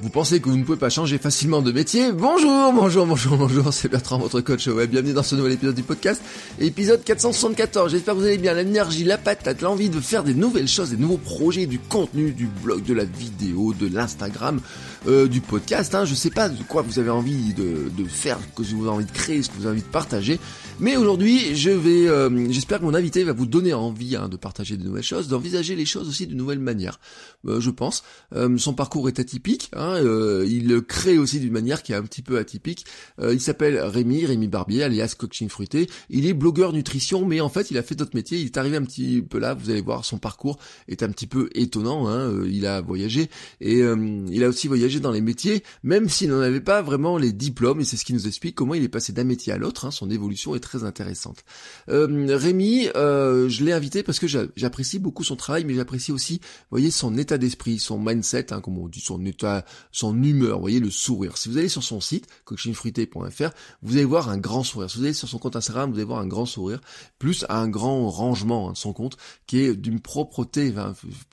[0.00, 3.72] Vous pensez que vous ne pouvez pas changer facilement de métier Bonjour, bonjour, bonjour, bonjour,
[3.72, 4.90] c'est Bertrand, votre coach web.
[4.90, 6.22] Bienvenue dans ce nouvel épisode du podcast,
[6.60, 7.90] épisode 474.
[7.90, 10.96] J'espère que vous allez bien, l'énergie, la patate, l'envie de faire des nouvelles choses, des
[10.96, 14.60] nouveaux projets, du contenu, du blog, de la vidéo, de l'Instagram,
[15.08, 15.92] euh, du podcast.
[15.96, 16.04] Hein.
[16.04, 19.04] Je sais pas de quoi vous avez envie de, de faire, que vous avez envie
[19.04, 20.38] de créer, ce que vous avez envie de partager.
[20.80, 24.36] Mais aujourd'hui, je vais, euh, j'espère que mon invité va vous donner envie hein, de
[24.36, 27.00] partager de nouvelles choses, d'envisager les choses aussi de nouvelles manières.
[27.48, 28.04] Euh, je pense.
[28.36, 29.70] Euh, son parcours est atypique.
[29.74, 32.84] Hein, euh, il crée aussi d'une manière qui est un petit peu atypique.
[33.20, 35.88] il s'appelle Rémi, Rémi Barbier, alias Coaching Fruité.
[36.10, 38.38] Il est blogueur nutrition, mais en fait, il a fait d'autres métiers.
[38.38, 39.54] Il est arrivé un petit peu là.
[39.54, 40.58] Vous allez voir, son parcours
[40.88, 42.08] est un petit peu étonnant.
[42.08, 43.28] Hein, il a voyagé
[43.60, 47.32] et il a aussi voyagé dans les métiers, même s'il n'en avait pas vraiment les
[47.32, 47.80] diplômes.
[47.80, 49.84] Et c'est ce qui nous explique comment il est passé d'un métier à l'autre.
[49.84, 51.44] Hein, son évolution est très intéressante.
[51.88, 56.34] Euh, Rémi, euh, je l'ai invité parce que j'apprécie beaucoup son travail, mais j'apprécie aussi,
[56.42, 60.60] vous voyez, son état d'esprit, son mindset, hein, comme on dit, son état, son humeur,
[60.60, 61.36] voyez, le sourire.
[61.36, 63.50] Si vous allez sur son site, coachingfruité.fr,
[63.82, 64.90] vous allez voir un grand sourire.
[64.90, 66.80] Si vous allez sur son compte Instagram, vous allez voir un grand sourire,
[67.18, 69.16] plus un grand rangement hein, de son compte,
[69.46, 70.74] qui est d'une propreté,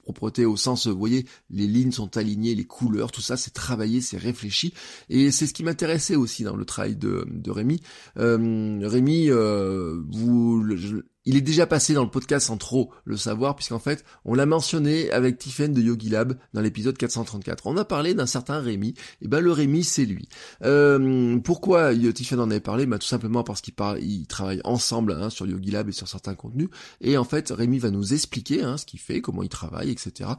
[0.03, 4.01] propreté au sens, vous voyez, les lignes sont alignées, les couleurs, tout ça, c'est travaillé,
[4.01, 4.73] c'est réfléchi,
[5.09, 7.81] et c'est ce qui m'intéressait aussi dans le travail de, de Rémi.
[8.17, 10.63] Euh, Rémi, euh, vous,
[11.25, 14.45] il est déjà passé dans le podcast sans trop le savoir, puisqu'en fait, on l'a
[14.45, 17.65] mentionné avec Tiffen de Yogi Lab dans l'épisode 434.
[17.65, 20.29] On a parlé d'un certain Rémi, et ben le Rémi, c'est lui.
[20.63, 22.85] Euh, pourquoi Tiffen en avait parlé?
[22.85, 26.35] Bah, Tout simplement parce qu'il il travaille ensemble hein, sur Yogi Lab et sur certains
[26.35, 26.69] contenus,
[27.01, 30.29] et en fait, Rémi va nous expliquer hein, ce qu'il fait, comment il travaille, etc.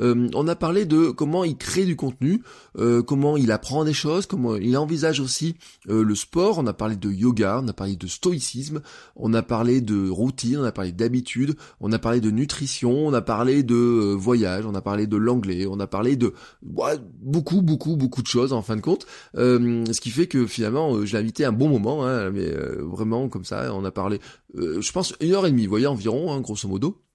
[0.00, 2.42] Euh, on a parlé de comment il crée du contenu,
[2.78, 6.96] euh, comment il apprend des choses, comment il envisage aussi le sport, on a parlé
[6.96, 8.80] de yoga, on a parlé de stoïcisme,
[9.14, 10.08] on a parlé de
[10.56, 14.64] on a parlé d'habitude, on a parlé de nutrition, on a parlé de euh, voyage,
[14.66, 18.62] on a parlé de l'anglais, on a parlé de beaucoup, beaucoup, beaucoup de choses en
[18.62, 19.06] fin de compte.
[19.36, 22.50] Euh, ce qui fait que finalement, euh, je l'ai invité un bon moment, hein, mais
[22.80, 24.20] vraiment comme ça, on a parlé,
[24.54, 27.05] je pense, une heure et demie, vous voyez, environ, hein, grosso modo.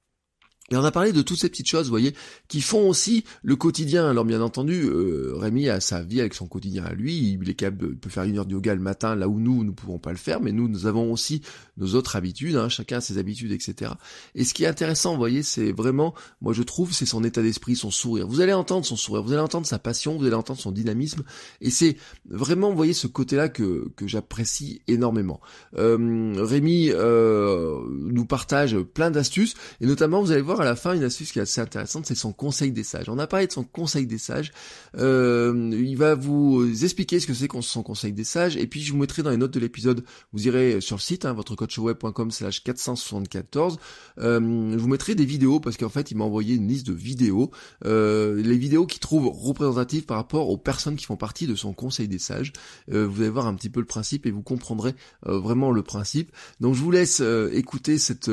[0.72, 2.16] Et on a parlé de toutes ces petites choses, vous voyez,
[2.48, 4.10] qui font aussi le quotidien.
[4.10, 7.38] Alors bien entendu, euh, Rémi a sa vie avec son quotidien à lui.
[7.42, 9.74] Il est capable, peut faire une heure de yoga le matin, là où nous, nous
[9.74, 10.40] pouvons pas le faire.
[10.42, 11.42] Mais nous, nous avons aussi
[11.78, 12.56] nos autres habitudes.
[12.56, 13.92] Hein, chacun a ses habitudes, etc.
[14.34, 17.42] Et ce qui est intéressant, vous voyez, c'est vraiment, moi je trouve, c'est son état
[17.42, 18.28] d'esprit, son sourire.
[18.28, 21.24] Vous allez entendre son sourire, vous allez entendre sa passion, vous allez entendre son dynamisme.
[21.60, 21.98] Et c'est
[22.30, 25.42] vraiment, vous voyez, ce côté-là que que j'apprécie énormément.
[25.78, 30.94] Euh, Rémi euh, nous partage plein d'astuces et notamment, vous allez voir à la fin,
[30.94, 33.10] une astuce qui est assez intéressante, c'est son conseil des sages.
[33.10, 34.52] On a parlé de son conseil des sages.
[34.98, 38.58] Euh, il va vous expliquer ce que c'est son conseil des sages.
[38.58, 41.26] Et puis, je vous mettrai dans les notes de l'épisode, vous irez sur le site,
[41.26, 43.80] hein, votrecoachweb.com slash 474.
[44.20, 44.40] Euh,
[44.74, 47.52] je vous mettrai des vidéos parce qu'en fait, il m'a envoyé une liste de vidéos.
[47.86, 51.74] Euh, les vidéos qu'il trouve représentatives par rapport aux personnes qui font partie de son
[51.74, 52.54] conseil des sages.
[52.88, 54.94] Vous allez voir un petit peu le principe et vous comprendrez
[55.24, 56.32] vraiment le principe.
[56.60, 58.32] Donc, je vous laisse écouter cette,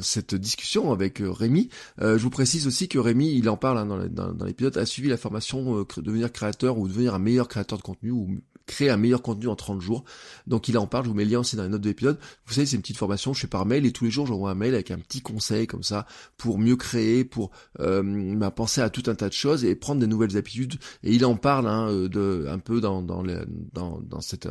[0.00, 1.61] cette discussion avec Rémi
[2.00, 5.08] euh, je vous précise aussi que Rémi, il en parle hein, dans, l'épisode, a suivi
[5.08, 8.28] la formation euh, devenir créateur ou devenir un meilleur créateur de contenu ou
[8.72, 10.04] créer un meilleur contenu en 30 jours.
[10.46, 12.18] Donc il en parle, je vous mets le lien aussi dans les notes de l'épisode.
[12.46, 14.50] Vous savez, c'est une petite formation, je fais par mail et tous les jours j'envoie
[14.50, 16.06] un mail avec un petit conseil comme ça
[16.38, 17.50] pour mieux créer, pour
[17.80, 20.76] euh, penser à tout un tas de choses et prendre des nouvelles habitudes.
[21.02, 24.48] Et il en parle hein, euh, de, un peu dans, dans, dans, dans cette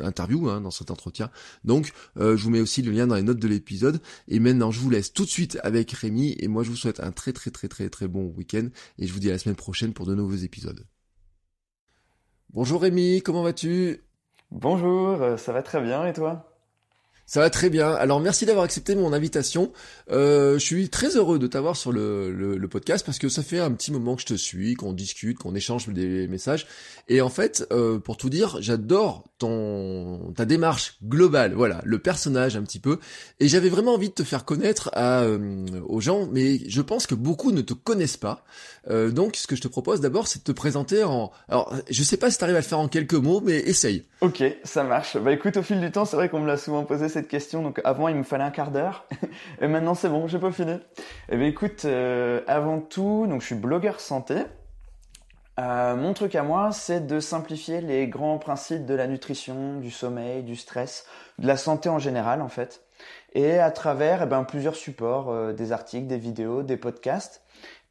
[0.00, 1.30] interview, hein, dans cet entretien.
[1.64, 4.00] Donc euh, je vous mets aussi le lien dans les notes de l'épisode.
[4.28, 7.00] Et maintenant je vous laisse tout de suite avec Rémi et moi je vous souhaite
[7.00, 9.56] un très très très très très bon week-end et je vous dis à la semaine
[9.56, 10.84] prochaine pour de nouveaux épisodes.
[12.56, 14.00] Bonjour Rémi, comment vas-tu?
[14.50, 16.55] Bonjour, euh, ça va très bien et toi?
[17.26, 17.92] Ça va très bien.
[17.92, 19.72] Alors merci d'avoir accepté mon invitation.
[20.10, 23.60] Euh, je suis très heureux de t'avoir sur le, le, podcast parce que ça fait
[23.60, 26.66] un petit moment que je te suis, qu'on discute, qu'on échange des messages.
[27.08, 32.56] Et en fait, euh, pour tout dire, j'adore ton ta démarche globale, voilà, le personnage
[32.56, 32.98] un petit peu.
[33.40, 37.06] Et j'avais vraiment envie de te faire connaître à, euh, aux gens, mais je pense
[37.06, 38.44] que beaucoup ne te connaissent pas.
[38.88, 41.32] Euh, donc ce que je te propose d'abord, c'est de te présenter en...
[41.48, 44.04] Alors je sais pas si tu arrives à le faire en quelques mots, mais essaye.
[44.20, 45.16] Ok, ça marche.
[45.16, 47.62] Bah écoute, au fil du temps, c'est vrai qu'on me l'a souvent posé cette question.
[47.62, 49.06] Donc avant, il me fallait un quart d'heure.
[49.62, 50.78] Et maintenant, c'est bon, j'ai pas fini.
[51.30, 54.34] Eh bien, écoute, euh, avant tout, donc je suis blogueur santé.
[55.58, 59.90] Euh, mon truc à moi, c'est de simplifier les grands principes de la nutrition, du
[59.90, 61.06] sommeil, du stress,
[61.38, 62.82] de la santé en général, en fait.
[63.32, 67.42] Et à travers eh ben, plusieurs supports, euh, des articles, des vidéos, des podcasts.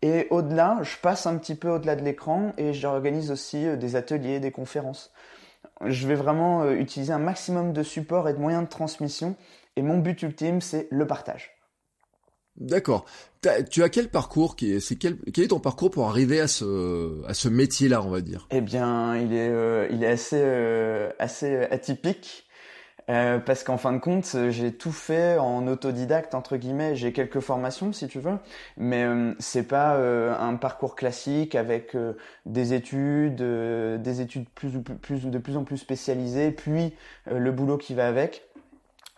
[0.04, 4.40] Et au-delà, je passe un petit peu au-delà de l'écran et j'organise aussi des ateliers,
[4.40, 5.12] des conférences.
[5.84, 9.36] Je vais vraiment euh, utiliser un maximum de supports et de moyens de transmission.
[9.76, 11.52] Et mon but ultime, c'est le partage.
[12.56, 13.06] D'accord.
[13.70, 16.48] Tu as quel parcours qui est, c'est quel, quel est ton parcours pour arriver à
[16.48, 18.48] ce, à ce métier-là, on va dire?
[18.50, 22.45] Eh bien, il est, euh, il est assez, euh, assez atypique.
[23.10, 26.96] Euh, parce qu'en fin de compte, j'ai tout fait en autodidacte entre guillemets.
[26.96, 28.38] J'ai quelques formations si tu veux,
[28.78, 32.14] mais euh, c'est pas euh, un parcours classique avec euh,
[32.46, 33.44] des études,
[34.02, 36.94] des études plus ou plus, de plus en plus spécialisées, puis
[37.30, 38.44] le boulot qui va avec.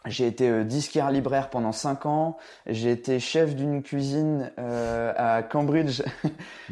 [0.10, 2.38] J'ai été euh, disquaire libraire pendant 5 ans.
[2.66, 6.01] J'ai été chef d'une cuisine euh, à Cambridge.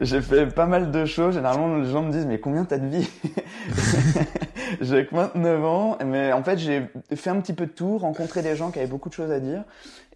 [0.00, 1.34] j'ai fait pas mal de choses.
[1.34, 3.08] Généralement, les gens me disent mais combien t'as de vie?
[4.80, 8.56] J'ai 29 ans, mais en fait j'ai fait un petit peu de tout, rencontré des
[8.56, 9.64] gens qui avaient beaucoup de choses à dire,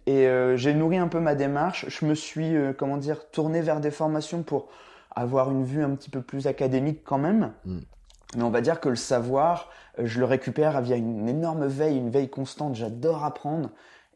[0.05, 1.85] et euh, j'ai nourri un peu ma démarche.
[1.87, 4.69] Je me suis euh, comment dire tourné vers des formations pour
[5.15, 7.53] avoir une vue un petit peu plus académique quand même.
[7.65, 7.79] Mm.
[8.35, 9.69] Mais on va dire que le savoir,
[9.99, 12.75] euh, je le récupère via une énorme veille, une veille constante.
[12.75, 13.69] J'adore apprendre.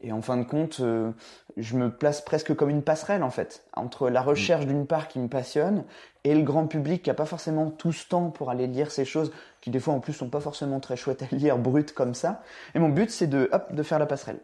[0.04, 1.12] Et en fin de compte, euh,
[1.56, 5.18] je me place presque comme une passerelle en fait, entre la recherche d'une part qui
[5.18, 5.84] me passionne
[6.24, 9.06] et le grand public qui a pas forcément tout ce temps pour aller lire ces
[9.06, 12.12] choses, qui des fois en plus sont pas forcément très chouettes à lire, brutes comme
[12.12, 12.42] ça.
[12.74, 14.40] Et mon but c'est de, hop, de faire la passerelle.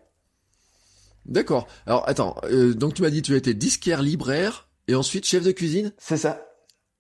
[1.27, 1.69] D'accord.
[1.87, 5.45] Alors attends, euh, donc tu m'as dit tu as été disquaire libraire et ensuite chef
[5.45, 5.93] de cuisine?
[5.99, 6.50] C'est ça.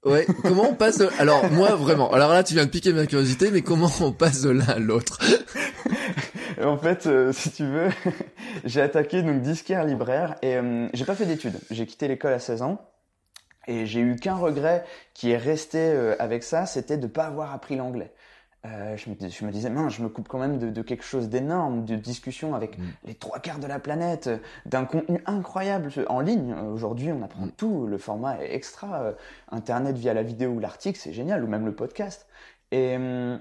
[0.04, 1.08] Ouais, comment on passe de...
[1.18, 4.40] Alors moi vraiment, alors là tu viens de piquer ma curiosité, mais comment on passe
[4.40, 5.18] de l'un à l'autre?
[6.62, 7.88] En fait, euh, si tu veux,
[8.64, 11.58] j'ai attaqué donc disquaire libraire et euh, j'ai pas fait d'études.
[11.70, 12.80] J'ai quitté l'école à 16 ans
[13.66, 17.52] et j'ai eu qu'un regret qui est resté euh, avec ça, c'était de pas avoir
[17.54, 18.12] appris l'anglais.
[18.66, 20.82] Euh, je, me, dis- je me disais, mince, je me coupe quand même de, de
[20.82, 22.82] quelque chose d'énorme, de discussion avec Mm.
[23.06, 24.28] les trois quarts de la planète,
[24.66, 26.52] d'un contenu incroyable en ligne.
[26.56, 27.52] Euh, Aujourd'hui, on apprend Mm.
[27.56, 29.00] tout, le format est extra.
[29.02, 29.12] euh,
[29.50, 32.26] Internet via la vidéo ou l'article, c'est génial, ou même le podcast.
[32.70, 33.40] Et hum,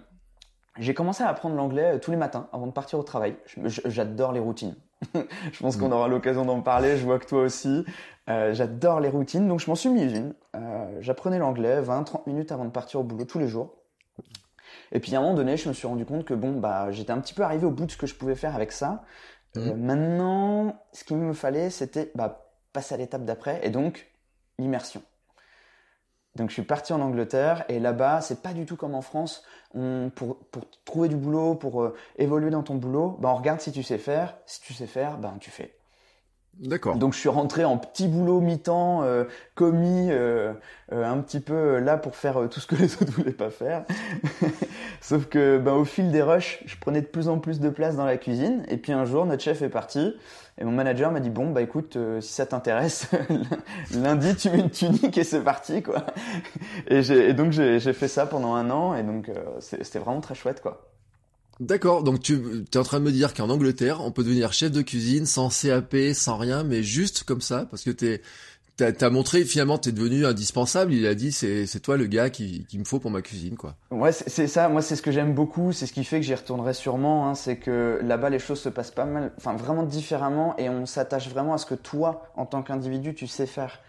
[0.78, 3.36] j'ai commencé à apprendre l'anglais tous les matins avant de partir au travail.
[3.86, 4.76] J'adore les routines.
[5.52, 5.94] je pense qu'on Mm.
[5.94, 7.84] aura l'occasion d'en parler, je vois que toi aussi.
[8.30, 10.34] Euh, J'adore les routines, donc je m'en suis mis une.
[10.56, 13.76] Euh, J'apprenais l'anglais 20-30 minutes avant de partir au boulot tous les jours.
[14.92, 17.12] Et puis à un moment donné, je me suis rendu compte que bon, bah, j'étais
[17.12, 19.04] un petit peu arrivé au bout de ce que je pouvais faire avec ça.
[19.58, 24.12] Euh, maintenant, ce qu'il me fallait, c'était bah, passer à l'étape d'après, et donc
[24.60, 25.02] l'immersion.
[26.36, 29.44] Donc je suis parti en Angleterre, et là-bas, c'est pas du tout comme en France.
[29.74, 33.60] On, pour, pour trouver du boulot, pour euh, évoluer dans ton boulot, bah, on regarde
[33.60, 34.38] si tu sais faire.
[34.46, 35.79] Si tu sais faire, ben tu fais.
[36.60, 36.98] D'accord.
[36.98, 39.24] Donc je suis rentré en petit boulot mi-temps, euh,
[39.56, 40.52] commis, euh,
[40.92, 43.32] euh, un petit peu euh, là pour faire euh, tout ce que les autres voulaient
[43.32, 43.86] pas faire.
[45.02, 47.96] Sauf que ben, au fil des rushs, je prenais de plus en plus de place
[47.96, 48.66] dans la cuisine.
[48.68, 50.14] Et puis un jour, notre chef est parti.
[50.58, 53.08] Et mon manager m'a dit bon bah écoute, euh, si ça t'intéresse,
[53.96, 56.06] lundi tu mets une tunique et c'est parti quoi.
[56.88, 60.62] Et, et donc j'ai fait ça pendant un an et donc c'était vraiment très chouette
[60.62, 60.90] quoi.
[61.60, 64.72] D'accord, donc tu es en train de me dire qu'en Angleterre, on peut devenir chef
[64.72, 68.22] de cuisine sans CAP, sans rien, mais juste comme ça, parce que t'es
[68.78, 70.94] t'as t'as montré finalement t'es devenu indispensable.
[70.94, 73.76] Il a dit c'est toi le gars qui qui me faut pour ma cuisine quoi.
[73.92, 74.70] Ouais, c'est ça.
[74.70, 75.74] Moi, c'est ce que j'aime beaucoup.
[75.74, 77.28] C'est ce qui fait que j'y retournerai sûrement.
[77.28, 80.86] Hein, c'est que là-bas, les choses se passent pas mal, enfin vraiment différemment, et on
[80.86, 83.80] s'attache vraiment à ce que toi, en tant qu'individu, tu sais faire.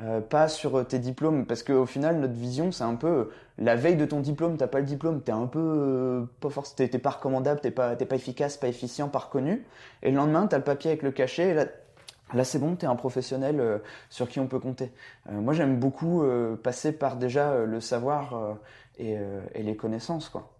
[0.00, 3.74] Euh, pas sur euh, tes diplômes, parce qu'au final, notre vision, c'est un peu la
[3.76, 6.88] veille de ton diplôme, t'as pas le diplôme, t'es un peu euh, pas forcément, t'es
[6.88, 9.64] t'es pas recommandable, t'es pas, t'es pas efficace, pas efficient, pas reconnu.
[10.02, 11.66] Et le lendemain, t'as le papier avec le cachet, et là,
[12.34, 13.78] Là, c'est bon, tu es un professionnel euh,
[14.10, 14.92] sur qui on peut compter.
[15.30, 16.22] Euh, moi, j'aime beaucoup
[16.62, 18.58] passer par déjà le savoir
[18.98, 19.16] et,
[19.54, 20.50] et les connaissances, quoi.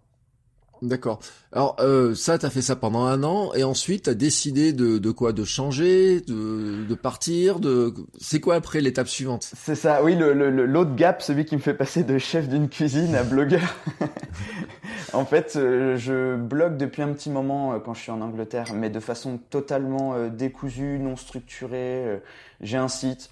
[0.81, 1.19] D'accord.
[1.51, 5.11] Alors euh, ça t'as fait ça pendant un an et ensuite t'as décidé de de
[5.11, 5.33] quoi?
[5.33, 9.49] De changer, de de partir, de c'est quoi après l'étape suivante?
[9.57, 12.47] C'est ça, oui, le- le- le- l'autre gap, celui qui me fait passer de chef
[12.47, 13.75] d'une cuisine à blogueur.
[15.13, 18.73] en fait, euh, je blogue depuis un petit moment euh, quand je suis en Angleterre,
[18.73, 22.21] mais de façon totalement euh, décousue, non structurée.
[22.61, 23.31] J'ai un site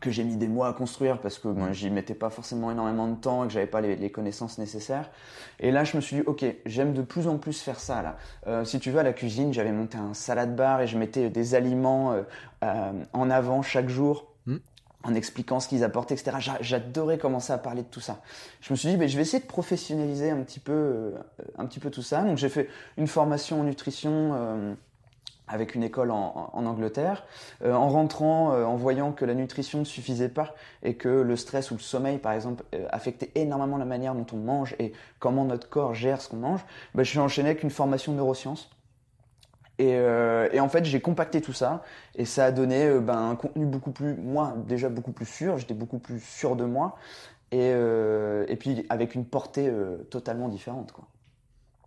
[0.00, 3.08] que j'ai mis des mois à construire parce que moi j'y mettais pas forcément énormément
[3.08, 5.10] de temps et que j'avais pas les, les connaissances nécessaires.
[5.60, 8.16] Et là je me suis dit ok j'aime de plus en plus faire ça là.
[8.46, 11.30] Euh, si tu veux à la cuisine j'avais monté un salade bar et je mettais
[11.30, 12.22] des aliments euh,
[12.64, 14.28] euh, en avant chaque jour.
[14.46, 14.58] Hmm.
[15.04, 16.36] en expliquant ce qu'ils apportent, etc.
[16.60, 18.20] J'adorais commencer à parler de tout ça.
[18.60, 21.12] Je me suis dit, mais je vais essayer de professionnaliser un petit peu, euh,
[21.58, 22.22] un petit peu tout ça.
[22.22, 24.74] Donc j'ai fait une formation en nutrition euh,
[25.48, 27.24] avec une école en, Angleterre.
[27.62, 31.70] Euh, en rentrant, en voyant que la nutrition ne suffisait pas et que le stress
[31.70, 35.68] ou le sommeil, par exemple, affectait énormément la manière dont on mange et comment notre
[35.68, 36.60] corps gère ce qu'on mange,
[36.94, 38.70] bah, je suis enchaîné avec une formation de neurosciences.
[39.80, 41.82] Euh, et, en fait, j'ai compacté tout ça
[42.14, 45.58] et ça a donné euh, ben, un contenu beaucoup plus, moi déjà beaucoup plus sûr,
[45.58, 46.96] j'étais beaucoup plus sûr de moi
[47.50, 49.72] et, euh, et puis avec une portée
[50.10, 50.92] totalement différente.
[50.92, 51.06] Quoi.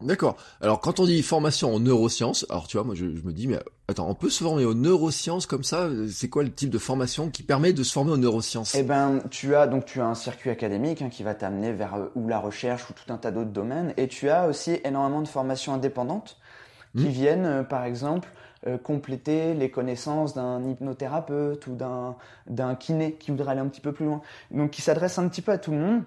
[0.02, 0.36] D'accord.
[0.62, 3.60] Alors quand on dit formation en neurosciences, alors tu vois, moi je, me dis, mais
[3.88, 5.90] attends, on peut se former aux neurosciences comme ça?
[6.10, 8.76] C'est quoi le type de formation qui permet de se former aux neurosciences?
[8.76, 12.10] Eh ben, tu as donc tu as un circuit académique hein, qui va t'amener vers
[12.16, 15.28] ou la recherche ou tout un tas d'autres domaines, et tu as aussi énormément de
[15.28, 16.38] formations indépendantes
[16.96, 17.10] qui hmm.
[17.10, 18.30] viennent, euh, par exemple,
[18.68, 22.16] euh, compléter les connaissances d'un hypnothérapeute ou d'un,
[22.48, 24.22] d'un kiné qui voudrait aller un petit peu plus loin.
[24.50, 26.04] Donc, qui s'adressent un petit peu à tout le monde.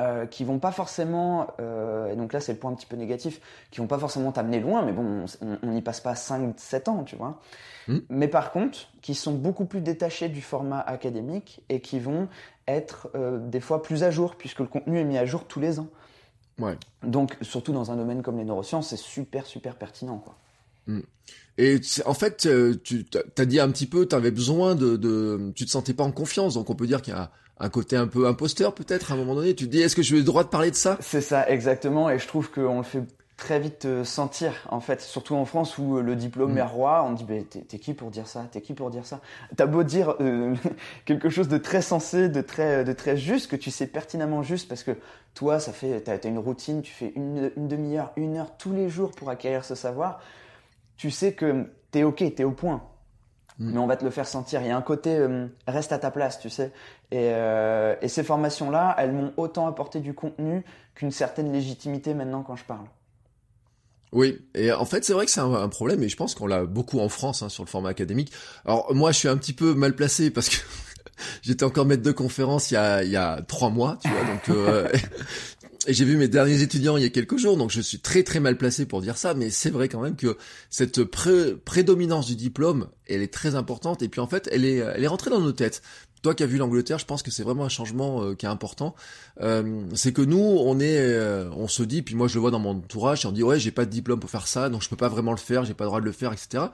[0.00, 2.96] Euh, qui vont pas forcément, euh, et donc là c'est le point un petit peu
[2.96, 5.24] négatif, qui vont pas forcément t'amener loin, mais bon,
[5.62, 7.40] on n'y passe pas 5-7 ans, tu vois.
[7.86, 7.98] Hmm.
[8.08, 12.26] Mais par contre, qui sont beaucoup plus détachés du format académique et qui vont
[12.66, 15.60] être euh, des fois plus à jour, puisque le contenu est mis à jour tous
[15.60, 15.88] les ans.
[17.04, 20.18] Donc, surtout dans un domaine comme les neurosciences, c'est super, super pertinent.
[20.18, 20.34] Quoi.
[20.88, 21.02] Hmm.
[21.56, 23.06] Et en fait, euh, tu
[23.38, 25.52] as dit un petit peu, tu avais besoin de, de...
[25.54, 27.96] Tu te sentais pas en confiance, donc on peut dire qu'il y a un côté
[27.96, 29.54] un peu imposteur peut-être à un moment donné.
[29.54, 30.96] Tu te dis, est-ce que je le droit de parler de ça?
[31.00, 32.10] C'est ça, exactement.
[32.10, 33.02] Et je trouve qu'on le fait
[33.36, 36.58] très vite euh, sentir en fait surtout en France où euh, le diplôme mm.
[36.58, 38.46] est roi on dit bah, t'es qui pour dire ça?
[38.50, 39.20] T'es qui pour dire ça?
[39.56, 40.54] T'as beau dire euh,
[41.04, 44.68] quelque chose de très sensé de très de très juste que tu sais pertinemment juste
[44.68, 44.92] parce que
[45.34, 48.88] toi ça fait t'as as une routine tu fais une, demi-heure une heure tous les
[48.88, 50.20] jours pour acquérir ce savoir
[50.96, 52.84] tu sais que t'es ok t'es au point
[53.58, 53.72] mm.
[53.72, 55.26] mais on va te le faire sentir il y a un côté
[55.66, 56.72] reste à ta place tu sais
[57.10, 57.32] et,
[58.00, 62.56] et ces formations là elles m'ont autant apporté du contenu qu'une certaine légitimité maintenant quand
[62.56, 62.86] je parle
[64.14, 66.64] oui, et en fait c'est vrai que c'est un, problème et je pense qu'on l'a
[66.64, 68.32] beaucoup en France hein, sur le format académique.
[68.64, 70.56] Alors moi je suis un petit peu mal placé parce que
[71.42, 74.24] j'étais encore maître de conférence il y a, il y a trois mois, tu vois,
[74.24, 74.88] donc euh,
[75.88, 78.40] j'ai vu mes derniers étudiants il y a quelques jours, donc je suis très très
[78.40, 80.36] mal placé pour dire ça, mais c'est vrai quand même que
[80.70, 84.02] cette prédominance du diplôme, elle est très importante.
[84.02, 85.82] Et puis en fait elle est, elle est rentrée dans nos têtes
[86.24, 88.48] toi qui as vu l'Angleterre, je pense que c'est vraiment un changement euh, qui est
[88.48, 88.94] important.
[89.42, 92.50] Euh, c'est que nous, on est, euh, on se dit, puis moi je le vois
[92.50, 94.88] dans mon entourage, on dit ouais, j'ai pas de diplôme pour faire ça, donc je
[94.88, 96.64] peux pas vraiment le faire, j'ai pas le droit de le faire, etc.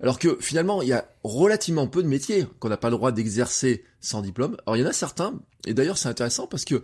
[0.00, 3.12] Alors que finalement, il y a relativement peu de métiers qu'on n'a pas le droit
[3.12, 4.56] d'exercer sans diplôme.
[4.66, 5.34] Alors il y en a certains,
[5.66, 6.82] et d'ailleurs c'est intéressant parce que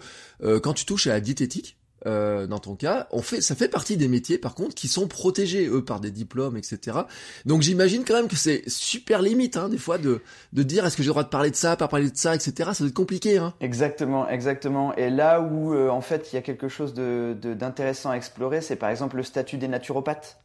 [0.61, 3.97] quand tu touches à la diététique, euh, dans ton cas, on fait, ça fait partie
[3.97, 6.99] des métiers par contre qui sont protégés eux par des diplômes, etc.
[7.47, 10.21] Donc j'imagine quand même que c'est super limite hein, des fois de,
[10.53, 12.35] de dire est-ce que j'ai le droit de parler de ça, pas parler de ça,
[12.35, 12.71] etc.
[12.73, 13.39] Ça doit être compliqué.
[13.39, 13.55] Hein.
[13.61, 14.95] Exactement, exactement.
[14.97, 18.61] Et là où euh, en fait il y a quelque chose de d'intéressant à explorer,
[18.61, 20.39] c'est par exemple le statut des naturopathes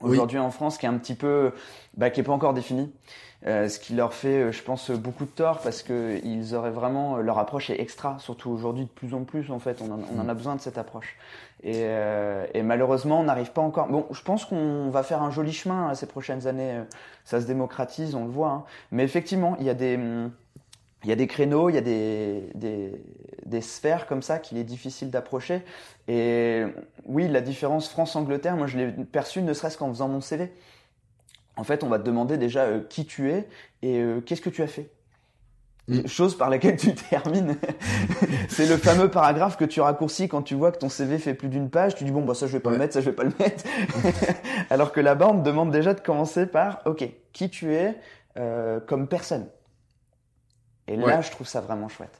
[0.00, 1.52] aujourd'hui en France qui est un petit peu,
[1.96, 2.92] bah, qui est pas encore défini.
[3.46, 6.70] Euh, ce qui leur fait, euh, je pense, beaucoup de tort parce que ils auraient
[6.70, 10.00] vraiment leur approche est extra, surtout aujourd'hui de plus en plus en fait, on en,
[10.14, 10.36] on en a mm.
[10.36, 11.16] besoin de cette approche.
[11.62, 13.88] Et, euh, et malheureusement, on n'arrive pas encore.
[13.88, 16.80] Bon, je pense qu'on va faire un joli chemin hein, ces prochaines années.
[17.24, 18.50] Ça se démocratise, on le voit.
[18.50, 18.64] Hein.
[18.92, 19.98] Mais effectivement, il y a des
[21.04, 22.92] il y a des créneaux, il y a des, des,
[23.46, 25.62] des sphères comme ça qu'il est difficile d'approcher.
[26.08, 26.64] Et
[27.06, 30.52] oui, la différence France-Angleterre, moi je l'ai perçue ne serait-ce qu'en faisant mon CV
[31.56, 33.48] en fait, on va te demander déjà euh, qui tu es
[33.82, 34.90] et euh, qu'est-ce que tu as fait.
[35.88, 36.06] Mm.
[36.06, 37.56] Chose par laquelle tu termines.
[38.48, 41.48] c'est le fameux paragraphe que tu raccourcis quand tu vois que ton CV fait plus
[41.48, 41.96] d'une page.
[41.96, 43.32] Tu dis bon bah ça je vais pas le mettre, ça je vais pas le
[43.38, 43.64] mettre.
[44.70, 47.96] Alors que là-bas on te demande déjà de commencer par ok qui tu es
[48.38, 49.48] euh, comme personne.
[50.86, 52.19] Et là je trouve ça vraiment chouette.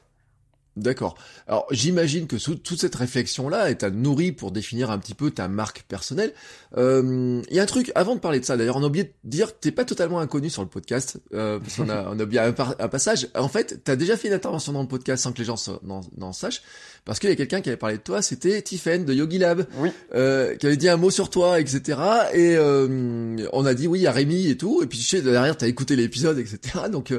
[0.77, 1.15] D'accord.
[1.47, 5.49] Alors j'imagine que toute cette réflexion-là est à nourrir pour définir un petit peu ta
[5.49, 6.33] marque personnelle.
[6.77, 9.03] Euh, il y a un truc, avant de parler de ça, d'ailleurs on a oublié
[9.03, 12.17] de dire que t'es pas totalement inconnu sur le podcast, euh, parce qu'on a, on
[12.17, 13.27] a oublié un, passage.
[13.35, 16.31] En fait, t'as déjà fait une intervention dans le podcast sans que les gens n'en
[16.31, 16.61] sachent,
[17.03, 19.65] parce qu'il y a quelqu'un qui avait parlé de toi, c'était Tiffen de Yogi Lab,
[19.77, 19.89] oui.
[20.13, 21.99] euh, qui avait dit un mot sur toi, etc.
[22.33, 25.57] Et euh, on a dit oui à Rémi et tout, et puis tu sais, derrière
[25.57, 26.59] t'as écouté l'épisode, etc.
[26.91, 27.11] Donc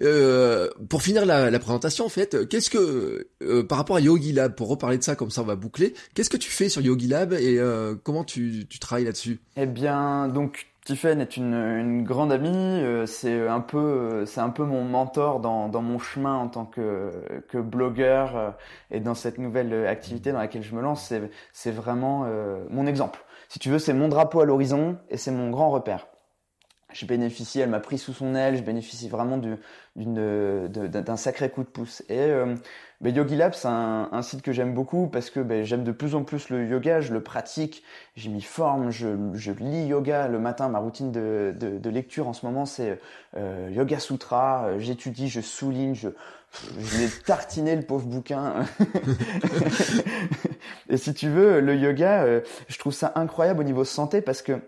[0.00, 2.93] euh, pour finir la, la présentation, en fait, qu'est-ce que
[3.42, 5.94] euh, par rapport à Yogi Lab, pour reparler de ça, comme ça on va boucler,
[6.14, 9.40] qu'est-ce que tu fais sur Yogi Lab et euh, comment tu, travailles là-dessus?
[9.56, 14.64] Eh bien, donc Tiffen est une, grande amie, euh, c'est un peu c'est un peu
[14.64, 18.54] mon mentor dans, mon chemin en tant que blogueur
[18.90, 21.12] et dans cette nouvelle activité dans laquelle je me lance,
[21.52, 22.26] c'est vraiment
[22.70, 23.24] mon exemple.
[23.48, 26.06] Si tu veux, c'est mon drapeau à l'horizon et c'est mon grand repère.
[26.94, 29.38] Je bénéficie, elle m'a pris sous son aile, je bénéficie vraiment
[29.96, 32.02] d'un sacré coup de pouce.
[32.08, 32.54] Et euh,
[33.00, 36.14] ben, Yogi Lab, c'est un, site que j'aime beaucoup parce que ben, j'aime de plus
[36.14, 37.82] en plus le yoga, je le pratique,
[38.16, 40.68] j'y m'y forme, je, lis yoga le matin.
[40.68, 42.98] Ma routine de, lecture en ce moment, c'est
[43.36, 44.78] euh, Yoga Sutra.
[44.78, 46.08] J'étudie, je souligne, je,
[46.78, 48.64] je l'ai tartiné le pauvre bouquin.
[50.88, 54.42] Et si tu veux, le yoga, euh, je trouve ça incroyable au niveau santé parce
[54.42, 54.60] que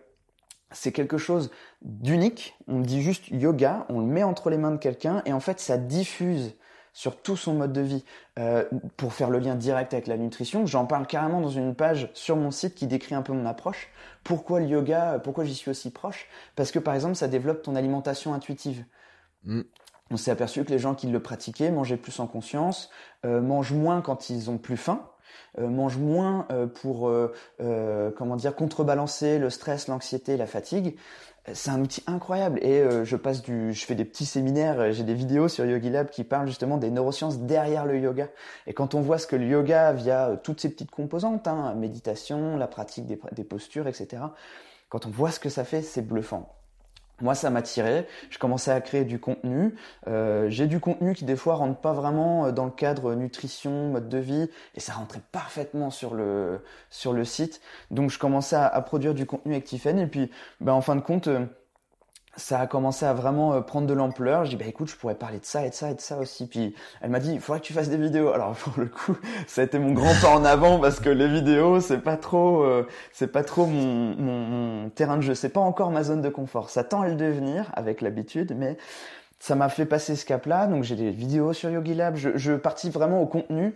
[0.77, 1.51] c'est quelque chose
[1.83, 2.57] d'unique.
[2.69, 5.59] On dit juste yoga, on le met entre les mains de quelqu'un et en fait
[5.61, 6.55] ça diffuse
[6.93, 8.05] sur tout son mode de vie.
[8.39, 8.65] Euh,
[8.97, 12.37] pour faire le lien direct avec la nutrition, j'en parle carrément dans une page sur
[12.37, 13.89] mon site qui décrit un peu mon approche.
[14.25, 16.27] Pourquoi le yoga Pourquoi j'y suis aussi proche?
[16.55, 18.85] Parce que par exemple, ça développe ton alimentation intuitive.
[19.45, 19.63] Mm.
[20.11, 22.91] On s'est aperçu que les gens qui le pratiquaient mangeaient plus en conscience,
[23.25, 25.07] euh, mangent moins quand ils ont plus faim,
[25.59, 30.97] euh, mangent moins euh, pour euh, comment dire contrebalancer le stress, l'anxiété, la fatigue
[31.53, 32.59] c'est un outil incroyable.
[32.65, 36.11] Et je passe du je fais des petits séminaires j'ai des vidéos sur Yogi Lab
[36.11, 38.27] qui parlent justement des neurosciences derrière le yoga.
[38.67, 42.57] Et quand on voit ce que le yoga via toutes ces petites composantes hein, méditation
[42.57, 44.25] la pratique des postures etc
[44.89, 46.56] quand on voit ce que ça fait c'est bluffant
[47.21, 48.07] moi, ça m'a tiré.
[48.31, 49.75] Je commençais à créer du contenu.
[50.07, 53.91] Euh, j'ai du contenu qui des fois rentre pas vraiment euh, dans le cadre nutrition,
[53.91, 57.61] mode de vie, et ça rentrait parfaitement sur le sur le site.
[57.91, 59.99] Donc, je commençais à, produire du contenu avec Tiffen.
[59.99, 60.31] Et puis,
[60.61, 61.47] ben, en fin de compte, euh,
[62.37, 64.45] ça a commencé à vraiment euh, prendre de l'ampleur.
[64.45, 66.19] Je dis bah écoute, je pourrais parler de ça et de ça et de ça
[66.19, 66.47] aussi.
[66.47, 68.31] Puis elle m'a dit il faudrait que tu fasses des vidéos.
[68.31, 69.17] Alors pour le coup,
[69.47, 72.63] ça a été mon grand pas en avant parce que les vidéos c'est pas trop,
[72.63, 75.35] euh, c'est pas trop mon, mon, terrain de jeu.
[75.35, 76.71] C'est pas encore ma zone de confort.
[76.71, 78.77] Ça tend à le devenir avec l'habitude, mais
[79.39, 80.67] ça m'a fait passer ce cap-là.
[80.67, 82.17] Donc j'ai des vidéos sur Yogi Lab.
[82.17, 83.75] Je, je participe vraiment au contenu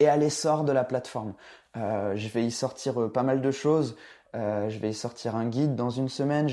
[0.00, 1.34] et à l'essor de la plateforme.
[1.76, 3.96] Euh, vais y sortir euh, pas mal de choses.
[4.34, 6.48] Euh, je vais sortir un guide dans une semaine.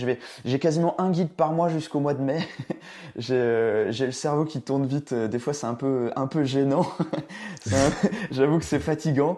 [0.45, 2.39] J'ai quasiment un guide par mois jusqu'au mois de mai.
[3.17, 5.13] j'ai, le cerveau qui tourne vite.
[5.13, 6.87] Des fois, c'est un peu, un peu gênant.
[8.31, 9.37] J'avoue que c'est fatigant.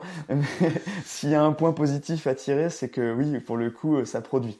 [1.05, 4.21] S'il y a un point positif à tirer, c'est que oui, pour le coup, ça
[4.21, 4.59] produit.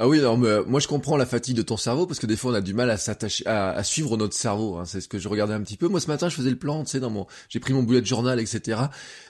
[0.00, 2.52] Ah oui, alors moi je comprends la fatigue de ton cerveau parce que des fois
[2.52, 4.76] on a du mal à s'attacher, à, suivre notre cerveau.
[4.76, 5.88] Hein, c'est ce que je regardais un petit peu.
[5.88, 8.04] Moi ce matin je faisais le plan, tu sais, dans mon, j'ai pris mon bullet
[8.04, 8.80] journal, etc.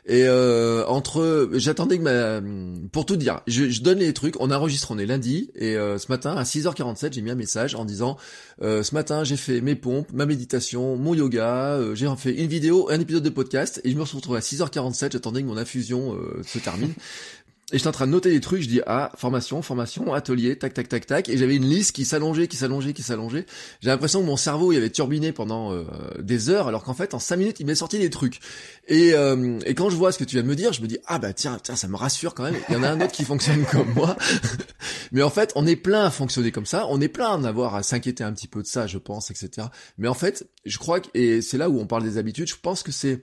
[0.05, 2.47] Et euh, entre, j'attendais que ma,
[2.93, 6.13] pour tout dire, je, donne les trucs, on enregistre, on est lundi et euh, ce
[6.13, 8.19] matin à 6h47 j'ai mis un message en disant,
[8.61, 12.47] euh, ce matin j'ai fait mes pompes, ma méditation, mon yoga, euh, j'ai fait une
[12.47, 16.15] vidéo, un épisode de podcast et je me suis à 6h47, j'attendais que mon infusion
[16.15, 16.93] euh, se termine.
[17.71, 20.73] Et j'étais en train de noter des trucs, je dis ah formation, formation, atelier, tac
[20.73, 23.45] tac tac tac, et j'avais une liste qui s'allongeait, qui s'allongeait, qui s'allongeait.
[23.83, 25.85] J'ai l'impression que mon cerveau il avait turbiné pendant euh,
[26.19, 28.41] des heures, alors qu'en fait en cinq minutes il m'est sorti des trucs.
[28.87, 30.87] Et, euh, et quand je vois ce que tu viens de me dire, je me
[30.87, 32.57] dis ah bah tiens tiens ça me rassure quand même.
[32.71, 34.17] Il y en a un autre qui fonctionne comme moi.
[35.13, 37.75] Mais en fait on est plein à fonctionner comme ça, on est plein à avoir
[37.75, 39.67] à s'inquiéter un petit peu de ça, je pense, etc.
[39.99, 42.57] Mais en fait je crois que et c'est là où on parle des habitudes, je
[42.57, 43.21] pense que c'est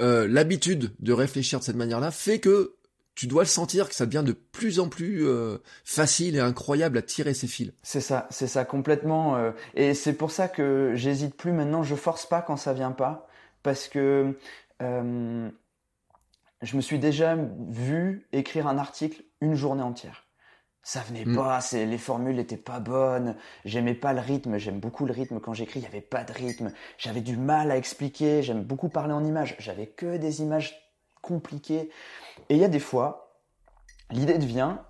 [0.00, 2.74] euh, l'habitude de réfléchir de cette manière-là fait que
[3.14, 6.98] tu dois le sentir que ça devient de plus en plus euh, facile et incroyable
[6.98, 7.72] à tirer ses fils.
[7.82, 9.36] C'est ça, c'est ça complètement.
[9.36, 11.82] Euh, et c'est pour ça que j'hésite plus maintenant.
[11.82, 13.28] Je force pas quand ça vient pas,
[13.62, 14.36] parce que
[14.82, 15.48] euh,
[16.62, 17.36] je me suis déjà
[17.68, 20.26] vu écrire un article une journée entière.
[20.82, 21.36] Ça venait mm.
[21.36, 23.36] pas, c'est les formules n'étaient pas bonnes.
[23.64, 24.58] J'aimais pas le rythme.
[24.58, 25.80] J'aime beaucoup le rythme quand j'écris.
[25.80, 26.72] Il y avait pas de rythme.
[26.98, 28.42] J'avais du mal à expliquer.
[28.42, 29.56] J'aime beaucoup parler en images.
[29.58, 30.83] J'avais que des images
[31.24, 31.90] compliquées.
[32.48, 33.34] Et il y a des fois,
[34.10, 34.84] l'idée te vient,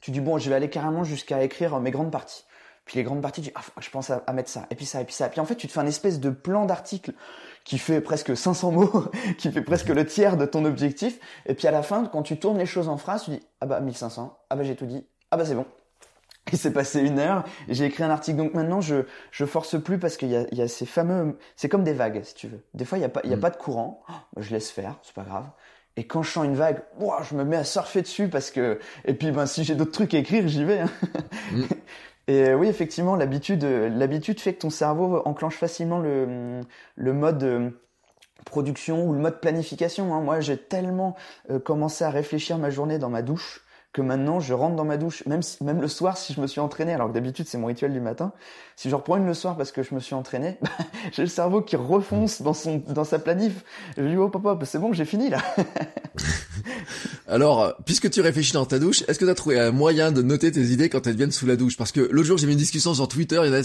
[0.00, 2.44] tu dis bon, je vais aller carrément jusqu'à écrire mes grandes parties.
[2.88, 5.02] Puis les grandes parties, tu dis, ah, je pense à, mettre ça, et puis ça,
[5.02, 5.28] et puis ça.
[5.28, 7.12] Puis en fait, tu te fais un espèce de plan d'article
[7.64, 9.04] qui fait presque 500 mots,
[9.38, 11.20] qui fait presque le tiers de ton objectif.
[11.44, 13.66] Et puis à la fin, quand tu tournes les choses en phrase, tu dis, ah
[13.66, 15.66] bah 1500, ah bah j'ai tout dit, ah bah c'est bon.
[16.50, 18.38] Il s'est passé une heure, j'ai écrit un article.
[18.38, 21.38] Donc maintenant, je je force plus parce qu'il y a, il y a ces fameux,
[21.56, 22.64] c'est comme des vagues, si tu veux.
[22.72, 23.40] Des fois, il y a pas, il y a mm.
[23.40, 24.02] pas de courant.
[24.08, 25.44] Oh, je laisse faire, c'est pas grave.
[25.98, 26.80] Et quand je sens une vague,
[27.28, 30.14] je me mets à surfer dessus parce que et puis ben si j'ai d'autres trucs
[30.14, 30.78] à écrire, j'y vais.
[30.78, 30.90] Hein.
[31.52, 31.62] Mm.
[32.28, 36.60] Et oui, effectivement, l'habitude l'habitude fait que ton cerveau enclenche facilement le
[36.94, 37.70] le mode euh,
[38.44, 40.14] production ou le mode planification.
[40.14, 40.20] Hein.
[40.20, 41.16] Moi, j'ai tellement
[41.50, 44.96] euh, commencé à réfléchir ma journée dans ma douche que maintenant je rentre dans ma
[44.96, 47.58] douche, même si, même le soir si je me suis entraîné, alors que d'habitude c'est
[47.58, 48.32] mon rituel du matin,
[48.76, 50.70] si je reprends une le soir parce que je me suis entraîné, bah,
[51.12, 53.64] j'ai le cerveau qui refonce dans son dans sa planif.
[53.96, 55.38] Je lui dis oh papa, c'est bon, j'ai fini là.
[57.28, 60.12] Alors, euh, puisque tu réfléchis dans ta douche, est-ce que tu as trouvé un moyen
[60.12, 61.76] de noter tes idées quand elles viennent sous la douche?
[61.76, 63.62] Parce que l'autre jour, j'ai eu une discussion sur Twitter, il y en a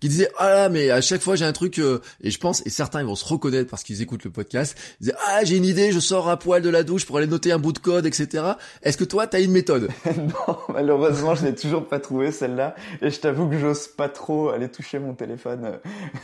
[0.00, 2.70] qui disaient ah mais à chaque fois j'ai un truc euh, et je pense et
[2.70, 4.76] certains ils vont se reconnaître parce qu'ils écoutent le podcast.
[5.00, 7.26] Ils disaient ah j'ai une idée, je sors à poil de la douche pour aller
[7.26, 8.44] noter un bout de code, etc.
[8.82, 9.88] Est-ce que toi t'as une méthode?
[10.16, 14.48] Non, malheureusement je n'ai toujours pas trouvé celle-là et je t'avoue que j'ose pas trop
[14.48, 15.78] aller toucher mon téléphone.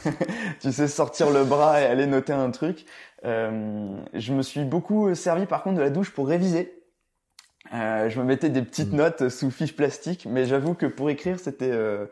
[0.61, 2.87] tu sais sortir le bras et aller noter un truc.
[3.25, 6.80] Euh, je me suis beaucoup servi par contre de la douche pour réviser.
[7.73, 8.97] Euh, je me mettais des petites mmh.
[8.97, 12.07] notes sous fiche plastique, mais j'avoue que pour écrire, c'était euh,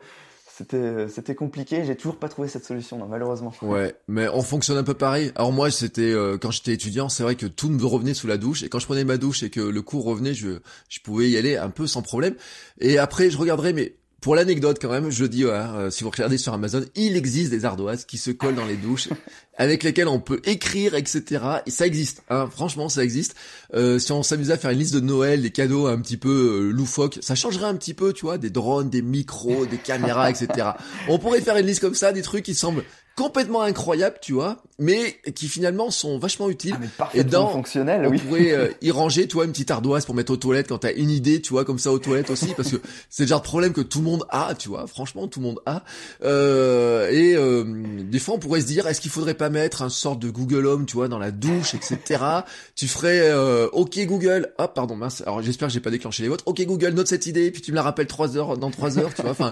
[0.47, 1.83] c'était c'était compliqué.
[1.85, 3.53] J'ai toujours pas trouvé cette solution, malheureusement.
[3.61, 5.31] Ouais, mais on fonctionne un peu pareil.
[5.35, 8.37] Alors moi, c'était euh, quand j'étais étudiant, c'est vrai que tout me revenait sous la
[8.37, 11.29] douche, et quand je prenais ma douche et que le cours revenait, je je pouvais
[11.29, 12.35] y aller un peu sans problème.
[12.79, 16.37] Et après, je regarderais, mais pour l'anecdote quand même, je dis, euh, si vous regardez
[16.37, 19.09] sur Amazon, il existe des ardoises qui se collent dans les douches,
[19.57, 21.43] avec lesquelles on peut écrire, etc.
[21.65, 23.35] Et ça existe, hein, franchement, ça existe.
[23.73, 26.29] Euh, si on s'amusait à faire une liste de Noël, des cadeaux un petit peu
[26.29, 30.29] euh, loufoques, ça changerait un petit peu, tu vois, des drones, des micros, des caméras,
[30.29, 30.69] etc.
[31.07, 32.83] On pourrait faire une liste comme ça, des trucs qui semblent
[33.19, 36.71] complètement incroyables, tu vois, mais qui finalement sont vachement utiles.
[36.75, 38.17] Ah, mais parfaitement fonctionnels, on oui.
[38.17, 40.93] pourrait euh, y ranger, tu vois, une petite ardoise pour mettre aux toilettes quand t'as
[40.93, 42.77] une idée, tu vois, comme ça aux toilettes aussi, parce que
[43.09, 45.47] c'est le genre de problème que tout le monde a, tu vois, franchement, tout le
[45.47, 45.83] monde a.
[46.23, 47.65] Euh, et euh,
[48.03, 50.65] des fois, on pourrait se dire, est-ce qu'il faudrait pas mettre un sort de Google
[50.65, 52.23] Home, tu vois, dans la douche, etc.
[52.75, 56.29] tu ferais, euh, OK Google, hop, pardon, mince, alors j'espère que j'ai pas déclenché les
[56.29, 58.97] vôtres, OK Google, note cette idée, puis tu me la rappelles trois heures, dans trois
[58.97, 59.51] heures, tu vois, enfin...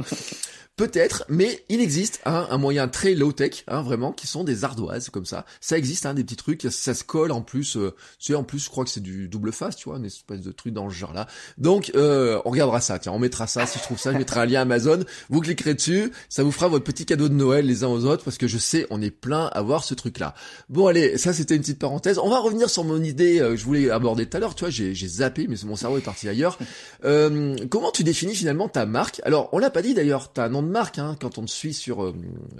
[0.78, 5.10] Peut-être, mais il existe hein, un moyen très low-tech, hein, vraiment, qui sont des ardoises
[5.10, 5.44] comme ça.
[5.60, 7.78] Ça existe, hein, des petits trucs, ça se colle en plus.
[7.78, 10.42] Euh, tu en plus, je crois que c'est du double face, tu vois, une espèce
[10.42, 11.26] de truc dans ce genre-là.
[11.58, 13.00] Donc, euh, on regardera ça.
[13.00, 13.66] Tiens, on mettra ça.
[13.66, 15.00] Si je trouve ça, je mettrai un lien Amazon.
[15.30, 18.24] Vous cliquerez dessus, ça vous fera votre petit cadeau de Noël les uns aux autres,
[18.24, 20.36] parce que je sais, on est plein à voir ce truc-là.
[20.70, 22.20] Bon, allez, ça c'était une petite parenthèse.
[22.20, 24.54] On va revenir sur mon idée euh, que je voulais aborder tout à l'heure.
[24.54, 26.60] Tu vois, j'ai zappé, mais mon cerveau est parti ailleurs.
[27.04, 29.22] Euh, comment tu définis finalement ta marque?
[29.24, 30.32] Alors, on l'a pas dit d'ailleurs.
[30.38, 32.14] Nom de marque hein, quand on te suit sur euh,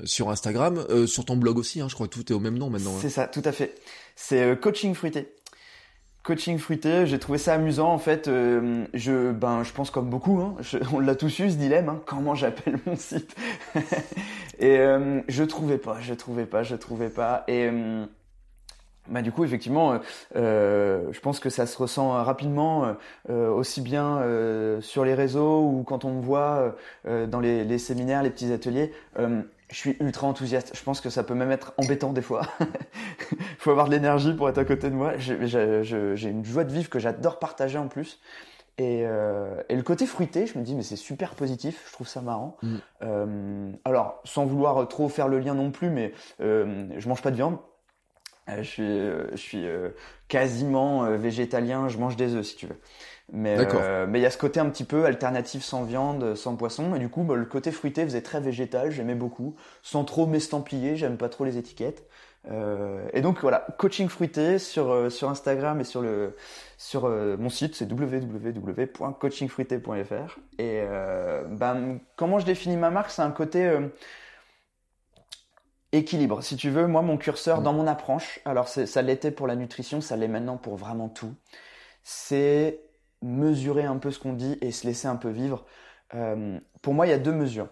[0.06, 1.82] sur Instagram, euh, sur ton blog aussi.
[1.82, 2.96] Hein, je crois que tout est au même nom maintenant.
[2.96, 3.00] Hein.
[3.02, 3.76] C'est ça, tout à fait.
[4.16, 5.34] C'est euh, coaching fruité.
[6.24, 8.26] Coaching fruité, j'ai trouvé ça amusant en fait.
[8.26, 10.56] je ben je pense comme beaucoup, hein,
[10.94, 12.00] on l'a tous eu ce dilemme.
[12.06, 13.34] Comment j'appelle mon site?
[14.60, 14.78] Et
[15.30, 17.46] je trouvais pas, je trouvais pas, je trouvais pas.
[17.48, 17.70] Et
[19.10, 19.98] bah, du coup, effectivement, euh,
[20.36, 22.96] euh, je pense que ça se ressent rapidement,
[23.30, 24.22] euh, aussi bien
[24.82, 28.92] sur les réseaux ou quand on me voit dans les, les, séminaires, les petits ateliers.
[29.18, 30.72] je suis ultra enthousiaste.
[30.76, 32.42] Je pense que ça peut même être embêtant des fois.
[32.60, 35.14] Il faut avoir de l'énergie pour être à côté de moi.
[35.18, 38.20] J'ai une joie de vivre que j'adore partager en plus.
[38.80, 42.22] Et, et, le côté fruité, je me dis mais c'est super positif, je trouve ça
[42.22, 42.58] marrant.
[42.62, 43.74] Mm.
[43.86, 47.58] alors sans vouloir trop faire le lien non plus, mais je mange pas de viande,
[47.58, 47.77] euh,
[48.56, 49.90] je suis, euh, je suis euh,
[50.28, 52.78] quasiment végétalien, je mange des œufs si tu veux.
[53.34, 53.58] Mais
[54.08, 57.00] mais il y a ce côté un petit peu alternatif sans viande, sans poisson, et
[57.00, 61.18] du coup bah, le côté fruité faisait très végétal, j'aimais beaucoup, sans trop m'estampiller, j'aime
[61.18, 62.06] pas trop les étiquettes.
[63.12, 66.38] et donc voilà, coaching fruité sur sur Instagram et sur le
[66.78, 70.40] sur mon site, c'est www.coachingfruité.fr.
[70.58, 70.84] Et
[71.50, 73.70] ben comment je définis ma marque, c'est un côté
[75.92, 76.44] équilibre.
[76.44, 80.02] Si tu veux, moi, mon curseur dans mon approche, alors ça l'était pour la nutrition,
[80.02, 81.34] ça l'est maintenant pour vraiment tout,
[82.04, 82.82] c'est
[83.22, 85.66] mesurer un peu ce qu'on dit et se laisser un peu vivre.
[86.14, 87.68] Euh, pour moi, il y a deux mesures.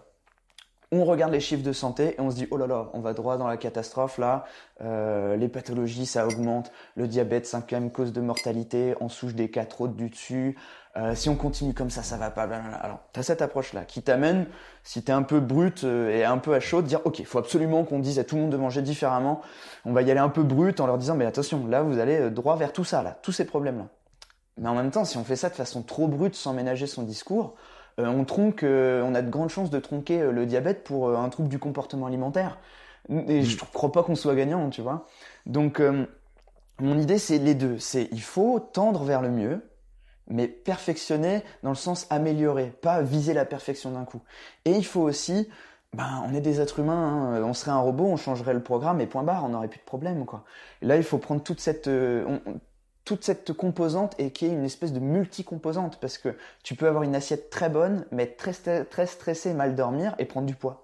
[0.92, 3.12] On regarde les chiffres de santé et on se dit oh là là, on va
[3.12, 4.44] droit dans la catastrophe là.
[4.82, 6.70] Euh, les pathologies, ça augmente.
[6.94, 8.94] Le diabète, cinquième cause de mortalité.
[9.00, 10.56] En souche des quatre autres du dessus.
[10.96, 12.44] Euh, si on continue comme ça, ça va pas.
[12.44, 14.46] Alors, tu as cette approche-là qui t'amène,
[14.82, 17.18] si tu es un peu brut euh, et un peu à chaud, de dire ok,
[17.18, 19.42] il faut absolument qu'on dise à tout le monde de manger différemment.
[19.84, 22.18] On va y aller un peu brut en leur disant mais attention, là vous allez
[22.18, 23.88] euh, droit vers tout ça, là, tous ces problèmes-là.
[24.56, 27.02] Mais en même temps, si on fait ça de façon trop brute sans ménager son
[27.02, 27.56] discours,
[27.98, 31.58] on tronque, on a de grandes chances de tronquer le diabète pour un trouble du
[31.58, 32.58] comportement alimentaire.
[33.10, 33.68] Et je mm.
[33.74, 35.06] crois pas qu'on soit gagnant, tu vois.
[35.44, 35.82] Donc
[36.80, 39.62] mon idée c'est les deux, c'est il faut tendre vers le mieux
[40.28, 44.22] mais perfectionner dans le sens améliorer, pas viser la perfection d'un coup.
[44.64, 45.48] Et il faut aussi,
[45.92, 47.42] ben, on est des êtres humains, hein.
[47.42, 49.84] on serait un robot, on changerait le programme et point barre, on n'aurait plus de
[49.84, 50.44] problème, quoi.
[50.82, 52.38] là, il faut prendre toute cette, euh,
[53.04, 57.04] toute cette composante et qui est une espèce de multi-composante, parce que tu peux avoir
[57.04, 60.82] une assiette très bonne, mais être très, très stressé, mal dormir et prendre du poids.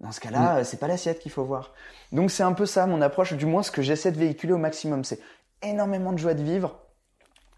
[0.00, 0.64] Dans ce cas-là, mm.
[0.64, 1.72] c'est pas l'assiette qu'il faut voir.
[2.12, 4.58] Donc c'est un peu ça mon approche, du moins ce que j'essaie de véhiculer au
[4.58, 5.20] maximum, c'est
[5.62, 6.78] énormément de joie de vivre,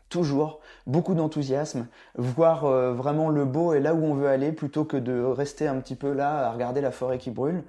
[0.09, 4.85] toujours beaucoup d'enthousiasme, voir euh, vraiment le beau et là où on veut aller plutôt
[4.85, 7.65] que de rester un petit peu là à regarder la forêt qui brûle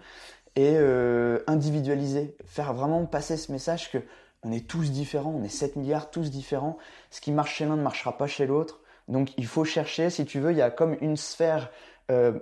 [0.55, 3.99] et euh, individualiser, faire vraiment passer ce message que
[4.43, 6.77] on est tous différents, on est 7 milliards, tous différents.
[7.11, 8.79] Ce qui marche chez l'un ne marchera pas chez l'autre.
[9.07, 11.71] Donc il faut chercher, si tu veux, il y a comme une sphère
[12.09, 12.39] euh,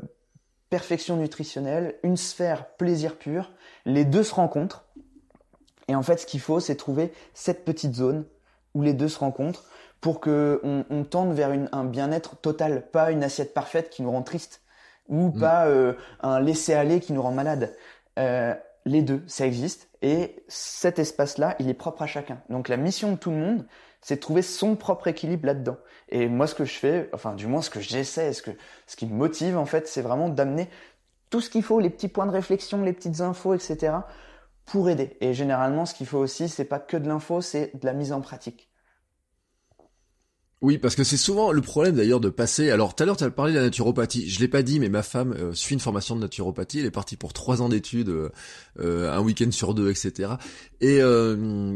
[0.69, 3.51] perfection nutritionnelle, une sphère plaisir pur.
[3.85, 4.85] Les deux se rencontrent.
[5.87, 8.25] Et en fait, ce qu'il faut, c'est trouver cette petite zone
[8.73, 9.65] où les deux se rencontrent
[10.01, 14.21] pour que on, tende vers un bien-être total, pas une assiette parfaite qui nous rend
[14.21, 14.61] triste
[15.07, 15.39] ou mm.
[15.39, 17.75] pas euh, un laisser-aller qui nous rend malade.
[18.19, 18.53] Euh,
[18.85, 22.41] les deux, ça existe et cet espace-là, il est propre à chacun.
[22.49, 23.65] Donc la mission de tout le monde,
[24.01, 25.77] c'est de trouver son propre équilibre là-dedans.
[26.09, 28.51] Et moi, ce que je fais, enfin du moins ce que j'essaie, ce que
[28.85, 30.69] ce qui me motive en fait, c'est vraiment d'amener
[31.29, 33.93] tout ce qu'il faut, les petits points de réflexion, les petites infos, etc.
[34.65, 35.17] pour aider.
[35.19, 38.13] Et généralement, ce qu'il faut aussi, c'est pas que de l'info, c'est de la mise
[38.13, 38.69] en pratique.
[40.61, 42.71] Oui, parce que c'est souvent le problème d'ailleurs de passer.
[42.71, 44.27] Alors tout à l'heure, tu as parlé de la naturopathie.
[44.27, 46.79] Je l'ai pas dit, mais ma femme euh, suit une formation de naturopathie.
[46.79, 48.29] Elle est partie pour trois ans d'études, euh,
[48.79, 50.31] euh, un week-end sur deux, etc.
[50.81, 50.97] Et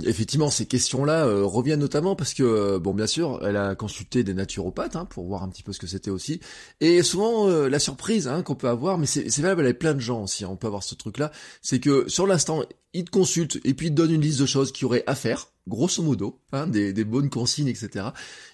[0.07, 4.95] effectivement, ces questions-là reviennent notamment parce que, bon, bien sûr, elle a consulté des naturopathes
[4.95, 6.39] hein, pour voir un petit peu ce que c'était aussi.
[6.81, 10.23] Et souvent, la surprise hein, qu'on peut avoir, mais c'est valable avec plein de gens
[10.23, 10.43] aussi.
[10.43, 13.87] Hein, on peut avoir ce truc-là, c'est que sur l'instant, ils te consultent et puis
[13.87, 16.67] ils te donnent une liste de choses qu'il y aurait à faire grosso modo, hein,
[16.67, 18.07] des, des, bonnes consignes, etc.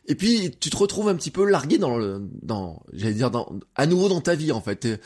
[0.08, 3.52] Et puis tu te retrouves un petit peu largué dans le, dans, j'allais dire, dans,
[3.76, 4.76] à nouveau dans ta vie en fait.
[4.76, 5.00] T'es,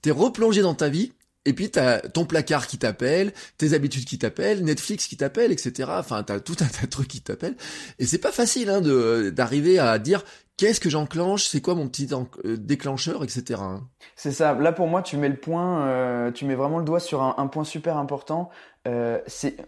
[0.00, 1.12] t'es replongé dans ta vie.
[1.44, 5.90] Et puis t'as ton placard qui t'appelle, tes habitudes qui t'appellent, Netflix qui t'appelle, etc.
[5.98, 7.56] Enfin, t'as tout un tas de trucs qui t'appellent.
[7.98, 10.24] Et c'est pas facile hein, de d'arriver à dire
[10.56, 13.60] qu'est-ce que j'enclenche, c'est quoi mon petit euh, déclencheur, etc.
[13.62, 13.88] Hein?
[14.16, 14.54] C'est ça.
[14.54, 17.46] Là pour moi, tu mets le point, euh, tu mets vraiment le doigt sur un,
[17.46, 18.50] point super important.
[18.86, 19.20] Euh,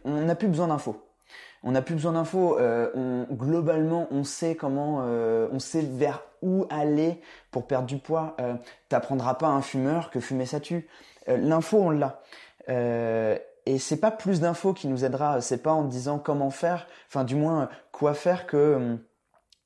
[0.05, 1.01] on n'a plus besoin d'infos
[1.65, 2.59] on n'a plus besoin d'infos.
[2.61, 7.21] Euh, globalement, on sait comment, euh, on sait vers où aller
[7.51, 8.37] pour perdre du poids.
[8.39, 8.55] Euh,
[8.91, 10.87] T'apprendras pas à un fumeur que fumer ça tue.
[11.29, 12.21] Euh, l'info, on l'a.
[12.69, 15.41] et c'est pas plus d'infos qui nous aidera.
[15.41, 18.99] C'est pas en disant comment faire, enfin du moins quoi faire que hum,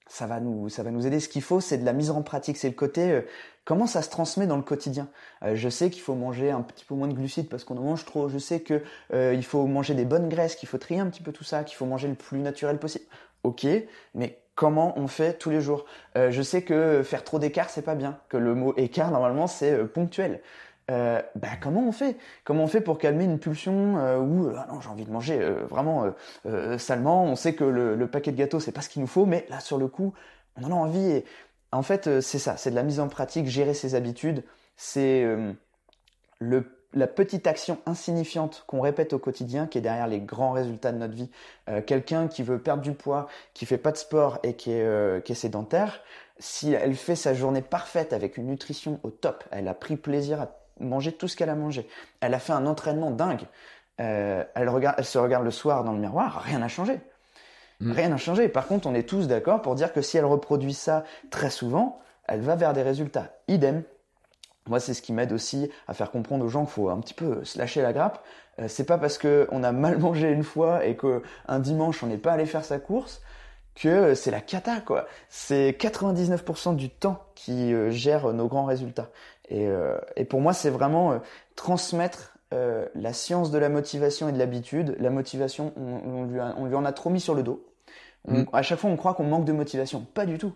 [0.09, 1.21] ça va nous, ça va nous aider.
[1.21, 2.57] Ce qu'il faut, c'est de la mise en pratique.
[2.57, 3.23] C'est le côté
[3.69, 5.11] comment ça se transmet dans le quotidien.
[5.43, 7.83] Euh, je sais qu'il faut manger un petit peu moins de glucides parce qu'on en
[7.83, 8.31] mange trop.
[8.31, 11.23] Je sais que euh, il faut manger des bonnes graisses, qu'il faut trier un petit
[11.23, 13.05] peu tout ça, qu'il faut manger le plus naturel possible.
[13.43, 13.67] Ok,
[14.15, 15.85] mais comment on fait tous les jours?
[16.17, 19.47] Euh, Je sais que faire trop d'écart c'est pas bien, que le mot écart normalement
[19.47, 20.41] c'est ponctuel.
[20.89, 22.17] Bah, comment on fait?
[22.45, 26.07] Comment on fait pour calmer une pulsion où ah non j'ai envie de manger vraiment
[26.79, 27.25] salement.
[27.25, 29.47] On sait que le, le paquet de gâteaux c'est pas ce qu'il nous faut, mais
[29.51, 30.15] là sur le coup
[30.57, 31.11] on en a envie.
[31.11, 31.25] Et
[31.73, 34.45] en fait, euh, c'est ça, c'est de la mise en pratique, gérer ses habitudes,
[34.77, 35.53] c'est euh,
[36.95, 40.99] la petite action insignifiante qu'on répète au quotidien qui est derrière les grands résultats de
[40.99, 41.31] notre vie.
[41.69, 45.25] Euh, quelqu'un qui veut perdre du poids, qui fait pas de sport et qui est,
[45.25, 46.01] qui est sédentaire,
[46.39, 50.41] si elle fait sa journée parfaite avec une nutrition au top, elle a pris plaisir
[50.41, 50.47] à
[50.81, 51.89] manger tout ce qu'elle a mangé,
[52.21, 53.47] elle a fait un entraînement dingue,
[53.99, 57.01] elle, regarde, elle se regarde le soir dans le miroir, rien n'a changé.
[57.81, 57.93] Mm.
[57.93, 58.49] Rien n'a changé.
[58.49, 62.01] Par contre, on est tous d'accord pour dire que si elle reproduit ça très souvent,
[62.27, 63.31] elle va vers des résultats.
[63.49, 63.83] Idem.
[64.67, 67.15] Moi, c'est ce qui m'aide aussi à faire comprendre aux gens qu'il faut un petit
[67.15, 68.23] peu se lâcher la grappe.
[68.61, 72.19] Euh, c'est pas parce qu'on a mal mangé une fois et qu'un dimanche on n'est
[72.19, 73.23] pas allé faire sa course
[73.75, 75.07] que c'est la cata quoi.
[75.31, 79.09] C'est 99% du temps qui euh, gère nos grands résultats.
[79.49, 81.21] Et, euh, et pour moi, c'est vraiment
[81.57, 84.97] transmettre la science de la motivation et de l'habitude.
[84.99, 87.63] La motivation, on, lui on, lui en a trop mis sur le dos.
[88.27, 88.45] Mm.
[88.53, 90.07] À chaque fois, on croit qu'on manque de motivation.
[90.15, 90.55] Pas du tout.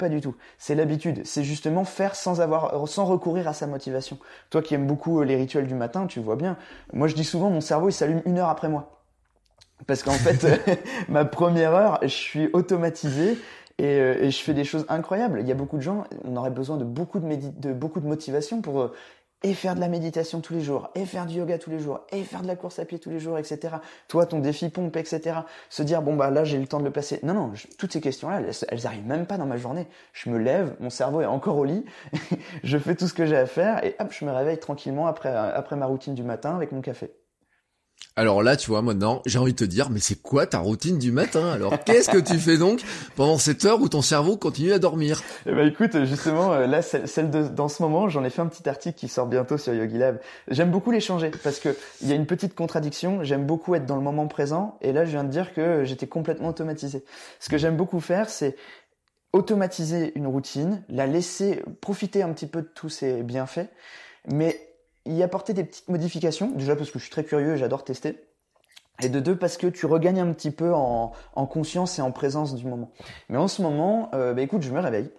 [0.00, 0.34] Pas du tout.
[0.56, 1.26] C'est l'habitude.
[1.26, 4.18] C'est justement faire sans avoir, sans recourir à sa motivation.
[4.48, 6.56] Toi qui aimes beaucoup euh, les rituels du matin, tu vois bien.
[6.94, 9.02] Moi, je dis souvent, mon cerveau, il s'allume une heure après moi.
[9.86, 10.46] Parce qu'en fait,
[11.08, 13.36] ma première heure, je suis automatisé
[13.80, 15.40] et, euh, et, je fais des choses incroyables.
[15.40, 18.06] Il y a beaucoup de gens, on aurait besoin de beaucoup de, de beaucoup de
[18.06, 18.92] motivation pour euh,
[19.42, 22.00] et faire de la méditation tous les jours, et faire du yoga tous les jours,
[22.12, 23.76] et faire de la course à pied tous les jours, etc.
[24.06, 25.40] Toi, ton défi pompe, etc.
[25.70, 27.20] Se dire, bon, bah là, j'ai le temps de le passer.
[27.22, 29.88] Non, non, toutes ces questions-là, elles, elles arrivent même pas dans ma journée.
[30.12, 31.86] Je me lève, mon cerveau est encore au lit,
[32.64, 35.34] je fais tout ce que j'ai à faire, et hop, je me réveille tranquillement après,
[35.34, 37.10] après ma routine du matin avec mon café.
[38.16, 40.98] Alors là, tu vois, maintenant, j'ai envie de te dire, mais c'est quoi ta routine
[40.98, 42.82] du matin Alors, qu'est-ce que tu fais donc
[43.16, 45.22] pendant cette heure où ton cerveau continue à dormir?
[45.46, 48.46] Eh ben, écoute, justement, euh, là, celle de, dans ce moment, j'en ai fait un
[48.46, 50.20] petit article qui sort bientôt sur YogiLab.
[50.48, 53.22] J'aime beaucoup les changer parce que il y a une petite contradiction.
[53.22, 56.06] J'aime beaucoup être dans le moment présent, et là, je viens de dire que j'étais
[56.06, 57.04] complètement automatisé.
[57.38, 58.56] Ce que j'aime beaucoup faire, c'est
[59.32, 63.70] automatiser une routine, la laisser profiter un petit peu de tous ses bienfaits,
[64.28, 64.69] mais
[65.06, 68.24] y apporter des petites modifications, déjà parce que je suis très curieux et j'adore tester,
[69.02, 71.12] et de deux parce que tu regagnes un petit peu en,
[71.46, 72.90] conscience et en présence du moment.
[73.28, 75.10] Mais en ce moment, euh, bah écoute, je me réveille.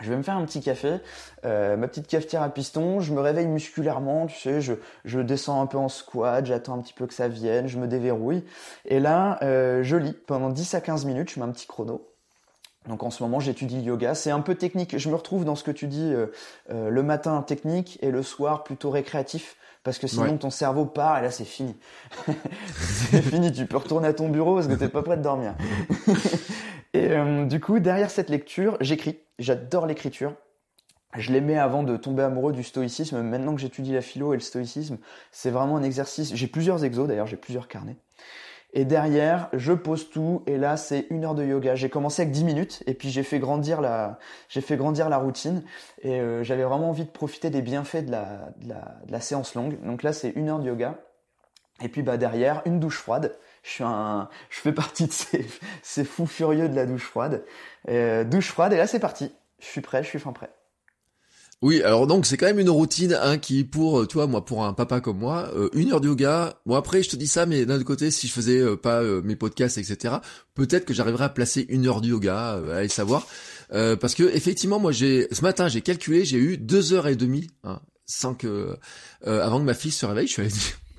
[0.00, 0.96] je vais me faire un petit café,
[1.44, 5.66] euh, ma petite cafetière à piston, je me réveille musculairement, tu sais, je, descends un
[5.66, 8.44] peu en squat, j'attends un petit peu que ça vienne, je me déverrouille.
[8.86, 12.15] Et là, euh, je lis pendant 10 à 15 minutes, je mets un petit chrono.
[12.88, 14.14] Donc en ce moment, j'étudie le yoga.
[14.14, 14.98] C'est un peu technique.
[14.98, 16.26] Je me retrouve dans ce que tu dis euh,
[16.70, 19.56] euh le matin technique et le soir plutôt récréatif.
[19.82, 21.76] Parce que sinon, ton cerveau part et là, c'est fini.
[22.76, 23.52] c'est fini.
[23.52, 25.54] Tu peux retourner à ton bureau parce que t'es pas prêt de dormir.
[26.92, 29.20] et euh, du coup, derrière cette lecture, j'écris.
[29.38, 30.34] J'adore l'écriture.
[31.16, 33.22] Je l'aimais avant de tomber amoureux du stoïcisme.
[33.22, 34.98] Maintenant que j'étudie la philo et le stoïcisme,
[35.30, 36.34] c'est vraiment un exercice.
[36.34, 37.96] J'ai plusieurs exos d'ailleurs, j'ai plusieurs carnets.
[38.78, 41.74] Et derrière, je pose tout et là, c'est une heure de yoga.
[41.76, 44.18] J'ai commencé avec 10 minutes et puis j'ai fait grandir la,
[44.50, 45.64] j'ai fait grandir la routine
[46.02, 49.20] et euh, j'avais vraiment envie de profiter des bienfaits de la, de la, de la
[49.20, 49.82] séance longue.
[49.82, 50.98] Donc là, c'est une heure de yoga.
[51.80, 53.38] Et puis bah derrière, une douche froide.
[53.62, 55.46] Je suis un, je fais partie de ces,
[55.82, 57.46] ces fous furieux de la douche froide.
[57.88, 59.34] Euh, douche froide et là c'est parti.
[59.58, 60.50] Je suis prêt, je suis fin prêt.
[61.62, 64.44] Oui, alors donc c'est quand même une routine hein, qui pour euh, tu vois moi
[64.44, 66.60] pour un papa comme moi euh, une heure de yoga.
[66.66, 69.02] Bon après je te dis ça mais d'un autre côté si je faisais euh, pas
[69.02, 70.16] mes podcasts etc
[70.54, 73.26] peut-être que j'arriverais à placer une heure de yoga allez savoir
[73.70, 77.48] parce que effectivement moi j'ai ce matin j'ai calculé j'ai eu deux heures et demie
[77.64, 78.76] hein, sans que
[79.24, 80.50] avant que ma fille se réveille je suis allé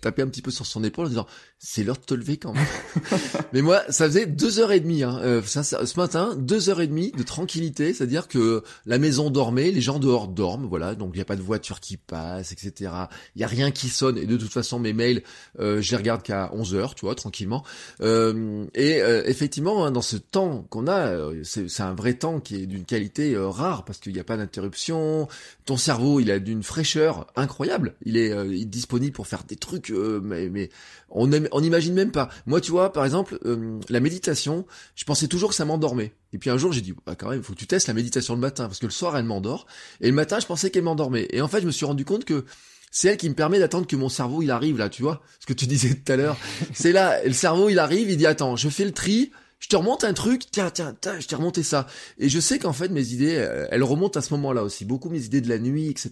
[0.02, 1.28] taper un petit peu sur son épaule en disant
[1.60, 2.66] c'est l'heure de te lever quand même.
[3.54, 5.04] Mais moi, ça faisait deux heures et demie.
[5.04, 5.20] Hein.
[5.24, 9.72] Euh, ça, ce matin, deux heures et demie de tranquillité, c'est-à-dire que la maison dormait,
[9.72, 10.96] les gens dehors dorment, voilà.
[10.96, 12.92] Donc il n'y a pas de voiture qui passe, etc.
[13.36, 14.18] Il y a rien qui sonne.
[14.18, 15.24] Et de toute façon, mes mails,
[15.60, 17.64] euh, je les regarde qu'à 11 heures, tu vois, tranquillement.
[18.02, 22.40] Euh, et euh, effectivement, hein, dans ce temps qu'on a, euh, c'est un vrai temps
[22.40, 25.28] qui est d'une qualité rare parce qu'il n'y a pas d'interruption.
[25.66, 27.96] Ton cerveau, il a d'une fraîcheur incroyable.
[28.06, 30.70] Il est, il est disponible pour faire des trucs, mais, mais
[31.10, 32.30] on aime on n'imagine même pas.
[32.46, 36.14] Moi, tu vois, par exemple, euh, la méditation, je pensais toujours que ça m'endormait.
[36.34, 38.34] Et puis un jour, j'ai dit, bah, quand même, faut que tu testes la méditation
[38.34, 39.68] le matin, parce que le soir, elle m'endort.
[40.02, 41.28] Et le matin, je pensais qu'elle m'endormait.
[41.32, 42.46] Et en fait, je me suis rendu compte que
[42.92, 45.46] c'est elle qui me permet d'attendre que mon cerveau, il arrive là, tu vois, ce
[45.46, 46.38] que tu disais tout à l'heure.
[46.74, 49.76] c'est là, le cerveau, il arrive, il dit, attends, je fais le tri, je te
[49.76, 51.88] remonte un truc, tiens, tiens, tiens, je t'ai remonté ça.
[52.20, 54.86] Et je sais qu'en fait, mes idées, elles remontent à ce moment-là aussi.
[54.86, 56.12] Beaucoup mes idées de la nuit, etc.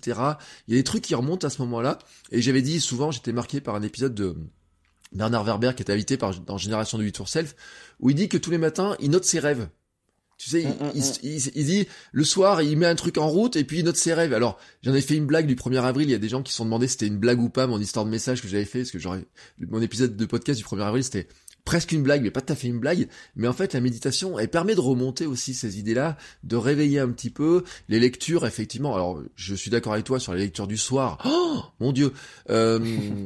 [0.67, 1.99] Il y a des trucs qui remontent à ce moment-là.
[2.31, 4.35] Et j'avais dit souvent, j'étais marqué par un épisode de
[5.15, 7.55] Bernard Werber qui est invité par, dans Génération de 8 Tour Self,
[7.99, 9.67] où il dit que tous les matins, il note ses rêves.
[10.37, 11.51] Tu sais, mm, mm, mm.
[11.55, 14.13] il, dit le soir, il met un truc en route et puis il note ses
[14.13, 14.33] rêves.
[14.33, 16.09] Alors, j'en ai fait une blague du 1er avril.
[16.09, 17.67] Il y a des gens qui se sont demandé si c'était une blague ou pas
[17.67, 19.25] mon histoire de message que j'avais fait, parce que j'aurais
[19.59, 21.27] mon épisode de podcast du 1er avril, c'était
[21.65, 23.07] presque une blague, mais pas tout à fait une blague.
[23.35, 27.09] Mais en fait, la méditation, elle permet de remonter aussi ces idées-là, de réveiller un
[27.09, 28.95] petit peu les lectures, effectivement.
[28.95, 31.17] Alors, je suis d'accord avec toi sur les lectures du soir.
[31.25, 32.13] Oh, mon Dieu,
[32.51, 32.79] euh,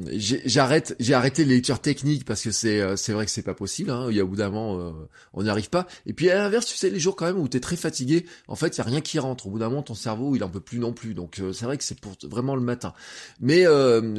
[0.16, 3.54] j'arrête, j'ai arrêté les lectures techniques parce que c'est, euh, c'est vrai que c'est pas
[3.54, 3.92] possible.
[3.92, 4.08] Hein.
[4.10, 4.92] Il y a au bout d'un moment, euh,
[5.34, 5.86] on n'y arrive pas.
[6.06, 8.56] Et puis à l'inverse, tu sais, les jours quand même où t'es très fatigué, en
[8.56, 9.48] fait, il y a rien qui rentre.
[9.48, 11.14] Au bout d'un moment, ton cerveau, il en peut plus non plus.
[11.14, 12.94] Donc, c'est vrai que c'est pour vraiment le matin.
[13.42, 13.66] Mais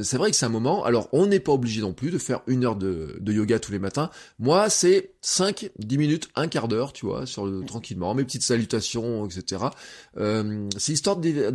[0.03, 0.85] c'est vrai que c'est un moment.
[0.85, 3.73] Alors, on n'est pas obligé non plus de faire une heure de, de yoga tous
[3.73, 4.10] les matins.
[4.39, 8.43] Moi, c'est 5, 10 minutes, un quart d'heure, tu vois, sur le, tranquillement, mes petites
[8.43, 9.65] salutations, etc.
[10.17, 11.51] Euh, c'est histoire de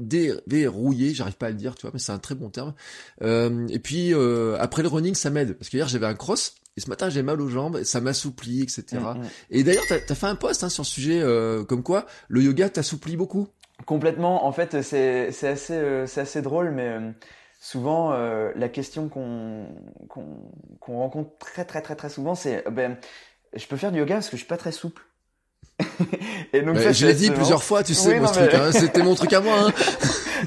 [0.00, 2.74] déverrouiller, j'arrive pas à le dire, tu vois, mais c'est un très bon terme.
[3.22, 6.54] Euh, et puis, euh, après le running, ça m'aide, parce que hier, j'avais un cross,
[6.76, 8.84] et ce matin, j'ai mal aux jambes, ça m'assouplit, etc.
[8.92, 9.28] Mm, mm.
[9.50, 11.22] Et d'ailleurs, t'as as fait un post hein, sur ce sujet,
[11.68, 13.48] comme quoi le yoga t'assouplit beaucoup.
[13.86, 14.46] Complètement.
[14.46, 16.98] En fait, c'est assez, c'est assez drôle, mais
[17.64, 19.66] souvent euh, la question qu'on
[20.80, 22.98] qu'on rencontre très très très très souvent c'est ben
[23.54, 25.02] je peux faire du yoga parce que je suis pas très souple.
[26.52, 29.14] et donc ça, je l'ai dit plusieurs fois, tu sais, mon truc, hein, c'était mon
[29.14, 29.54] truc à moi.
[29.58, 29.72] Hein.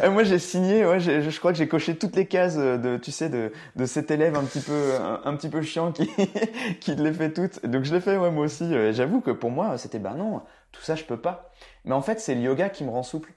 [0.03, 2.97] Euh, moi, j'ai signé, ouais, je, je crois que j'ai coché toutes les cases de,
[2.97, 4.91] tu sais, de, de cet élève un petit peu,
[5.25, 6.08] un, petit peu chiant qui,
[6.82, 7.65] qui les fait toutes.
[7.65, 8.63] Donc je l'ai fait, ouais, moi aussi.
[8.65, 11.51] Euh, j'avoue que pour moi, c'était, bah non, tout ça, je peux pas.
[11.84, 13.34] Mais en fait, c'est le yoga qui me rend souple.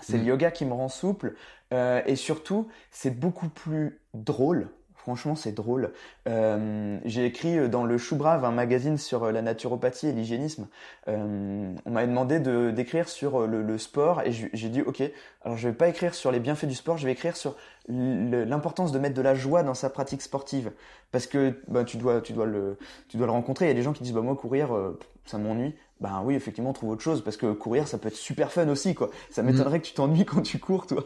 [0.00, 0.28] C'est le mm.
[0.28, 1.34] yoga qui me rend souple.
[1.72, 4.68] Euh, et surtout, c'est beaucoup plus drôle.
[4.94, 5.92] Franchement, c'est drôle.
[6.26, 10.68] Euh, j'ai écrit euh, dans le Chou Brave, un magazine sur la naturopathie et l'hygiénisme.
[11.06, 15.02] on m'avait demandé de d'écrire sur le, sport et j'ai dit ok.
[15.42, 17.56] Alors je vais pas écrire sur les bienfaits du sport, je vais écrire sur
[17.88, 20.72] l'importance de mettre de la joie dans sa pratique sportive
[21.10, 22.76] parce que bah, tu dois tu dois le
[23.08, 23.66] tu dois le rencontrer.
[23.66, 24.76] Il y a des gens qui disent bah moi courir
[25.24, 28.52] ça m'ennuie ben oui, effectivement, trouve autre chose parce que courir, ça peut être super
[28.52, 29.10] fun aussi, quoi.
[29.30, 29.80] Ça m'étonnerait mm.
[29.80, 31.02] que tu t'ennuies quand tu cours, toi.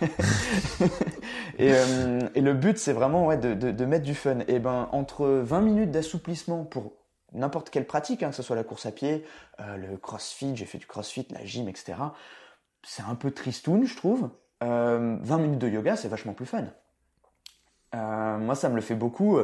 [1.58, 4.40] et, euh, et, le but, c'est vraiment ouais, de, de, de, mettre du fun.
[4.48, 6.92] Et ben entre 20 minutes d'assouplissement pour
[7.32, 9.24] n'importe quelle pratique, hein, que ce soit la course à pied,
[9.60, 11.94] euh, le crossfit, j'ai fait du crossfit, la gym, etc.
[12.82, 14.28] C'est un peu tristoun, je trouve.
[14.62, 16.64] Euh, 20 minutes de yoga, c'est vachement plus fun.
[17.94, 19.38] Euh, moi, ça me le fait beaucoup.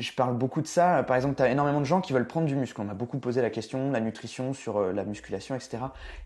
[0.00, 1.02] Euh, je parle beaucoup de ça.
[1.02, 2.80] Par exemple, tu as énormément de gens qui veulent prendre du muscle.
[2.80, 5.78] On m'a beaucoup posé la question, la nutrition, sur euh, la musculation, etc.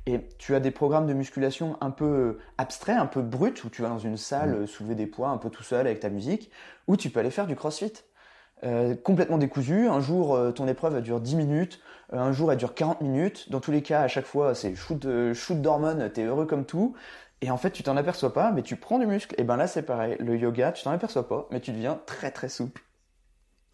[0.07, 3.69] Et tu as des programmes de musculation un peu euh, abstraits, un peu bruts, où
[3.69, 4.63] tu vas dans une salle mmh.
[4.63, 6.51] euh, soulever des poids un peu tout seul avec ta musique,
[6.87, 7.93] ou tu peux aller faire du crossfit.
[9.03, 9.89] complètement décousu.
[9.89, 11.81] Un jour, ton épreuve elle dure 10 minutes.
[12.13, 13.51] un jour, elle dure 40 minutes.
[13.51, 16.11] Dans tous les cas, à chaque fois, c'est shoot, shoot d'hormones.
[16.13, 16.95] T'es heureux comme tout.
[17.41, 19.35] Et en fait, tu t'en aperçois pas, mais tu prends du muscle.
[19.39, 20.17] Et ben là, c'est pareil.
[20.19, 22.84] Le yoga, tu t'en aperçois pas, mais tu deviens très très souple.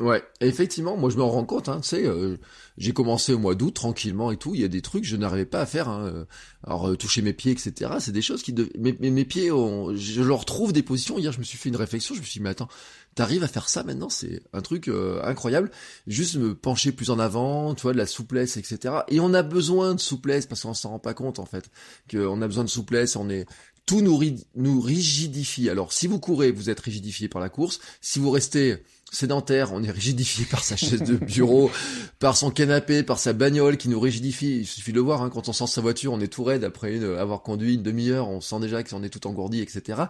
[0.01, 2.39] Ouais, effectivement, moi je me rends compte, hein, tu sais, euh,
[2.79, 5.17] j'ai commencé au mois d'août tranquillement et tout, il y a des trucs que je
[5.17, 5.91] n'arrivais pas à faire.
[5.91, 6.27] Hein,
[6.65, 7.93] alors euh, toucher mes pieds, etc.
[7.99, 8.71] C'est des choses qui, de...
[8.79, 11.19] mes, mes, pieds, je leur trouve des positions.
[11.19, 12.69] Hier, je me suis fait une réflexion, je me suis dit mais attends,
[13.15, 15.71] t'arrives à faire ça maintenant, c'est un truc euh, incroyable.
[16.07, 19.01] Juste me pencher plus en avant, tu vois, de la souplesse, etc.
[19.09, 21.71] Et on a besoin de souplesse parce qu'on s'en rend pas compte en fait,
[22.11, 23.45] qu'on a besoin de souplesse, on est
[23.91, 24.21] tout nous,
[24.55, 25.69] nous rigidifie.
[25.69, 27.81] Alors si vous courez, vous êtes rigidifié par la course.
[28.01, 28.77] Si vous restez
[29.11, 31.71] sédentaire, on est rigidifié par sa chaise de bureau,
[32.19, 34.61] par son canapé, par sa bagnole qui nous rigidifie.
[34.61, 36.65] Il suffit de le voir, hein, quand on sent sa voiture, on est tout raide
[36.65, 40.03] après avoir conduit une demi-heure, on sent déjà qu'on est tout engourdi, etc.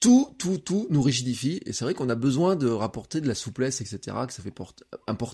[0.00, 3.34] Tout, tout, tout nous rigidifie, et c'est vrai qu'on a besoin de rapporter de la
[3.34, 4.16] souplesse, etc.
[4.28, 4.84] Que ça fait porte,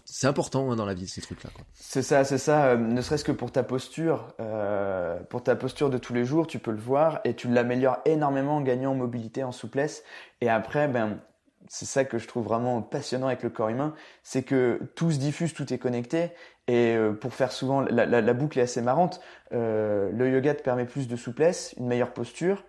[0.07, 1.51] c'est important hein, dans la vie ces trucs-là.
[1.75, 2.69] C'est ça, c'est ça.
[2.69, 6.47] Euh, ne serait-ce que pour ta posture, euh, pour ta posture de tous les jours,
[6.47, 10.03] tu peux le voir et tu l'améliores énormément en gagnant en mobilité, en souplesse.
[10.41, 11.21] Et après, ben
[11.69, 15.19] c'est ça que je trouve vraiment passionnant avec le corps humain, c'est que tout se
[15.19, 16.31] diffuse, tout est connecté.
[16.67, 19.21] Et euh, pour faire souvent, la, boucle est assez marrante.
[19.53, 22.65] Euh, le yoga te permet plus de souplesse, une meilleure posture.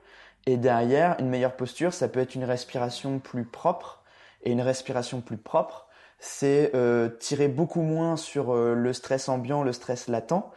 [0.45, 4.03] Et derrière, une meilleure posture, ça peut être une respiration plus propre.
[4.43, 5.87] Et une respiration plus propre,
[6.19, 10.51] c'est euh, tirer beaucoup moins sur le stress ambiant, le stress latent.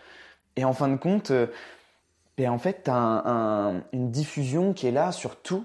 [0.57, 1.33] Et en fin de compte,
[2.37, 5.65] ben en fait, tu as une diffusion qui est là sur tout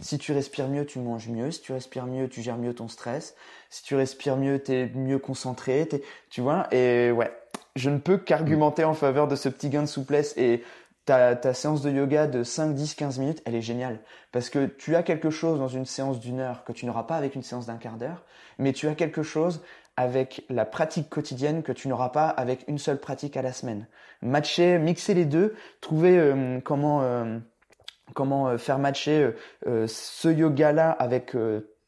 [0.00, 1.50] si tu respires mieux, tu manges mieux.
[1.50, 3.34] Si tu respires mieux, tu gères mieux ton stress.
[3.70, 5.88] Si tu respires mieux, tu es mieux concentré.
[6.28, 7.32] Tu vois Et ouais,
[7.76, 10.36] je ne peux qu'argumenter en faveur de ce petit gain de souplesse.
[10.36, 10.62] Et
[11.06, 14.00] ta, ta séance de yoga de 5, 10, 15 minutes, elle est géniale.
[14.32, 17.16] Parce que tu as quelque chose dans une séance d'une heure que tu n'auras pas
[17.16, 18.24] avec une séance d'un quart d'heure.
[18.58, 19.62] Mais tu as quelque chose
[19.96, 23.86] avec la pratique quotidienne que tu n'auras pas avec une seule pratique à la semaine.
[24.20, 27.00] Matcher, mixer les deux, trouver euh, comment...
[27.02, 27.38] Euh,
[28.14, 29.30] comment euh, faire matcher euh,
[29.66, 31.36] euh, ce yoga-là avec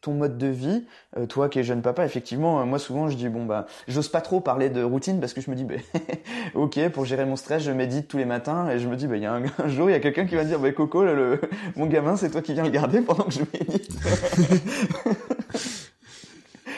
[0.00, 0.86] ton mode de vie,
[1.28, 4.40] toi qui es jeune papa, effectivement, moi souvent je dis bon bah j'ose pas trop
[4.40, 5.74] parler de routine parce que je me dis bah,
[6.54, 9.16] ok pour gérer mon stress je médite tous les matins et je me dis bah
[9.16, 11.40] il y a un, jour il y a quelqu'un qui va dire bah Coco le,
[11.74, 13.90] mon gamin c'est toi qui viens le garder pendant que je médite.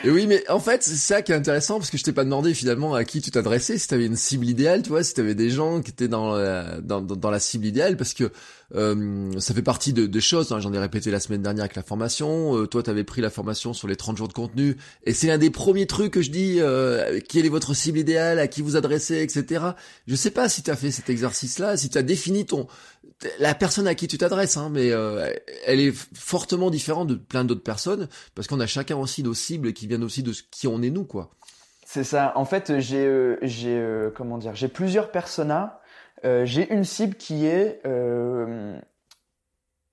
[0.03, 2.23] Et oui, mais en fait, c'est ça qui est intéressant parce que je t'ai pas
[2.23, 5.13] demandé finalement à qui tu t'adressais, si tu avais une cible idéale, tu vois, si
[5.13, 8.31] tu avais des gens qui étaient dans la, dans, dans, la cible idéale, parce que
[8.73, 10.51] euh, ça fait partie de, de choses.
[10.51, 12.57] Hein, J'en ai répété la semaine dernière avec la formation.
[12.57, 14.75] Euh, toi, tu avais pris la formation sur les 30 jours de contenu,
[15.05, 16.55] et c'est l'un des premiers trucs que je dis.
[16.59, 19.63] Euh, quelle est votre cible idéale, à qui vous adressez, etc.
[20.07, 22.65] Je sais pas si tu as fait cet exercice-là, si tu as défini ton
[23.39, 25.31] la personne à qui tu t'adresses, hein, mais euh,
[25.65, 29.73] elle est fortement différente de plein d'autres personnes parce qu'on a chacun aussi nos cibles
[29.73, 31.31] qui viennent aussi de qui on est nous, quoi.
[31.85, 32.31] C'est ça.
[32.35, 35.81] En fait, j'ai, euh, euh, comment dire, j'ai plusieurs personas.
[36.23, 37.81] j'ai une cible qui est,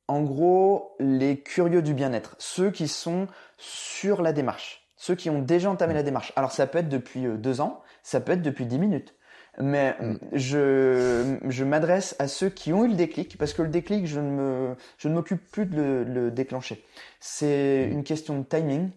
[0.06, 3.26] en gros, les curieux du bien-être, ceux qui sont
[3.58, 6.32] sur la démarche, ceux qui ont déjà entamé la démarche.
[6.36, 9.17] Alors ça peut être depuis deux ans, ça peut être depuis dix minutes
[9.60, 10.18] mais mm.
[10.32, 14.20] je, je m'adresse à ceux qui ont eu le déclic, parce que le déclic, je
[14.20, 16.84] ne me, je ne m'occupe plus de le, déclencher.
[17.20, 17.92] C'est mm.
[17.92, 18.90] une question de timing,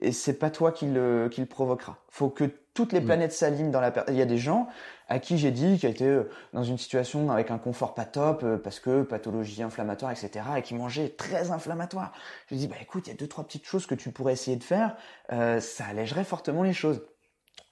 [0.00, 1.98] et c'est pas toi qui le, qui le provoquera.
[2.08, 2.44] Faut que
[2.74, 3.06] toutes les mm.
[3.06, 4.68] planètes s'alignent dans la Il y a des gens
[5.08, 8.42] à qui j'ai dit qui étaient euh, dans une situation avec un confort pas top,
[8.42, 12.12] euh, parce que pathologie inflammatoire, etc., et qui mangeaient très inflammatoire.
[12.50, 14.56] Je dis, bah écoute, il y a deux, trois petites choses que tu pourrais essayer
[14.56, 14.96] de faire,
[15.32, 17.02] euh, ça allégerait fortement les choses.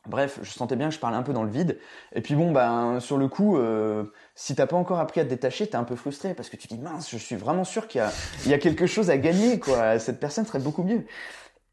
[0.09, 1.79] Bref, je sentais bien que je parlais un peu dans le vide.
[2.13, 5.29] Et puis bon, ben sur le coup, euh, si t'as pas encore appris à te
[5.29, 8.03] détacher, t'es un peu frustré parce que tu dis mince, je suis vraiment sûr qu'il
[8.47, 10.01] y y a quelque chose à gagner, quoi.
[10.01, 11.05] Cette personne serait beaucoup mieux.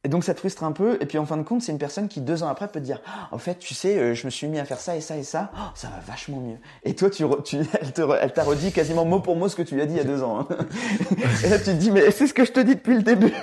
[0.05, 1.77] Et donc ça te frustre un peu, et puis en fin de compte, c'est une
[1.77, 4.29] personne qui deux ans après peut te dire, en fait, tu sais, euh, je me
[4.29, 6.57] suis mis à faire ça et ça et ça, oh, ça va vachement mieux.
[6.83, 7.57] Et toi, tu, tu
[8.21, 9.99] elle, t'a redit quasiment mot pour mot ce que tu lui as dit il y
[9.99, 10.39] a deux ans.
[10.39, 10.47] Hein.
[11.43, 13.33] et là, tu te dis, mais c'est ce que je te dis depuis le début.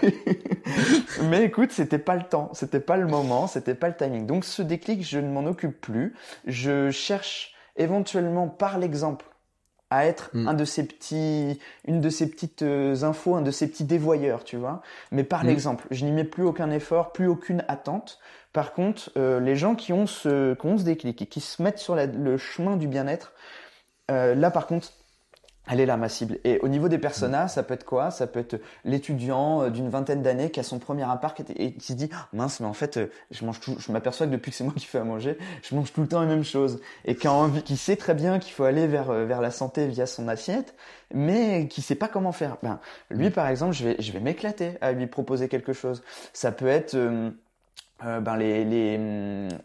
[1.24, 4.24] mais écoute, c'était pas le temps, c'était pas le moment, c'était pas le timing.
[4.24, 6.14] Donc ce déclic, je ne m'en occupe plus.
[6.46, 9.26] Je cherche éventuellement par l'exemple
[9.96, 10.48] à être mm.
[10.48, 14.44] un de ces petits, une de ces petites euh, infos, un de ces petits dévoyeurs,
[14.44, 14.82] tu vois.
[15.10, 15.46] Mais par mm.
[15.46, 18.18] l'exemple, je n'y mets plus aucun effort, plus aucune attente.
[18.52, 21.62] Par contre, euh, les gens qui ont ce, qui ont ce déclic et qui se
[21.62, 23.32] mettent sur le chemin du bien-être,
[24.10, 24.92] euh, là par contre,
[25.68, 26.38] Elle est là, ma cible.
[26.44, 28.10] Et au niveau des personas, ça peut être quoi?
[28.10, 31.86] Ça peut être l'étudiant euh, d'une vingtaine d'années qui a son premier appart et qui
[31.86, 34.56] se dit mince, mais en fait, euh, je mange tout, je m'aperçois que depuis que
[34.56, 37.16] c'est moi qui fais à manger, je mange tout le temps les mêmes choses et
[37.16, 39.86] qui a envie, qui sait très bien qu'il faut aller vers euh, vers la santé
[39.88, 40.74] via son assiette,
[41.12, 42.56] mais qui sait pas comment faire.
[42.62, 42.78] Ben
[43.10, 46.02] lui, par exemple, je vais je vais m'éclater à lui proposer quelque chose.
[46.32, 47.30] Ça peut être euh,
[48.02, 48.98] ben les, les,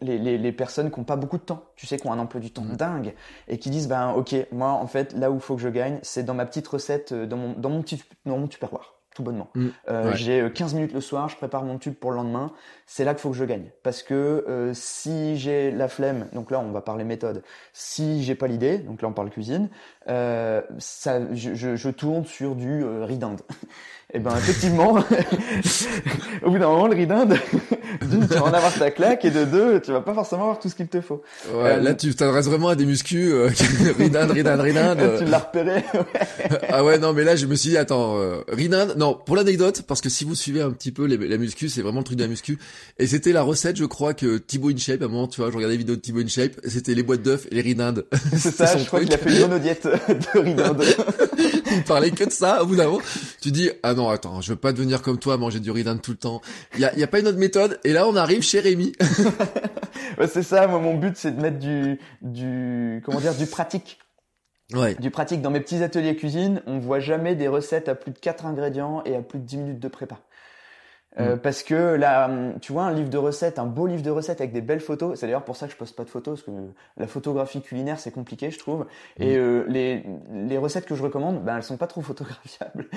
[0.01, 2.39] les, les, personnes qui n'ont pas beaucoup de temps, tu sais, qui ont un emploi
[2.39, 2.75] du temps mm.
[2.75, 3.13] dingue,
[3.47, 5.99] et qui disent, ben ok, moi en fait, là où il faut que je gagne,
[6.01, 9.23] c'est dans ma petite recette, euh, dans mon, dans mon petit dans mon tupperware, tout
[9.23, 9.49] bonnement.
[9.55, 9.67] Mm.
[9.89, 12.53] Euh, J'ai 15 minutes le soir, je prépare mon tube pour le lendemain,
[12.85, 13.71] c'est là qu'il faut que je gagne.
[13.83, 14.13] Parce que
[14.47, 18.77] euh, si j'ai la flemme, donc là on va parler méthode, si j'ai pas l'idée,
[18.79, 19.69] donc là on parle cuisine,
[20.09, 23.41] euh, ça, je, je, je, tourne sur du euh, riz d'Inde.
[24.13, 24.91] Et eh ben effectivement,
[26.43, 27.37] au bout d'un moment, le riz d'Inde,
[28.01, 30.59] d'une, tu vas en avoir ta claque, et de deux, tu vas pas forcément avoir
[30.59, 31.21] tout ce qu'il te faut.
[31.53, 33.49] Ouais, là, tu t'adresses vraiment à des muscus, euh,
[33.97, 35.15] riz d'Inde, riz d'Inde, riz d'Inde.
[35.17, 35.85] tu l'as repéré.
[36.67, 39.37] ah ouais, non, mais là, je me suis dit, attends, euh, riz d'Inde, non, pour
[39.37, 42.03] l'anecdote, parce que si vous suivez un petit peu les, la muscu, c'est vraiment le
[42.03, 42.59] truc de la muscu,
[42.99, 45.55] et c'était la recette, je crois, que Thibaut InShape, à un moment, tu vois, je
[45.55, 48.05] regardais les vidéos de Thibaut InShape, c'était les boîtes d'œufs et les riz d'Inde.
[48.35, 50.83] C'est ça, je crois qu'il a fait une monodiète de riz d'Inde.
[51.71, 53.01] Il parlait que de ça, au bout d'un moment.
[53.41, 56.01] Tu dis, ah non, attends, je veux pas devenir comme toi, manger du riz d'Inde
[56.01, 56.41] tout le temps.
[56.75, 57.79] Il y a, y a pas une autre méthode.
[57.83, 58.93] Et là, on arrive chez Rémi.
[60.17, 63.99] ouais, c'est ça, moi, mon but, c'est de mettre du, du, comment dire, du pratique.
[64.73, 64.95] Ouais.
[64.95, 65.41] Du pratique.
[65.41, 69.03] Dans mes petits ateliers cuisine, on voit jamais des recettes à plus de 4 ingrédients
[69.05, 70.19] et à plus de 10 minutes de prépa.
[71.19, 71.39] Euh, mm.
[71.39, 72.29] Parce que là,
[72.61, 75.19] tu vois, un livre de recettes, un beau livre de recettes avec des belles photos,
[75.19, 76.63] c'est d'ailleurs pour ça que je poste pas de photos, parce que
[76.97, 78.85] la photographie culinaire c'est compliqué, je trouve.
[79.19, 79.39] Et mm.
[79.39, 82.87] euh, les, les recettes que je recommande, ben elles sont pas trop photographiables,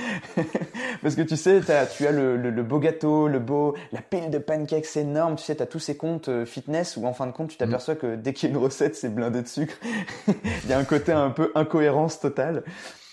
[1.03, 4.31] parce que tu sais, as, tu as le, le, beau gâteau, le beau, la pile
[4.31, 7.33] de pancakes énorme, tu sais, t'as tous ces comptes euh, fitness où en fin de
[7.33, 9.75] compte tu t'aperçois que dès qu'il y a une recette c'est blindé de sucre.
[10.65, 12.63] Il y a un côté un peu incohérence totale.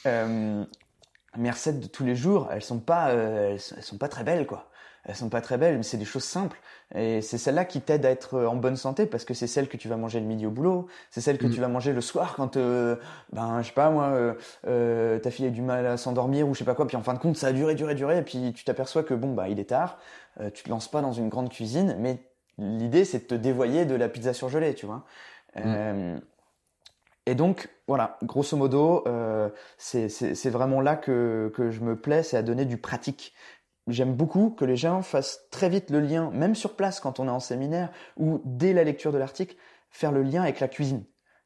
[0.05, 0.63] Euh,
[1.37, 4.70] mes recettes de tous les jours, elles sont pas, elles sont pas très belles quoi
[5.03, 6.59] elles sont pas très belles, mais c'est des choses simples.
[6.93, 9.77] Et c'est celle-là qui t'aide à être en bonne santé parce que c'est celle que
[9.77, 11.51] tu vas manger le midi au boulot, c'est celle que mm.
[11.51, 12.97] tu vas manger le soir quand, euh,
[13.33, 14.33] ben je sais pas moi, euh,
[14.67, 16.85] euh, ta fille a du mal à s'endormir ou je sais pas quoi.
[16.85, 18.19] Puis en fin de compte, ça a duré, duré, duré.
[18.19, 19.97] Et puis tu t'aperçois que bon bah il est tard,
[20.39, 22.19] euh, tu te lances pas dans une grande cuisine, mais
[22.57, 25.03] l'idée c'est de te dévoyer de la pizza surgelée, tu vois.
[25.55, 26.19] Mm.
[27.27, 32.35] Et donc, voilà, grosso modo, euh, c'est vraiment là que, que je me plais, c'est
[32.35, 33.33] à donner du pratique
[33.87, 37.27] j'aime beaucoup que les gens fassent très vite le lien, même sur place quand on
[37.27, 39.55] est en séminaire, ou dès la lecture de l'article,
[39.89, 41.05] faire le lien avec la cuisine.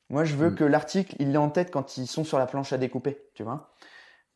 [0.10, 0.56] Moi, je veux mm.
[0.56, 3.44] que l'article, il l'ait en tête quand ils sont sur la planche à découper, tu
[3.44, 3.74] vois.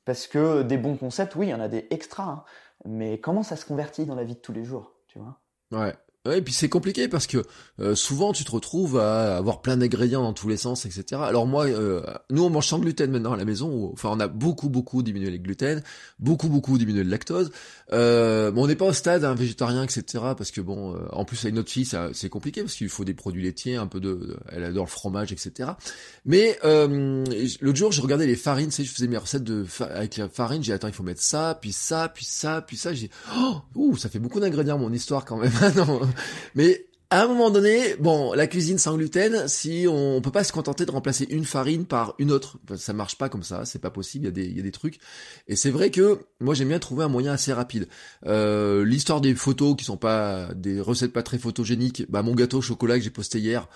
[0.05, 2.43] Parce que des bons concepts, oui, il y en a des extras, hein.
[2.85, 5.39] mais comment ça se convertit dans la vie de tous les jours, tu vois?
[5.71, 5.93] Ouais.
[6.37, 7.43] Et puis c'est compliqué parce que
[7.79, 11.21] euh, souvent tu te retrouves à avoir plein d'ingrédients dans tous les sens, etc.
[11.25, 13.91] Alors moi, euh, nous on mange sans gluten maintenant à la maison.
[13.93, 15.81] Enfin, on a beaucoup beaucoup diminué les gluten,
[16.19, 17.51] beaucoup beaucoup diminué le lactose.
[17.91, 20.03] Euh, bon, on n'est pas au stade hein, végétarien, etc.
[20.37, 23.13] Parce que bon, euh, en plus avec notre fille, c'est compliqué parce qu'il faut des
[23.13, 25.71] produits laitiers, un peu de, elle adore le fromage, etc.
[26.25, 30.29] Mais l'autre jour, je regardais les farines, sais, je faisais mes recettes de avec la
[30.29, 30.63] farine.
[30.63, 32.93] J'ai attends, il faut mettre ça, puis ça, puis ça, puis ça.
[32.93, 35.51] J'ai oh, ouh, ça fait beaucoup d'ingrédients mon histoire quand même.
[35.75, 36.01] non.
[36.55, 40.51] Mais à un moment donné, bon, la cuisine sans gluten, si on, peut pas se
[40.51, 43.89] contenter de remplacer une farine par une autre, ça marche pas comme ça, c'est pas
[43.89, 44.25] possible.
[44.25, 44.99] Il y a des, y a des trucs.
[45.47, 47.87] Et c'est vrai que moi j'aime bien trouver un moyen assez rapide.
[48.27, 52.59] Euh, L'histoire des photos qui sont pas des recettes pas très photogéniques, bah mon gâteau
[52.59, 53.67] au chocolat que j'ai posté hier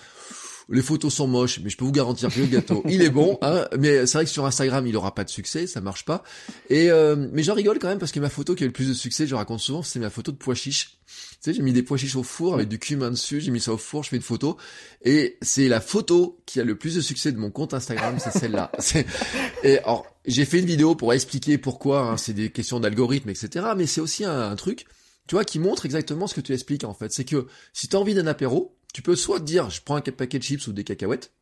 [0.70, 3.38] les photos sont moches, mais je peux vous garantir que le gâteau, il est bon.
[3.42, 6.24] Hein, mais c'est vrai que sur Instagram, il aura pas de succès, ça marche pas.
[6.70, 8.88] Et euh, mais j'en rigole quand même parce que ma photo qui a le plus
[8.88, 11.00] de succès, je raconte souvent, c'est ma photo de pois chiches.
[11.44, 13.60] Tu sais, j'ai mis des pois chiches au four avec du cumin dessus, j'ai mis
[13.60, 14.58] ça au four, je fais une photo.
[15.02, 18.32] Et c'est la photo qui a le plus de succès de mon compte Instagram, c'est
[18.32, 18.72] celle-là.
[19.64, 23.66] Et alors, j'ai fait une vidéo pour expliquer pourquoi, hein, c'est des questions d'algorithme, etc.
[23.76, 24.86] Mais c'est aussi un, un truc,
[25.28, 27.12] tu vois, qui montre exactement ce que tu expliques en fait.
[27.12, 29.98] C'est que si tu as envie d'un apéro, tu peux soit te dire, je prends
[29.98, 31.34] un paquet de chips ou des cacahuètes,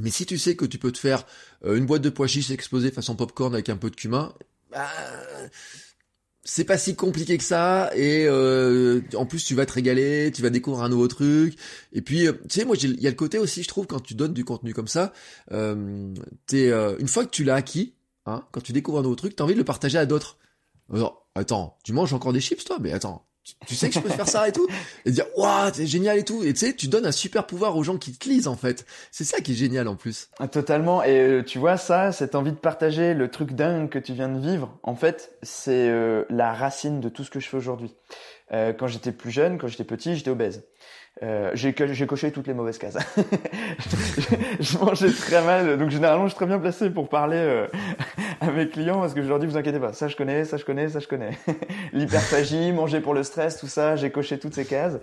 [0.00, 1.24] mais si tu sais que tu peux te faire
[1.64, 4.34] euh, une boîte de pois chiches explosée façon popcorn avec un peu de cumin,
[4.70, 4.90] bah,
[6.44, 10.42] c'est pas si compliqué que ça et euh, en plus tu vas te régaler, tu
[10.42, 11.56] vas découvrir un nouveau truc
[11.92, 14.00] et puis euh, tu sais moi il y a le côté aussi je trouve quand
[14.00, 15.12] tu donnes du contenu comme ça,
[15.52, 16.14] euh,
[16.46, 17.94] t'es une fois que tu l'as acquis,
[18.26, 20.38] hein, quand tu découvres un nouveau truc, t'as envie de le partager à d'autres.
[21.36, 22.78] Attends, tu manges encore des chips toi?
[22.80, 23.24] Mais attends,
[23.66, 24.66] tu sais que je peux faire ça et tout
[25.04, 26.42] et dire waouh c'est génial et tout.
[26.42, 28.86] Et tu sais tu donnes un super pouvoir aux gens qui te lisent en fait.
[29.10, 30.28] C'est ça qui est génial en plus.
[30.38, 31.02] Ah, totalement.
[31.02, 34.28] Et euh, tu vois ça cette envie de partager le truc dingue que tu viens
[34.28, 37.94] de vivre en fait c'est euh, la racine de tout ce que je fais aujourd'hui.
[38.52, 40.64] Euh, quand j'étais plus jeune quand j'étais petit j'étais obèse
[41.22, 42.96] Euh, j'ai coché toutes les mauvaises cases.
[44.60, 47.66] je, mangeais très mal, donc généralement je suis très bien placé pour parler euh,
[48.40, 50.56] à mes clients parce que je leur dis vous inquiétez pas, ça je connais, ça
[50.56, 51.36] je connais, ça je connais.
[51.92, 54.98] L'hyperphagie, manger pour le stress, tout ça, j'ai coché toutes ces cases.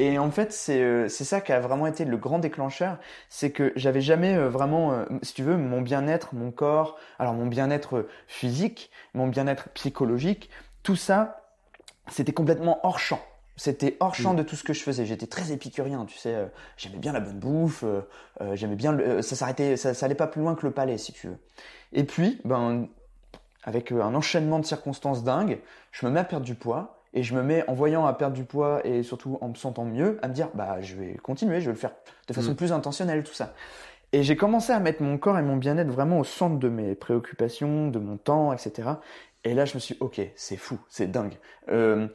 [0.00, 2.98] Et en fait, c'est euh, c'est ça qui a vraiment été le grand déclencheur,
[3.28, 7.34] c'est que j'avais jamais euh, vraiment, euh, si tu veux, mon bien-être, mon corps, alors
[7.34, 10.50] mon bien-être physique, mon bien-être psychologique,
[10.84, 11.42] tout ça,
[12.06, 13.20] c'était complètement hors champ.
[13.58, 14.36] C'était hors champ mm.
[14.36, 15.04] de tout ce que je faisais.
[15.04, 16.48] J'étais très épicurien, tu sais.
[16.78, 17.84] j'aimais bien la bonne bouffe.
[18.54, 18.92] j'aimais bien.
[18.92, 19.76] Le, ça s'arrêtait.
[19.76, 21.38] Ça, ça allait pas plus loin que le palais, si tu veux.
[21.92, 22.88] Et puis, ben,
[23.64, 25.58] avec un enchaînement de circonstances dingues,
[25.92, 28.34] je me mets à perdre du poids et je me mets en voyant à perdre
[28.34, 31.60] du poids et surtout en me sentant mieux à me dire bah je vais continuer,
[31.60, 31.94] je vais le faire
[32.26, 32.56] de façon mm.
[32.56, 33.54] plus intentionnelle tout ça.
[34.12, 36.94] Et j'ai commencé à mettre mon corps et mon bien-être vraiment au centre de mes
[36.94, 38.90] préoccupations, de mon temps, etc.
[39.44, 41.34] Et là je me suis ok c'est fou, c'est dingue.
[41.70, 42.08] Euh,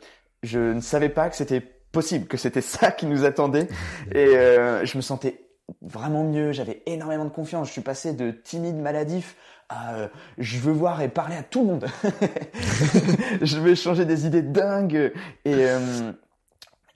[0.44, 3.68] je ne savais pas que c'était possible, que c'était ça qui nous attendait
[4.14, 5.39] et euh, je me sentais
[5.82, 9.36] vraiment mieux, j'avais énormément de confiance, je suis passé de timide maladif
[9.72, 11.86] euh, je veux voir et parler à tout le monde.
[13.41, 15.14] je veux changer des idées dingues.
[15.46, 16.12] Et, euh,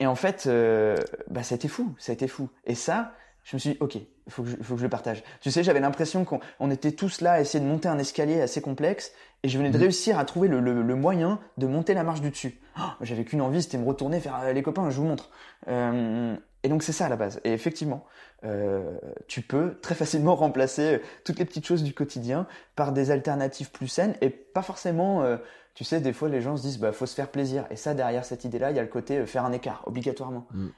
[0.00, 0.96] et en fait, euh,
[1.28, 2.48] bah, ça a été fou, ça a été fou.
[2.64, 3.12] Et ça,
[3.44, 5.22] je me suis dit, ok, faut, que je, faut que je le partage.
[5.40, 8.60] Tu sais, j'avais l'impression qu'on était tous là à essayer de monter un escalier assez
[8.60, 9.12] complexe
[9.42, 9.82] et je venais de mmh.
[9.82, 12.60] réussir à trouver le, le, moyen de monter la marche du dessus.
[12.78, 15.30] Oh, j'avais qu'une envie, c'était me retourner, faire les copains, je vous montre.
[15.68, 17.40] et donc c'est ça à la base.
[17.44, 18.04] Et effectivement,
[18.44, 23.10] euh, tu peux très facilement remplacer euh, toutes les petites choses du quotidien par des
[23.10, 25.38] alternatives plus saines et pas forcément, euh,
[25.74, 27.66] tu sais, des fois les gens se disent, bah faut se faire plaisir.
[27.70, 30.46] Et ça, derrière cette idée-là, il y a le côté faire un écart, obligatoirement.
[30.52, 30.68] Mm.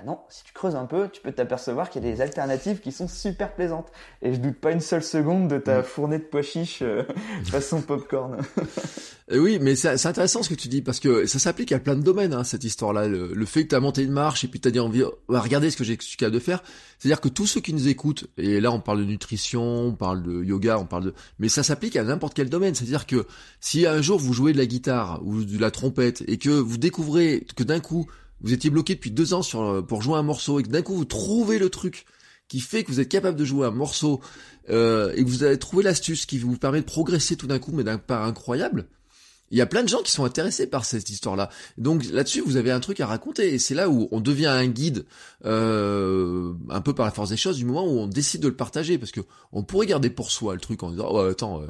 [0.00, 2.80] Ah non, si tu creuses un peu, tu peux t'apercevoir qu'il y a des alternatives
[2.80, 3.88] qui sont super plaisantes.
[4.22, 5.84] Et je doute pas une seule seconde de ta mm.
[5.84, 7.02] fournée de pois chiches euh,
[7.44, 8.38] façon popcorn.
[9.30, 11.96] Euh, oui, mais c'est intéressant ce que tu dis parce que ça s'applique à plein
[11.96, 13.08] de domaines hein, cette histoire-là.
[13.08, 15.40] Le, fait que tu as monté une marche et puis tu as dit envie, bah,
[15.40, 16.62] regardez ce que j'ai capable de faire.
[16.98, 20.22] C'est-à-dire que tous ceux qui nous écoutent, et là on parle de nutrition, on parle
[20.22, 22.74] de yoga, on parle de, mais ça s'applique à n'importe quel domaine.
[22.74, 23.26] C'est-à-dire que
[23.60, 26.78] si un jour vous jouez de la guitare ou de la trompette et que vous
[26.78, 28.06] découvrez que d'un coup
[28.42, 30.82] vous étiez bloqué depuis deux ans sur, euh, pour jouer un morceau et que d'un
[30.82, 32.06] coup vous trouvez le truc
[32.48, 34.20] qui fait que vous êtes capable de jouer un morceau
[34.70, 37.72] euh, et que vous avez trouvé l'astuce qui vous permet de progresser tout d'un coup
[37.72, 38.88] mais d'un pas incroyable,
[39.50, 41.50] il y a plein de gens qui sont intéressés par cette histoire-là.
[41.76, 44.66] Donc là-dessus, vous avez un truc à raconter et c'est là où on devient un
[44.66, 45.06] guide
[45.44, 48.54] euh, un peu par la force des choses du moment où on décide de le
[48.54, 49.20] partager parce que
[49.52, 51.66] on pourrait garder pour soi le truc en disant oh attends euh,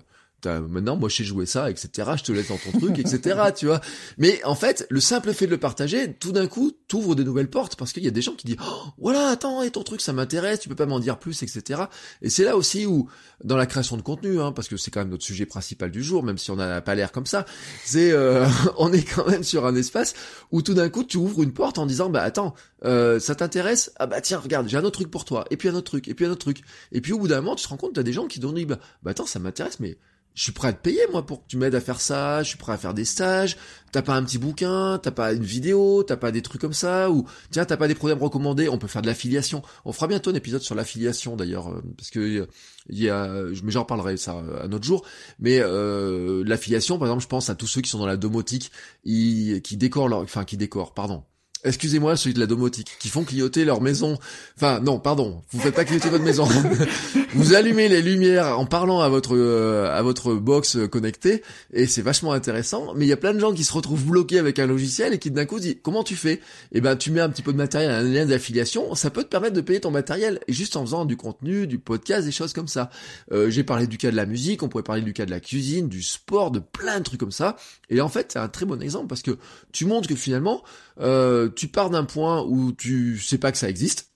[0.47, 3.67] maintenant moi je sais jouer ça etc je te laisse dans ton truc etc tu
[3.67, 3.81] vois.
[4.19, 7.51] Mais en fait le simple fait de le partager tout d'un coup t'ouvre des nouvelles
[7.51, 10.01] portes parce qu'il y a des gens qui disent oh, voilà attends et ton truc
[10.01, 11.83] ça m'intéresse tu peux pas m'en dire plus etc
[12.23, 13.09] et c'est là aussi où
[13.45, 16.03] dans la création de contenu hein, parce que c'est quand même notre sujet principal du
[16.03, 17.45] jour même si on n'a pas l'air comme ça
[17.85, 18.47] c'est euh,
[18.79, 20.15] on est quand même sur un espace
[20.53, 23.93] où tout d'un coup tu ouvres une porte en disant bah attends euh, ça t'intéresse?
[23.97, 26.09] Ah bah tiens regarde j'ai un autre truc pour toi et puis un autre truc
[26.09, 26.63] et puis un autre truc.
[26.93, 28.67] Et puis au bout d'un moment tu te rends compte t'as des gens qui disent
[28.67, 29.99] bah, bah attends ça m'intéresse mais
[30.35, 32.49] je suis prêt à te payer moi pour que tu m'aides à faire ça, je
[32.49, 33.57] suis prêt à faire des stages,
[33.93, 37.11] t'as pas un petit bouquin, t'as pas une vidéo, t'as pas des trucs comme ça,
[37.11, 39.63] ou tiens t'as pas des programmes recommandés, on peut faire de l'affiliation.
[39.85, 42.49] On fera bientôt un épisode sur l'affiliation d'ailleurs, euh, parce que
[42.89, 43.29] il y a,
[43.63, 45.05] mais j'en parlerai ça un autre jour.
[45.39, 48.71] Mais euh, l'affiliation, par exemple, je pense à tous ceux qui sont dans la domotique,
[49.05, 51.25] qui, qui décorent leur, enfin qui décorent, pardon,
[51.63, 54.17] Excusez-moi, celui de la domotique, qui font clignoter leur maison.
[54.57, 56.49] Enfin, non, pardon, vous faites pas clignoter votre maison.
[57.35, 61.43] vous allumez les lumières en parlant à votre euh, à votre box connectée,
[61.75, 62.95] et c'est vachement intéressant.
[62.97, 65.19] Mais il y a plein de gens qui se retrouvent bloqués avec un logiciel et
[65.19, 66.41] qui d'un coup disent comment tu fais?
[66.73, 69.29] Eh ben, tu mets un petit peu de matériel, un lien d'affiliation, ça peut te
[69.29, 72.55] permettre de payer ton matériel, et juste en faisant du contenu, du podcast, des choses
[72.55, 72.89] comme ça.
[73.33, 75.41] Euh, J'ai parlé du cas de la musique, on pourrait parler du cas de la
[75.41, 77.57] cuisine, du sport, de plein de trucs comme ça.
[77.91, 79.37] Et en fait, c'est un très bon exemple parce que
[79.73, 80.63] tu montres que finalement
[81.01, 84.13] euh, tu pars d'un point où tu sais pas que ça existe,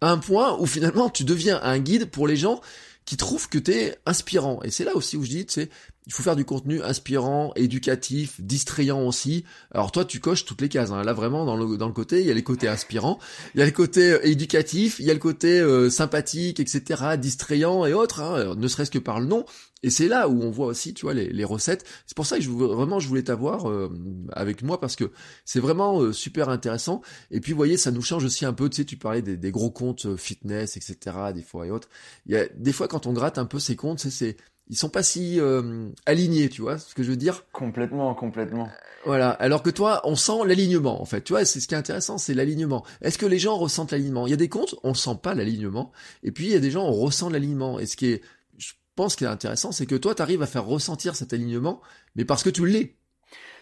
[0.00, 2.60] à un point où finalement tu deviens un guide pour les gens
[3.04, 4.62] qui trouvent que t'es inspirant.
[4.62, 5.70] Et c'est là aussi où je dis, tu sais,
[6.06, 9.44] il faut faire du contenu inspirant, éducatif, distrayant aussi.
[9.70, 10.90] Alors toi, tu coches toutes les cases.
[10.90, 11.04] Hein.
[11.04, 13.18] Là, vraiment, dans le, dans le côté, il y a les côtés inspirants,
[13.54, 17.16] il y a le côté euh, éducatif, il y a le côté euh, sympathique, etc.,
[17.18, 19.44] distrayant et autres, hein, ne serait-ce que par le nom.
[19.84, 21.84] Et c'est là où on voit aussi, tu vois, les, les recettes.
[22.06, 23.90] C'est pour ça que je, vraiment, je voulais t'avoir euh,
[24.32, 25.10] avec moi parce que
[25.44, 27.02] c'est vraiment super intéressant.
[27.32, 28.68] Et puis, vous voyez, ça nous change aussi un peu.
[28.68, 31.88] Tu sais, tu parlais des, des gros comptes fitness, etc., des fois et autres.
[32.26, 34.36] Il y a des fois quand on gratte un peu ces comptes, c'est
[34.68, 38.68] ils sont pas si euh, alignés, tu vois ce que je veux dire Complètement, complètement.
[39.04, 39.30] Voilà.
[39.30, 41.22] Alors que toi, on sent l'alignement, en fait.
[41.22, 42.84] Tu vois, c'est ce qui est intéressant, c'est l'alignement.
[43.00, 44.26] Est-ce que les gens ressentent l'alignement?
[44.26, 45.92] Il y a des comptes, on sent pas l'alignement,
[46.22, 47.78] et puis il y a des gens, on ressent l'alignement.
[47.78, 48.22] Et ce qui est,
[48.58, 51.82] je pense, qui est intéressant, c'est que toi, tu arrives à faire ressentir cet alignement,
[52.14, 52.96] mais parce que tu l'es.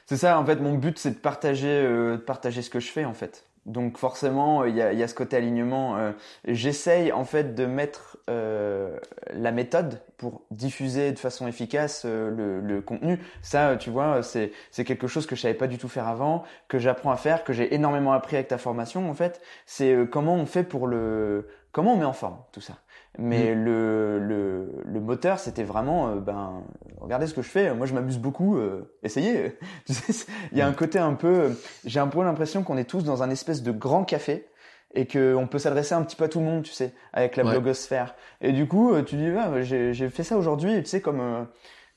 [0.06, 2.88] C'est ça, en fait, mon but, c'est de partager, euh, de partager ce que je
[2.88, 3.46] fais, en fait.
[3.66, 5.96] Donc forcément, il y a, y a, ce côté alignement.
[5.98, 6.12] Euh,
[6.46, 8.96] J'essaye en fait de mettre euh,
[9.32, 13.18] la méthode pour diffuser de façon efficace euh, le, le, contenu.
[13.42, 14.52] Ça, tu vois, c'est
[14.84, 17.52] quelque chose que je savais pas du tout faire avant, que j'apprends à faire, que
[17.52, 19.40] j'ai énormément appris avec ta formation en fait.
[19.66, 22.74] C'est euh, comment on fait pour le, comment on met en forme tout ça.
[23.18, 23.64] Mais mm.
[23.64, 26.62] le, le, le, moteur, c'était vraiment, euh, ben,
[27.00, 27.74] regardez ce que je fais.
[27.74, 28.56] Moi, je m'amuse beaucoup.
[28.56, 29.58] Euh, essayez.
[30.52, 30.76] il y a un mm.
[30.76, 31.52] côté un peu.
[31.84, 34.46] J'ai un peu l'impression qu'on est tous dans un espèce de grand café
[34.94, 37.44] et qu'on peut s'adresser un petit peu à tout le monde, tu sais, avec la
[37.44, 38.16] blogosphère.
[38.40, 41.46] Et du coup, euh, tu dis, ah, j'ai fait ça aujourd'hui, tu sais, comme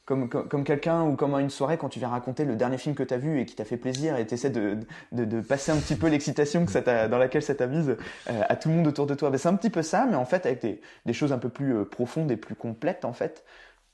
[0.05, 2.93] comme, comme, quelqu'un ou comme à une soirée quand tu viens raconter le dernier film
[2.93, 4.77] que tu as vu et qui t'a fait plaisir et tu essaies de,
[5.13, 8.55] de, de, passer un petit peu l'excitation que ça dans laquelle ça t'avise euh, à
[8.57, 9.29] tout le monde autour de toi.
[9.29, 11.49] Ben, c'est un petit peu ça, mais en fait avec des, des choses un peu
[11.49, 13.45] plus euh, profondes et plus complètes en fait.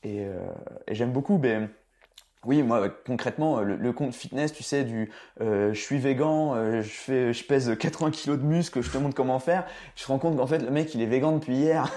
[0.03, 0.39] Et, euh,
[0.87, 1.37] et j'aime beaucoup.
[1.37, 1.69] Ben,
[2.45, 5.11] oui, moi concrètement, le, compte fitness, tu sais, du
[5.41, 8.97] euh, je suis végan, euh, je fais, je pèse 80 kilos de muscle, je te
[8.97, 9.65] montre comment faire.
[9.97, 11.91] Je me rends compte qu'en fait le mec il est végan depuis hier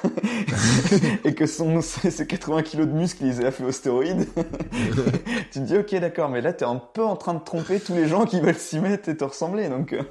[1.24, 4.26] et que son ses 80 kilos de muscle il les a fait aux stéroïdes.
[5.52, 7.94] tu te dis ok d'accord, mais là t'es un peu en train de tromper tous
[7.94, 9.92] les gens qui veulent s'y mettre et te ressembler donc.
[9.92, 10.02] Euh.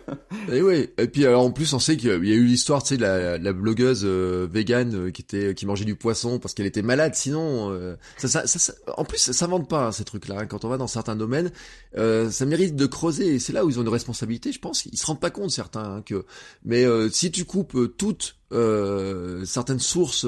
[0.50, 2.96] et oui, et puis alors en plus on sait qu'il y a eu l'histoire, tu
[2.96, 6.84] sais, de la, blogueuse euh, végane qui était qui mangeait du poisson parce qu'elle était
[6.84, 7.16] malade.
[7.16, 7.78] Sinon,
[8.16, 10.78] ça, ça, ça, en plus ça s'invente pas hein, ces trucs Hein, quand on va
[10.78, 11.52] dans certains domaines,
[11.98, 13.36] euh, ça mérite de creuser.
[13.36, 14.86] Et c'est là où ils ont une responsabilité, je pense.
[14.86, 16.26] Ils se rendent pas compte certains hein, que.
[16.64, 18.38] Mais euh, si tu coupes euh, toutes
[19.46, 20.28] certaines sources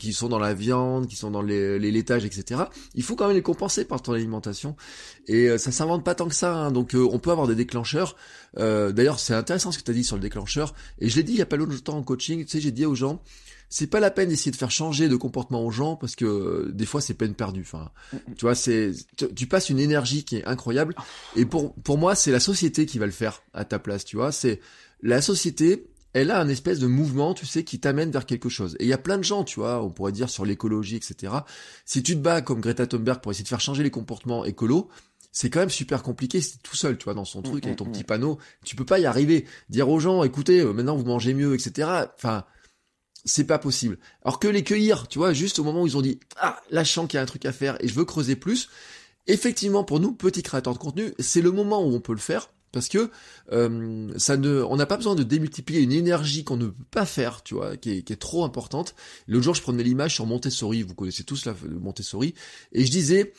[0.00, 2.62] qui sont dans la viande, qui sont dans les, laitages, etc.
[2.96, 4.74] Il faut quand même les compenser par ton alimentation.
[5.28, 6.56] Et ça s'invente pas tant que ça.
[6.56, 6.72] Hein.
[6.72, 8.16] Donc on peut avoir des déclencheurs.
[8.56, 10.74] D'ailleurs, c'est intéressant ce que tu as dit sur le déclencheur.
[10.98, 12.44] Et je l'ai dit il y a pas longtemps en coaching.
[12.44, 13.22] Tu sais, j'ai dit aux gens
[13.68, 16.72] c'est pas la peine d'essayer de faire changer de comportement aux gens parce que euh,
[16.72, 17.62] des fois c'est peine perdue.
[17.62, 17.90] Enfin,
[18.36, 18.92] tu vois, c'est
[19.34, 20.94] tu, passes une énergie qui est incroyable
[21.34, 24.04] et pour pour moi c'est la société qui va le faire à ta place.
[24.04, 24.60] Tu vois, c'est
[25.02, 25.86] la société.
[26.12, 28.74] Elle a un espèce de mouvement, tu sais, qui t'amène vers quelque chose.
[28.80, 31.30] Et il y a plein de gens, tu vois, on pourrait dire sur l'écologie, etc.
[31.84, 34.88] Si tu te bats comme Greta Thunberg pour essayer de faire changer les comportements écolos,
[35.30, 37.84] c'est quand même super compliqué c'est tout seul, tu vois, dans son truc, avec ton
[37.84, 38.38] petit panneau.
[38.64, 39.44] Tu peux pas y arriver.
[39.68, 42.06] Dire aux gens, écoutez, euh, maintenant vous mangez mieux, etc.
[42.16, 42.46] Enfin,
[43.26, 43.98] c'est pas possible.
[44.24, 47.08] Alors que les cueillir, tu vois, juste au moment où ils ont dit ah sens
[47.08, 48.68] qu'il y a un truc à faire et je veux creuser plus.
[49.26, 52.50] Effectivement, pour nous petits créateurs de contenu, c'est le moment où on peut le faire
[52.76, 53.10] parce que
[53.52, 57.06] euh, ça ne, on n'a pas besoin de démultiplier une énergie qu'on ne peut pas
[57.06, 58.94] faire, tu vois, qui est, qui est trop importante.
[59.26, 62.34] L'autre jour, je prenais l'image sur Montessori, vous connaissez tous la Montessori,
[62.72, 63.32] et je disais,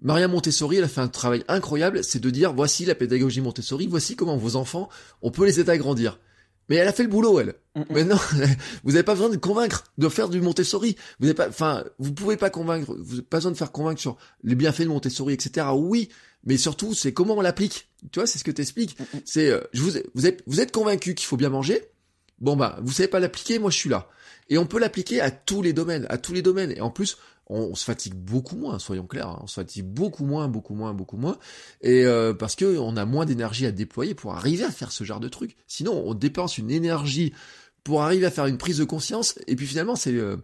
[0.00, 3.88] Maria Montessori, elle a fait un travail incroyable, c'est de dire, voici la pédagogie Montessori,
[3.88, 4.88] voici comment vos enfants,
[5.22, 6.20] on peut les aider à grandir.
[6.68, 7.54] Mais elle a fait le boulot, elle.
[7.90, 8.16] Mais non,
[8.84, 10.96] vous n'avez pas besoin de convaincre, de faire du Montessori.
[11.18, 12.94] Vous n'avez pas, enfin, vous pouvez pas convaincre.
[12.96, 15.66] Vous n'avez pas besoin de faire convaincre sur les bienfaits de Montessori, etc.
[15.74, 16.08] Oui,
[16.44, 17.88] mais surtout, c'est comment on l'applique.
[18.12, 18.96] Tu vois, c'est ce que t'expliques.
[19.24, 21.82] C'est, euh, je vous, vous êtes, vous êtes convaincu qu'il faut bien manger.
[22.40, 24.08] Bon bah, vous savez pas l'appliquer, moi je suis là.
[24.50, 26.72] Et on peut l'appliquer à tous les domaines, à tous les domaines.
[26.72, 27.16] Et en plus,
[27.48, 29.40] on, se fatigue beaucoup moins, soyons clairs, hein.
[29.42, 31.36] on se fatigue beaucoup moins, beaucoup moins, beaucoup moins,
[31.82, 35.04] et euh, parce que on a moins d'énergie à déployer pour arriver à faire ce
[35.04, 35.56] genre de truc.
[35.66, 37.34] Sinon, on dépense une énergie
[37.82, 40.36] pour arriver à faire une prise de conscience, et puis finalement, c'est, euh,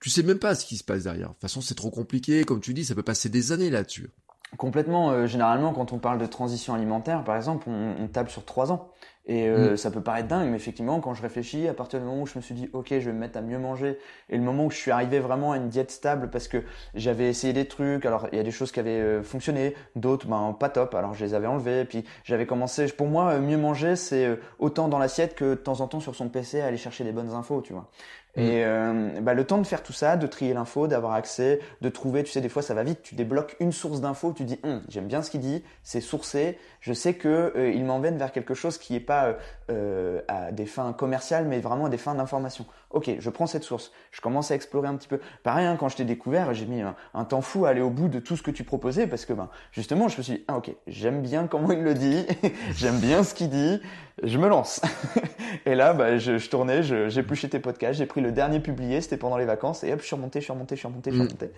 [0.00, 1.28] tu sais même pas ce qui se passe derrière.
[1.28, 4.10] De toute façon, c'est trop compliqué, comme tu dis, ça peut passer des années là-dessus.
[4.58, 5.10] Complètement.
[5.10, 8.70] Euh, généralement, quand on parle de transition alimentaire, par exemple, on, on table sur trois
[8.70, 8.90] ans.
[9.26, 9.76] Et euh, mm.
[9.76, 12.36] ça peut paraître dingue, mais effectivement, quand je réfléchis, à partir du moment où je
[12.36, 13.98] me suis dit, ok, je vais me mettre à mieux manger,
[14.28, 16.58] et le moment où je suis arrivé vraiment à une diète stable, parce que
[16.94, 20.26] j'avais essayé des trucs, alors il y a des choses qui avaient euh, fonctionné, d'autres,
[20.26, 22.86] ben pas top, alors je les avais enlevés, puis j'avais commencé.
[22.88, 26.28] Pour moi, mieux manger, c'est autant dans l'assiette que de temps en temps sur son
[26.28, 27.88] PC aller chercher des bonnes infos, tu vois.
[28.34, 28.64] Et mm.
[28.64, 32.24] euh, bah, le temps de faire tout ça, de trier l'info, d'avoir accès, de trouver,
[32.24, 34.82] tu sais, des fois ça va vite, tu débloques une source d'info, tu dis, hum,
[34.88, 38.54] j'aime bien ce qu'il dit, c'est sourcé, je sais que euh, il m'emmène vers quelque
[38.54, 39.36] chose qui n'est pas
[39.70, 42.64] euh, à des fins commerciales, mais vraiment à des fins d'information.
[42.90, 45.20] Ok, je prends cette source, je commence à explorer un petit peu.
[45.42, 48.08] Pareil, hein, quand je t'ai découvert, j'ai mis un, temps fou à aller au bout
[48.08, 50.56] de tout ce que tu proposais, parce que ben, justement, je me suis dit, ah
[50.56, 52.26] ok, j'aime bien comment il le dit,
[52.76, 53.80] j'aime bien ce qu'il dit,
[54.22, 54.80] je me lance.
[55.66, 59.16] et là, bah, je, je tournais, j'épluchais tes podcasts, j'ai pris le dernier publié, c'était
[59.16, 61.16] pendant les vacances, et hop, je suis remonté, je suis remonté, je suis remonté, je
[61.16, 61.26] suis mm.
[61.26, 61.50] remonté.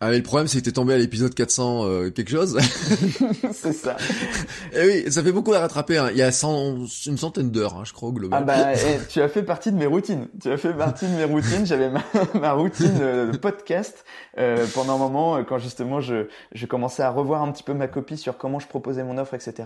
[0.00, 2.58] Ah mais le problème c'est que t'es tombé à l'épisode 400 euh, quelque chose.
[3.52, 3.96] c'est ça.
[4.72, 5.98] et eh oui, ça fait beaucoup à rattraper.
[5.98, 6.08] Hein.
[6.10, 8.44] Il y a une centaine d'heures, hein, je crois, globalement.
[8.46, 10.28] Ah bah, eh, tu as fait partie de mes routines.
[10.42, 11.64] Tu as fait partie de mes routines.
[11.64, 12.02] J'avais ma,
[12.34, 14.04] ma, routine euh, de podcast
[14.38, 17.88] euh, pendant un moment quand justement je, je commençais à revoir un petit peu ma
[17.88, 19.64] copie sur comment je proposais mon offre, etc.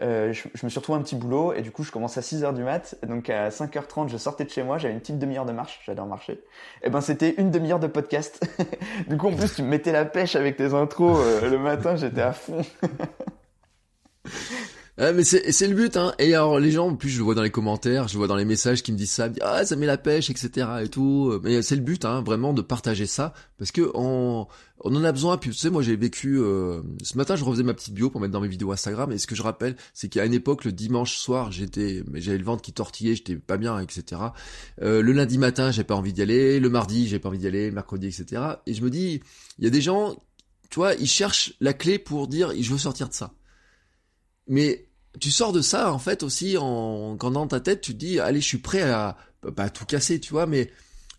[0.00, 2.44] je, je, me suis retrouvé un petit boulot et du coup je commençais à 6
[2.44, 2.96] heures du mat.
[3.06, 4.78] Donc à 5h30 je sortais de chez moi.
[4.78, 5.80] J'avais une petite demi-heure de marche.
[5.84, 6.32] J'adore marcher.
[6.32, 6.38] Et
[6.84, 8.40] eh ben c'était une demi-heure de podcast.
[9.08, 12.22] du coup en plus tu mettais la pêche avec tes intros euh, le matin, j'étais
[12.22, 12.62] à fond.
[14.96, 16.14] Mais c'est le but, hein.
[16.20, 18.28] Et alors les gens, en plus je le vois dans les commentaires, je le vois
[18.28, 20.68] dans les messages qui me disent ça, me disent, ah ça met la pêche, etc.
[20.82, 21.40] et tout.
[21.42, 24.46] Mais c'est le but, hein, vraiment de partager ça, parce que on,
[24.84, 25.36] on en a besoin.
[25.36, 26.38] Puis tu sais, moi j'ai vécu.
[26.38, 29.18] Euh, ce matin, je refaisais ma petite bio pour mettre dans mes vidéos Instagram, et
[29.18, 32.62] ce que je rappelle, c'est qu'à une époque, le dimanche soir, j'étais, j'avais le ventre
[32.62, 34.20] qui tortillait, j'étais pas bien, etc.
[34.80, 36.60] Euh, le lundi matin, j'ai pas envie d'y aller.
[36.60, 37.68] Le mardi, j'ai pas envie d'y aller.
[37.68, 38.42] Le mercredi, etc.
[38.66, 39.20] Et je me dis,
[39.58, 40.14] il y a des gens,
[40.70, 43.32] tu vois, ils cherchent la clé pour dire, je veux sortir de ça.
[44.46, 44.86] Mais
[45.20, 48.18] tu sors de ça en fait aussi en quand dans ta tête tu te dis
[48.18, 49.16] allez je suis prêt à
[49.56, 50.70] pas à tout casser tu vois mais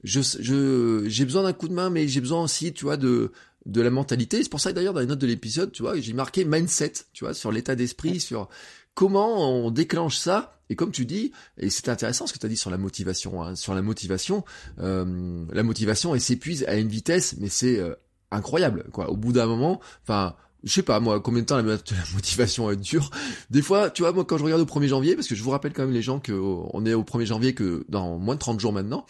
[0.03, 3.31] je je j'ai besoin d'un coup de main mais j'ai besoin aussi tu vois de
[3.65, 4.43] de la mentalité.
[4.43, 6.93] C'est pour ça que d'ailleurs dans les notes de l'épisode tu vois j'ai marqué mindset
[7.13, 8.49] tu vois sur l'état d'esprit sur
[8.93, 10.51] comment on déclenche ça.
[10.69, 13.43] Et comme tu dis et c'est intéressant ce que tu as dit sur la motivation
[13.43, 14.43] hein, sur la motivation
[14.79, 17.93] euh, la motivation elle s'épuise à une vitesse mais c'est euh,
[18.31, 19.09] incroyable quoi.
[19.09, 20.35] Au bout d'un moment enfin
[20.65, 21.63] je sais pas moi combien de temps la,
[22.13, 23.09] motivation est dure.
[23.49, 25.51] Des fois, tu vois moi quand je regarde au 1er janvier parce que je vous
[25.51, 28.39] rappelle quand même les gens que on est au 1er janvier que dans moins de
[28.39, 29.05] 30 jours maintenant.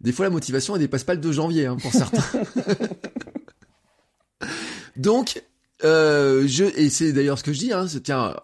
[0.00, 2.40] Des fois la motivation elle dépasse pas le 2 janvier hein, pour certains.
[4.96, 5.42] Donc
[5.84, 8.34] euh, je et c'est d'ailleurs ce que je dis hein, tiens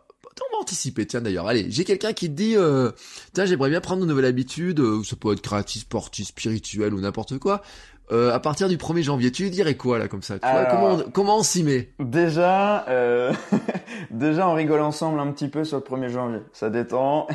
[0.51, 1.47] on va anticiper, tiens d'ailleurs.
[1.47, 2.91] Allez, j'ai quelqu'un qui dit, euh,
[3.33, 7.01] tiens, j'aimerais bien prendre une nouvelle habitude, euh, ça peut être créatif, sportif, spirituel ou
[7.01, 7.63] n'importe quoi.
[8.11, 10.39] Euh, à partir du 1er janvier, tu lui dirais quoi là comme ça?
[10.39, 11.91] Tu vois, comment, on, comment on s'y met?
[11.99, 13.33] Déjà, euh,
[14.11, 17.27] déjà on rigole ensemble un petit peu sur le 1er janvier, ça détend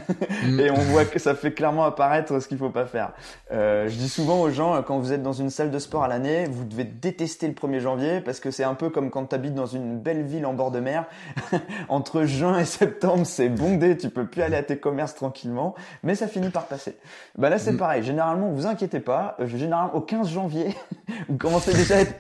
[0.46, 0.60] mm.
[0.60, 3.12] et on voit que ça fait clairement apparaître ce qu'il faut pas faire.
[3.52, 6.08] Euh, je dis souvent aux gens quand vous êtes dans une salle de sport à
[6.08, 9.36] l'année, vous devez détester le 1er janvier parce que c'est un peu comme quand tu
[9.36, 11.06] habites dans une belle ville en bord de mer.
[11.90, 16.16] Entre juin et septembre, c'est bondé, tu peux plus aller à tes commerces tranquillement, mais
[16.16, 16.98] ça finit par passer.
[17.38, 17.78] Bah là c'est mm.
[17.78, 20.63] pareil, généralement vous inquiétez pas, généralement au 15 janvier
[21.30, 22.18] vous commencez déjà à être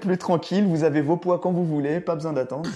[0.00, 2.68] plus, tranquille, vous avez vos poids quand vous voulez, pas besoin d'attendre.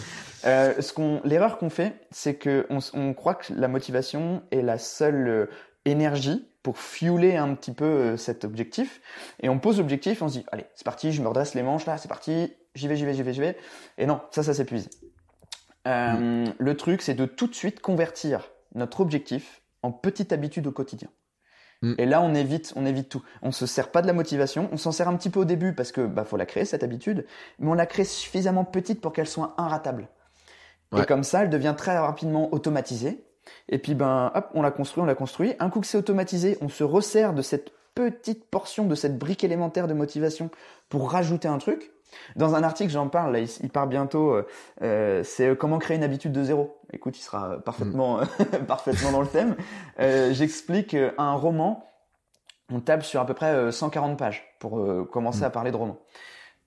[0.44, 4.78] Euh, ce qu'on, l'erreur qu'on fait, c'est que on, croit que la motivation est la
[4.78, 5.46] seule euh,
[5.84, 9.00] énergie pour fueler un petit peu euh, cet objectif.
[9.42, 11.86] Et on pose l'objectif, on se dit, allez, c'est parti, je me redresse les manches
[11.86, 13.56] là, c'est parti, j'y vais, j'y vais, j'y vais, j'y vais.
[13.98, 14.88] Et non, ça, ça s'épuise.
[15.86, 16.54] Euh, mm.
[16.58, 21.08] Le truc, c'est de tout de suite convertir notre objectif en petite habitude au quotidien.
[21.82, 21.94] Mm.
[21.98, 23.22] Et là, on évite, on évite tout.
[23.42, 24.68] On se sert pas de la motivation.
[24.72, 26.82] On s'en sert un petit peu au début parce que bah faut la créer cette
[26.82, 27.26] habitude,
[27.58, 30.08] mais on la crée suffisamment petite pour qu'elle soit inratable.
[30.98, 33.24] Et comme ça, elle devient très rapidement automatisée.
[33.68, 35.54] Et puis ben hop, on la construit, on la construit.
[35.60, 39.44] Un coup que c'est automatisé, on se resserre de cette petite portion de cette brique
[39.44, 40.50] élémentaire de motivation
[40.88, 41.92] pour rajouter un truc.
[42.36, 44.46] Dans un article, j'en parle, là, il, part bientôt, euh,
[44.82, 46.78] euh, c'est euh, comment créer une habitude de zéro.
[46.92, 48.64] Écoute, il sera parfaitement, mm.
[48.66, 49.56] parfaitement dans le thème.
[50.32, 51.88] J'explique un roman,
[52.72, 55.44] on tape sur à peu près 140 pages pour commencer mm.
[55.44, 55.98] à parler de roman.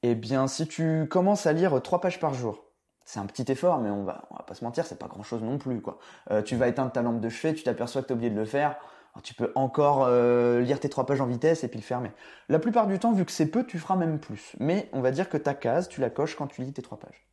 [0.01, 2.65] Eh bien, si tu commences à lire 3 pages par jour,
[3.05, 5.23] c'est un petit effort, mais on va, on va pas se mentir, c'est pas grand
[5.23, 5.99] chose non plus, quoi.
[6.45, 8.45] tu vas éteindre ta lampe de chevet, tu t'aperçois que tu as oublié de le
[8.45, 8.77] faire
[9.22, 12.11] tu peux encore euh, lire tes trois pages en vitesse et puis le fermer.
[12.49, 14.55] La plupart du temps, vu que c'est peu, tu feras même plus.
[14.59, 16.99] Mais on va dire que ta case, tu la coches quand tu lis tes trois
[16.99, 17.28] pages.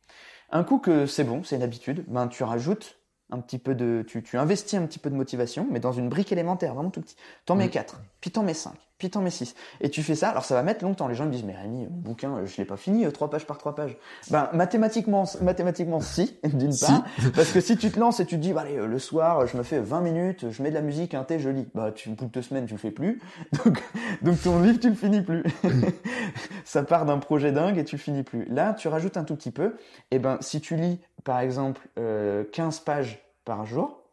[0.51, 3.00] Un coup que c'est bon, c'est une habitude, ben tu rajoutes
[3.31, 6.09] un petit peu de, tu, tu investis un petit peu de motivation, mais dans une
[6.09, 7.15] brique élémentaire, vraiment tout petit.
[7.45, 9.55] T'en mets 4, puis t'en mets 5, puis t'en mets 6.
[9.79, 11.07] Et tu fais ça, alors ça va mettre longtemps.
[11.07, 13.47] Les gens me disent, mais Rémi, mon bouquin, je l'ai pas fini, 3 euh, pages
[13.47, 13.97] par 3 pages.
[14.29, 17.03] Ben, mathématiquement, mathématiquement, si, d'une part.
[17.35, 19.47] Parce que si tu te lances et tu te dis, bah, allez, euh, le soir,
[19.47, 21.67] je me fais 20 minutes, je mets de la musique, un thé, je lis.
[21.73, 23.19] Bah, tu, bout de deux semaines, tu le fais plus.
[23.65, 23.81] Donc,
[24.21, 25.43] donc ton livre, tu le finis plus.
[26.65, 28.45] ça part d'un projet dingue et tu le finis plus.
[28.45, 29.77] Là, tu rajoutes un tout petit peu.
[30.11, 34.03] Et ben, si tu lis, par exemple, euh, 15 pages par jour,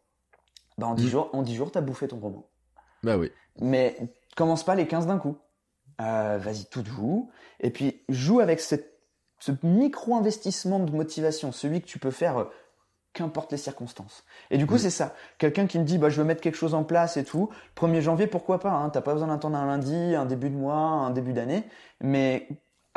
[0.78, 1.08] bah en 10 mm.
[1.08, 2.48] jours, en 10 jours, t'as bouffé ton roman.
[3.02, 3.30] Bah oui.
[3.60, 3.96] Mais
[4.36, 5.36] commence pas les 15 d'un coup.
[6.00, 7.30] Euh, vas-y tout doux.
[7.60, 9.00] Et puis, joue avec cette,
[9.40, 12.44] ce micro-investissement de motivation, celui que tu peux faire euh,
[13.12, 14.24] qu'importe les circonstances.
[14.50, 14.78] Et du coup, mm.
[14.78, 15.14] c'est ça.
[15.38, 17.50] Quelqu'un qui me dit, bah, je veux mettre quelque chose en place et tout.
[17.76, 20.76] 1er janvier, pourquoi pas, hein, T'as pas besoin d'attendre un lundi, un début de mois,
[20.76, 21.64] un début d'année.
[22.00, 22.48] Mais,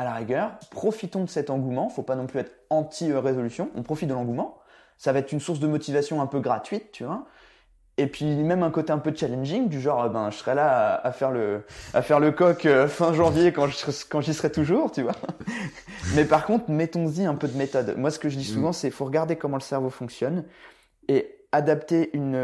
[0.01, 1.89] à la rigueur, profitons de cet engouement.
[1.89, 3.69] Faut pas non plus être anti-résolution.
[3.75, 4.61] On profite de l'engouement
[5.01, 7.25] ça va être une source de motivation un peu gratuite, tu vois.
[7.97, 11.11] Et puis même un côté un peu challenging, du genre, ben, je serai là à,
[11.11, 14.91] faire le, à faire le coq euh, fin janvier quand je, quand j'y serai toujours,
[14.91, 15.15] tu vois.
[16.15, 17.95] Mais par contre, mettons-y un peu de méthode.
[17.97, 18.73] Moi, ce que je dis souvent, mm.
[18.73, 20.45] c'est faut regarder comment le cerveau fonctionne
[21.07, 22.35] et adapter une,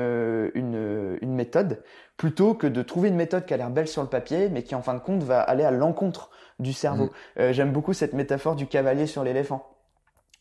[0.55, 1.83] une, une méthode
[2.17, 4.73] plutôt que de trouver une méthode qui a l'air belle sur le papier, mais qui
[4.73, 7.05] en fin de compte va aller à l'encontre du cerveau.
[7.05, 7.39] Mm.
[7.39, 9.67] Euh, j'aime beaucoup cette métaphore du cavalier sur l'éléphant.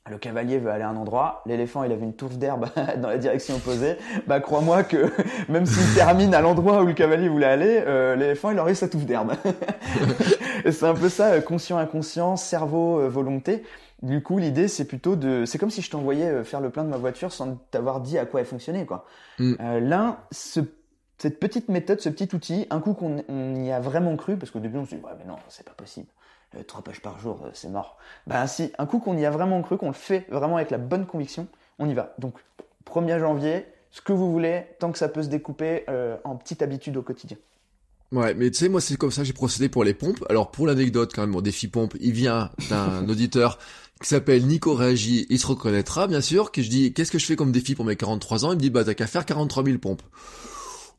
[0.09, 2.67] Le cavalier veut aller à un endroit, l'éléphant il avait une touffe d'herbe
[2.99, 3.97] dans la direction opposée.
[4.29, 5.11] Bah crois-moi que
[5.49, 8.89] même s'il termine à l'endroit où le cavalier voulait aller, euh, l'éléphant il aurait sa
[8.89, 9.33] touffe d'herbe.
[10.65, 13.65] c'est un peu ça, euh, conscient inconscient, cerveau volonté.
[14.03, 15.45] Du coup, l'idée, c'est plutôt de.
[15.47, 18.27] C'est comme si je t'envoyais faire le plein de ma voiture sans t'avoir dit à
[18.27, 19.07] quoi elle fonctionnait, quoi.
[19.39, 19.55] Mm.
[19.59, 20.61] Euh, là, ce-
[21.19, 24.51] cette petite méthode, ce petit outil, un coup qu'on on y a vraiment cru, parce
[24.51, 26.09] qu'au début, on se dit, ouais, mais non, c'est pas possible.
[26.55, 27.97] Euh, Trois pages par jour, euh, c'est mort.
[28.27, 30.79] Bah, si, un coup qu'on y a vraiment cru, qu'on le fait vraiment avec la
[30.79, 31.49] bonne conviction,
[31.79, 32.15] on y va.
[32.19, 32.35] Donc,
[32.87, 36.63] 1er janvier, ce que vous voulez, tant que ça peut se découper euh, en petites
[36.63, 37.37] habitudes au quotidien.
[38.13, 40.25] Ouais, mais tu sais, moi, c'est comme ça que j'ai procédé pour les pompes.
[40.29, 43.59] Alors, pour l'anecdote, quand même, mon défi pompe, il vient d'un auditeur
[44.01, 45.27] qui s'appelle Nico Réagi.
[45.31, 47.85] Il se reconnaîtra, bien sûr, que je dis, qu'est-ce que je fais comme défi pour
[47.85, 48.53] mes 43 ans?
[48.53, 50.03] Il me dit, bah, t'as qu'à faire 43 000 pompes.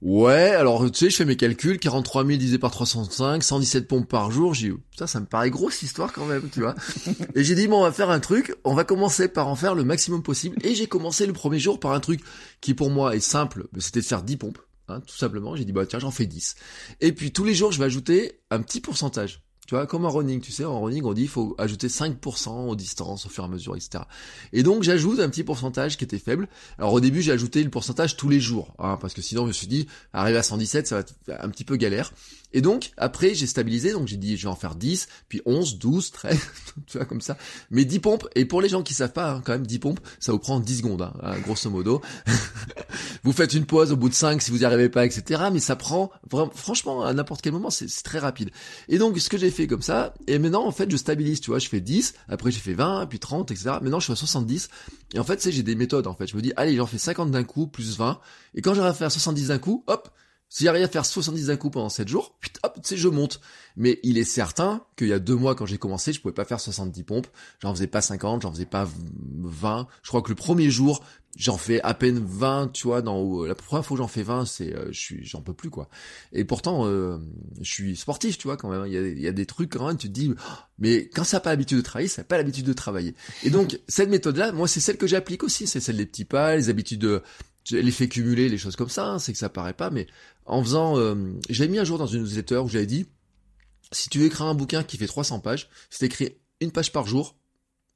[0.01, 4.07] Ouais, alors, tu sais, je fais mes calculs, 43 000 divisé par 305, 117 pompes
[4.07, 4.53] par jour.
[4.53, 6.75] J'ai putain, ça me paraît grosse histoire quand même, tu vois.
[7.35, 9.73] Et j'ai dit, bon, on va faire un truc, on va commencer par en faire
[9.73, 10.57] le maximum possible.
[10.63, 12.21] Et j'ai commencé le premier jour par un truc
[12.61, 14.59] qui, pour moi, est simple, c'était de faire 10 pompes.
[14.89, 16.55] Hein, tout simplement, j'ai dit bah tiens j'en fais 10.
[17.01, 19.41] Et puis tous les jours je vais ajouter un petit pourcentage.
[19.67, 22.69] Tu vois, comme en running, tu sais, en running on dit il faut ajouter 5%
[22.69, 24.05] aux distances au fur et à mesure, etc.
[24.53, 26.47] Et donc j'ajoute un petit pourcentage qui était faible.
[26.79, 29.47] Alors au début j'ai ajouté le pourcentage tous les jours, hein, parce que sinon je
[29.47, 32.13] me suis dit, arriver à 117 ça va être un petit peu galère.
[32.53, 35.77] Et donc après j'ai stabilisé, donc j'ai dit je vais en faire 10, puis 11,
[35.77, 36.39] 12, 13,
[36.87, 37.37] tu vois comme ça.
[37.71, 39.99] Mais 10 pompes, et pour les gens qui savent pas, hein, quand même 10 pompes,
[40.19, 42.01] ça vous prend 10 secondes, hein, hein, grosso modo.
[43.23, 45.43] vous faites une pause au bout de 5 si vous n'y arrivez pas, etc.
[45.51, 48.51] Mais ça prend, vraiment, franchement, à n'importe quel moment, c'est c'est très rapide.
[48.89, 51.51] Et donc, ce que j'ai fait comme ça, et maintenant, en fait, je stabilise, tu
[51.51, 53.71] vois, je fais 10, après j'ai fait 20, puis 30, etc.
[53.81, 54.69] Maintenant, je suis à 70.
[55.13, 56.27] Et en fait, sais, j'ai des méthodes, en fait.
[56.27, 58.19] Je me dis, allez, j'en fais 50 d'un coup, plus 20.
[58.55, 60.09] Et quand j'arrive à faire 70 d'un coup, hop,
[60.49, 63.09] si j'arrive à faire 70 d'un coup pendant 7 jours, puis hop, tu sais, je
[63.09, 63.41] monte.
[63.75, 66.45] Mais il est certain qu'il y a deux mois, quand j'ai commencé, je pouvais pas
[66.45, 67.27] faire 70 pompes.
[67.61, 68.87] J'en faisais pas 50, j'en faisais pas
[69.43, 69.87] 20.
[70.03, 71.03] Je crois que le premier jour,
[71.35, 74.45] j'en fais à peine 20, tu vois, dans, la première fois que j'en fais 20,
[74.45, 75.89] c'est, euh, je suis, j'en peux plus, quoi.
[76.31, 77.17] Et pourtant, euh,
[77.61, 78.85] je suis sportif, tu vois, quand même.
[78.87, 80.33] Il y a, il y a des trucs, quand même, tu te dis,
[80.79, 83.15] mais quand ça n'a pas l'habitude de travailler, ça n'a pas l'habitude de travailler.
[83.43, 85.67] Et donc, cette méthode-là, moi, c'est celle que j'applique aussi.
[85.67, 87.21] C'est celle des petits pas, les habitudes de,
[87.71, 90.07] l'effet cumulé, les choses comme ça, hein, c'est que ça paraît pas, mais
[90.45, 93.05] en faisant, euh, mis un jour dans une newsletter où j'avais dit,
[93.91, 97.35] si tu écrire un bouquin qui fait 300 pages, si t'écris une page par jour,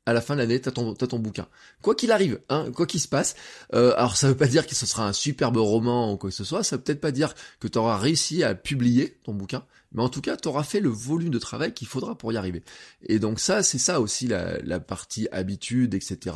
[0.05, 1.47] à la fin de l'année, t'as ton, ton bouquin.
[1.81, 3.35] Quoi qu'il arrive, hein, quoi qu'il se passe.
[3.73, 6.35] Euh, alors ça veut pas dire que ce sera un superbe roman ou quoi que
[6.35, 6.63] ce soit.
[6.63, 9.63] Ça veut peut-être pas dire que t'auras réussi à publier ton bouquin,
[9.93, 12.63] mais en tout cas, t'auras fait le volume de travail qu'il faudra pour y arriver.
[13.03, 16.35] Et donc ça, c'est ça aussi la, partie habitude, etc.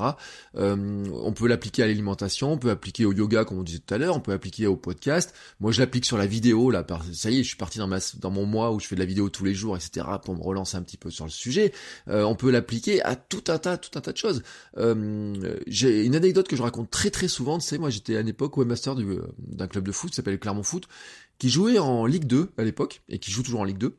[0.56, 3.94] Euh, on peut l'appliquer à l'alimentation, on peut appliquer au yoga, comme on disait tout
[3.94, 5.34] à l'heure, on peut appliquer au podcast.
[5.60, 6.70] Moi, je l'applique sur la vidéo.
[6.72, 9.06] Là, ça y est, je suis parti dans mon mois où je fais de la
[9.06, 10.06] vidéo tous les jours, etc.
[10.24, 11.74] Pour me relancer un petit peu sur le sujet.
[12.08, 14.44] Euh, on peut l'appliquer à tout un tas, tout un tas de choses.
[14.78, 17.58] Euh, j'ai une anecdote que je raconte très très souvent.
[17.60, 20.40] Tu sais, moi, j'étais à une époque webmaster du- d'un club de foot qui s'appelle
[20.40, 20.88] Clermont Foot,
[21.38, 23.96] qui jouait en Ligue 2 à l'époque et qui joue toujours en Ligue 2.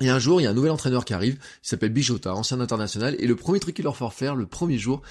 [0.00, 2.60] Et un jour, il y a un nouvel entraîneur qui arrive, il s'appelle Bijota, ancien
[2.60, 5.02] international, et le premier truc qu'il leur fait faire, le premier jour,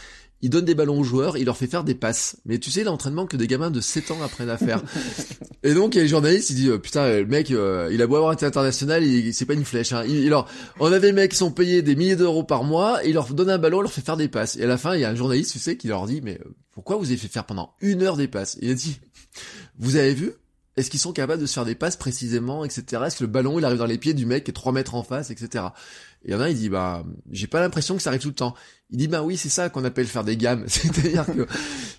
[0.42, 2.38] il donne des ballons aux joueurs, il leur fait faire des passes.
[2.46, 4.82] Mais tu sais, l'entraînement que des gamins de 7 ans apprennent à faire.
[5.64, 8.08] et donc, il y a les journalistes, ils disent, putain, le mec, euh, il a
[8.08, 9.94] beau avoir été international, il, c'est pas une flèche.
[9.94, 10.04] Hein.
[10.08, 10.48] Il, il leur,
[10.80, 13.32] on a des mecs qui sont payés des milliers d'euros par mois, et il leur
[13.34, 14.58] donne un ballon, il leur fait faire des passes.
[14.58, 16.40] Et à la fin, il y a un journaliste, tu sais, qui leur dit, mais
[16.44, 18.58] euh, pourquoi vous avez fait faire pendant une heure des passes?
[18.62, 19.00] Il a dit,
[19.78, 20.32] vous avez vu?
[20.82, 23.04] Est-ce qu'ils sont capables de se faire des passes précisément, etc.
[23.06, 24.96] Est-ce que le ballon il arrive dans les pieds du mec qui est 3 mètres
[24.96, 25.66] en face, etc.
[26.24, 28.30] Et il y en a, il dit bah j'ai pas l'impression que ça arrive tout
[28.30, 28.56] le temps.
[28.90, 30.66] Il dit bah oui c'est ça qu'on appelle faire des gammes.
[30.68, 31.48] C'est-à-dire que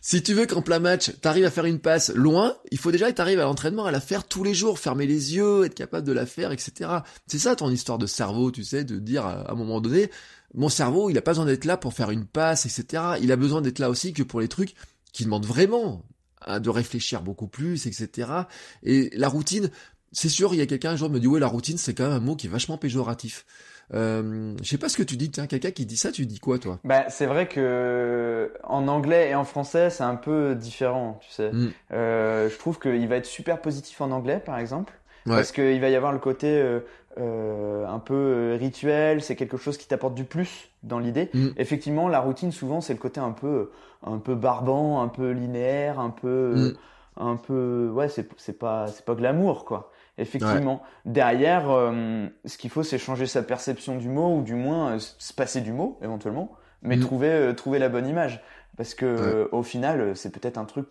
[0.00, 3.10] si tu veux qu'en plein match t'arrives à faire une passe loin, il faut déjà
[3.10, 6.06] que t'arrives à l'entraînement à la faire tous les jours, fermer les yeux, être capable
[6.06, 6.90] de la faire, etc.
[7.26, 10.10] C'est ça ton histoire de cerveau, tu sais, de dire à un moment donné,
[10.54, 13.02] mon cerveau il a pas besoin d'être là pour faire une passe, etc.
[13.22, 14.74] Il a besoin d'être là aussi que pour les trucs
[15.12, 16.04] qui demandent vraiment
[16.46, 18.30] hein, de réfléchir beaucoup plus, etc.
[18.82, 19.70] Et la routine,
[20.12, 22.04] c'est sûr, il y a quelqu'un un jour me dit ouais la routine c'est quand
[22.04, 23.44] même un mot qui est vachement péjoratif.
[23.94, 26.38] Euh, je sais pas ce que tu dis, tiens, quelqu'un qui dit ça, tu dis
[26.38, 26.78] quoi toi?
[26.84, 31.52] Bah, c'est vrai que en anglais et en français, c'est un peu différent, tu sais.
[31.52, 31.72] Mm.
[31.92, 34.94] Euh, je trouve qu'il va être super positif en anglais, par exemple,
[35.26, 35.36] Ouais.
[35.36, 36.80] parce qu'il va y avoir le côté euh,
[37.18, 41.30] euh, un peu euh, rituel, c'est quelque chose qui t'apporte du plus dans l'idée.
[41.34, 41.48] Mm.
[41.56, 43.70] Effectivement, la routine, souvent, c'est le côté un peu,
[44.04, 46.54] un peu barbant, un peu linéaire, un peu,
[47.18, 47.22] Mm.
[47.24, 49.90] un peu, ouais, c'est pas, c'est pas glamour, quoi.
[50.18, 50.82] Effectivement.
[51.04, 55.32] Derrière, euh, ce qu'il faut, c'est changer sa perception du mot, ou du moins se
[55.32, 56.52] passer du mot, éventuellement,
[56.82, 57.00] mais Mm.
[57.00, 58.42] trouver, trouver la bonne image.
[58.76, 60.86] Parce que au final, c'est peut-être un truc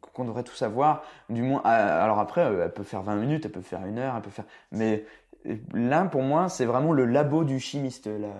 [0.00, 1.02] qu'on devrait tous savoir.
[1.28, 3.98] Du moins, ah, alors après, euh, elle peut faire 20 minutes, elle peut faire une
[3.98, 4.46] heure, elle peut faire.
[4.72, 5.04] Mais
[5.46, 8.34] euh, là, pour moi, c'est vraiment le labo du chimiste, la,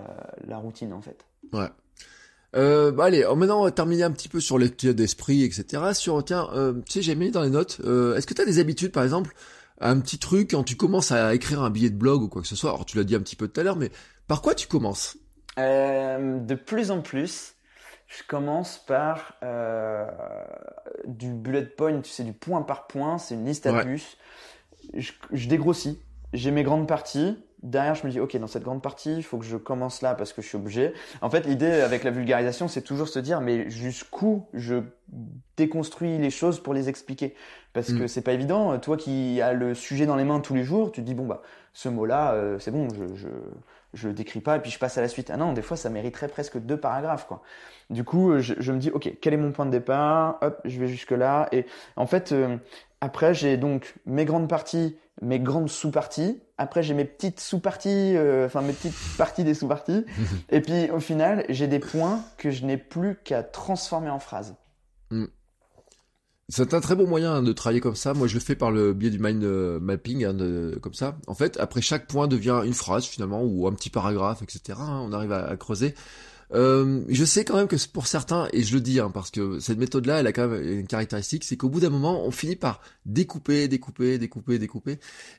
[0.47, 1.25] la routine, en fait.
[1.53, 1.69] Ouais.
[2.57, 5.93] Euh, bah allez, maintenant on va terminer un petit peu sur l'état d'esprit, etc.
[5.93, 8.47] Sur, tiens, euh, tu sais, j'ai mis dans les notes, euh, est-ce que tu as
[8.47, 9.35] des habitudes, par exemple,
[9.81, 12.49] un petit truc quand tu commences à écrire un billet de blog ou quoi que
[12.49, 13.91] ce soit, alors tu l'as dit un petit peu tout à l'heure, mais
[14.27, 15.19] par quoi tu commences?
[15.59, 17.55] Euh, de plus en plus,
[18.09, 20.07] je commence par euh,
[21.07, 23.85] du bullet point, tu sais, du point par point, c'est une liste à Ouais.
[23.85, 24.17] puces.
[24.95, 26.01] Je, je dégrossis.
[26.33, 27.43] J'ai mes grandes parties.
[27.63, 30.15] Derrière, je me dis, ok, dans cette grande partie, il faut que je commence là
[30.15, 30.93] parce que je suis obligé.
[31.23, 34.77] En fait, l'idée avec la vulgarisation, c'est toujours se dire, mais jusqu'où je
[35.57, 37.35] déconstruis les choses pour les expliquer?
[37.73, 38.09] Parce que Mm.
[38.09, 38.79] c'est pas évident.
[38.79, 41.27] Toi qui as le sujet dans les mains tous les jours, tu te dis, bon,
[41.27, 41.43] bah,
[41.73, 43.29] ce mot-là, euh, c'est bon, je, je,
[43.95, 45.31] je le décris pas et puis je passe à la suite.
[45.31, 47.43] Ah non, des fois, ça mériterait presque deux paragraphes, quoi.
[47.91, 50.39] Du coup, euh, je, je me dis, ok, quel est mon point de départ?
[50.43, 51.49] Hop, je vais jusque là.
[51.53, 51.65] Et
[51.97, 52.57] en fait, euh,
[53.01, 56.41] après, j'ai donc mes grandes parties, mes grandes sous-parties.
[56.59, 60.05] Après, j'ai mes petites sous-parties, euh, enfin mes petites parties des sous-parties.
[60.51, 64.55] et puis, au final, j'ai des points que je n'ai plus qu'à transformer en phrases.
[66.51, 68.15] C'est un très bon moyen hein, de travailler comme ça.
[68.15, 70.35] Moi, je le fais par le biais du mind euh, mapping, hein,
[70.81, 71.19] comme ça.
[71.27, 74.79] En fait, après chaque point devient une phrase finalement ou un petit paragraphe, etc.
[74.81, 75.95] hein, on arrive à, creuser.
[76.55, 79.77] Euh, je sais quand même que pour certains, et je le dis, parce que cette
[79.77, 82.81] méthode-là, elle a quand même une caractéristique, c'est qu'au bout d'un moment, on finit par
[83.05, 84.99] découper, découper, découper, découper.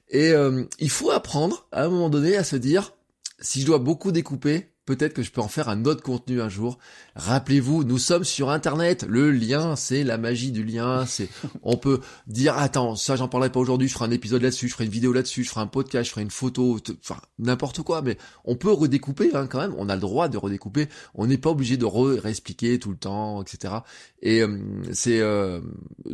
[0.10, 2.94] Et euh, il faut apprendre, à un moment donné, à se dire,
[3.40, 6.50] si je dois beaucoup découper, peut-être que je peux en faire un autre contenu un
[6.50, 6.80] jour.
[7.16, 9.06] Rappelez-vous, nous sommes sur Internet.
[9.08, 11.06] Le lien, c'est la magie du lien.
[11.06, 11.30] C'est,
[11.62, 13.88] on peut dire, attends, ça, j'en parlerai pas aujourd'hui.
[13.88, 16.12] Je ferai un épisode là-dessus, je ferai une vidéo là-dessus, je ferai un podcast, je
[16.12, 18.02] ferai une photo, enfin, n'importe quoi.
[18.02, 19.76] Mais on peut redécouper, hein, quand même.
[19.78, 20.90] On a le droit de redécouper.
[21.14, 23.76] On n'est pas obligé de réexpliquer tout le temps, etc.
[24.24, 24.58] Et euh,
[24.92, 25.62] c'est, euh,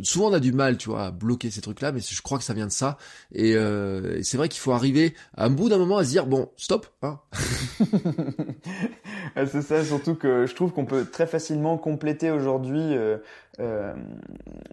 [0.02, 1.92] souvent on a du mal, tu vois, à bloquer ces trucs-là.
[1.92, 2.98] Mais je crois que ça vient de ça.
[3.32, 6.26] Et, euh, c'est vrai qu'il faut arriver à un bout d'un moment à se dire,
[6.26, 7.20] bon, stop, hein.
[9.46, 12.94] C'est ça, surtout que je trouve qu'on peut très facilement compléter aujourd'hui
[13.60, 13.94] euh,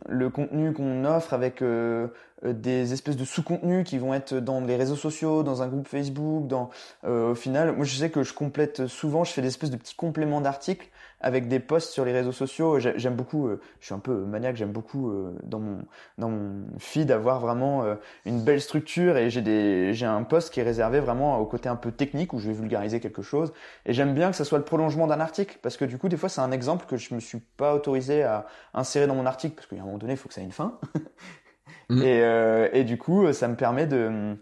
[0.08, 2.08] le contenu qu'on offre avec euh,
[2.46, 5.88] euh, des espèces de sous-contenus qui vont être dans les réseaux sociaux, dans un groupe
[5.88, 6.70] Facebook, dans
[7.06, 9.78] euh, au final, moi je sais que je complète souvent, je fais des espèces de
[9.78, 10.90] petits compléments d'articles
[11.22, 12.80] avec des posts sur les réseaux sociaux.
[12.80, 15.12] J'ai- J'aime beaucoup, euh, je suis un peu maniaque, j'aime beaucoup
[15.44, 15.78] dans mon
[16.18, 17.86] dans mon feed avoir vraiment
[18.26, 21.70] une belle structure et j'ai des j'ai un post qui est réservé vraiment au côté
[21.70, 23.54] un peu technique où je vais vulgariser quelque chose
[23.86, 26.18] et j'aime bien que ça soit le prolongement d'un article parce que du coup des
[26.18, 29.56] fois c'est un exemple que je me suis pas autorisé à insérer dans mon article
[29.56, 30.80] parce qu'à un moment donné il faut que ça ait une fin
[31.90, 32.02] Mhm.
[32.02, 34.38] et, euh, et du coup ça me permet de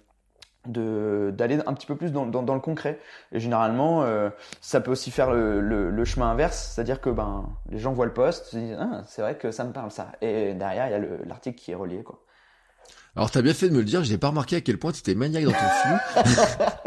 [0.67, 2.99] d'aller un petit peu plus dans, dans, dans le concret
[3.31, 4.29] et généralement euh,
[4.61, 7.79] ça peut aussi faire le, le, le chemin inverse c'est à dire que ben les
[7.79, 10.53] gens voient le post se disent ah, c'est vrai que ça me parle ça et
[10.53, 12.21] derrière il y a le- l'article qui est relié quoi
[13.15, 14.99] Alors t'as bien fait de me le dire, j'ai pas remarqué à quel point tu
[14.99, 16.23] étais maniaque dans ton flux.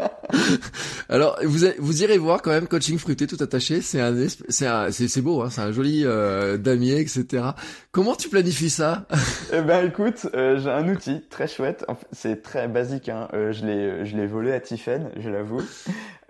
[1.09, 4.15] Alors vous, vous irez voir quand même coaching fruité tout attaché, c'est un
[4.49, 7.43] c'est c'est beau, hein, c'est un joli euh, damier, etc.
[7.91, 9.05] Comment tu planifies ça
[9.53, 11.85] Eh ben écoute, euh, j'ai un outil très chouette.
[12.11, 13.09] C'est très basique.
[13.09, 13.27] Hein.
[13.33, 15.61] Euh, je l'ai, je l'ai volé à Tiffen, je l'avoue.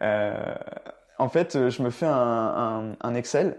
[0.02, 0.56] Euh,
[1.18, 3.58] en fait, euh, je me fais un, un, un Excel.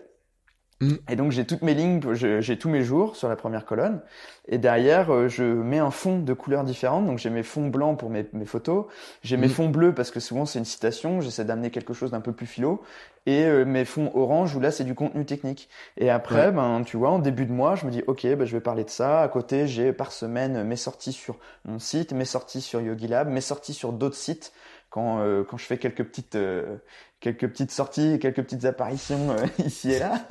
[0.81, 0.95] Mm.
[1.09, 4.03] Et donc j'ai toutes mes lignes, j'ai tous mes jours sur la première colonne.
[4.49, 7.07] Et derrière, euh, je mets un fond de couleurs différentes.
[7.07, 8.85] Donc j'ai mes fonds blancs pour mes, mes photos.
[9.22, 9.51] J'ai mes Mm.
[9.51, 11.20] fonds bleus parce que souvent c'est une citation.
[11.22, 12.83] J'essaie d'amener quelque chose d'un peu plus philo.
[13.24, 15.68] Et euh, mes fonds orange où là c'est du contenu technique.
[15.97, 16.53] Et après, Ouais.
[16.53, 18.85] ben, tu vois, en début de mois, je me dis, ok, ben, je vais parler
[18.85, 19.22] de ça.
[19.22, 23.41] À côté, j'ai par semaine mes sorties sur mon site, mes sorties sur Yogilab, mes
[23.41, 24.53] sorties sur d'autres sites.
[24.91, 26.77] Quand, euh, quand je fais quelques petites, euh,
[27.21, 30.27] quelques petites sorties, quelques petites apparitions euh, ici et là.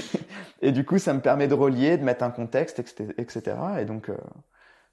[0.62, 2.80] et du coup, ça me permet de relier, de mettre un contexte,
[3.18, 3.56] etc.
[3.80, 4.16] Et donc, euh,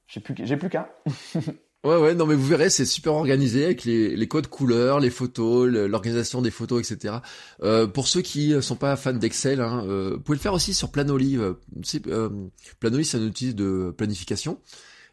[0.08, 0.90] j'ai plus, j'ai plus qu'à.
[1.84, 5.10] Ouais ouais, non mais vous verrez, c'est super organisé avec les, les codes couleurs, les
[5.10, 7.16] photos, l'organisation des photos, etc.
[7.64, 10.76] Euh, pour ceux qui euh, sont pas fans d'Excel, hein, vous pouvez le faire aussi
[10.76, 10.92] sur euh,
[12.80, 14.60] Planoly c'est un outil de planification.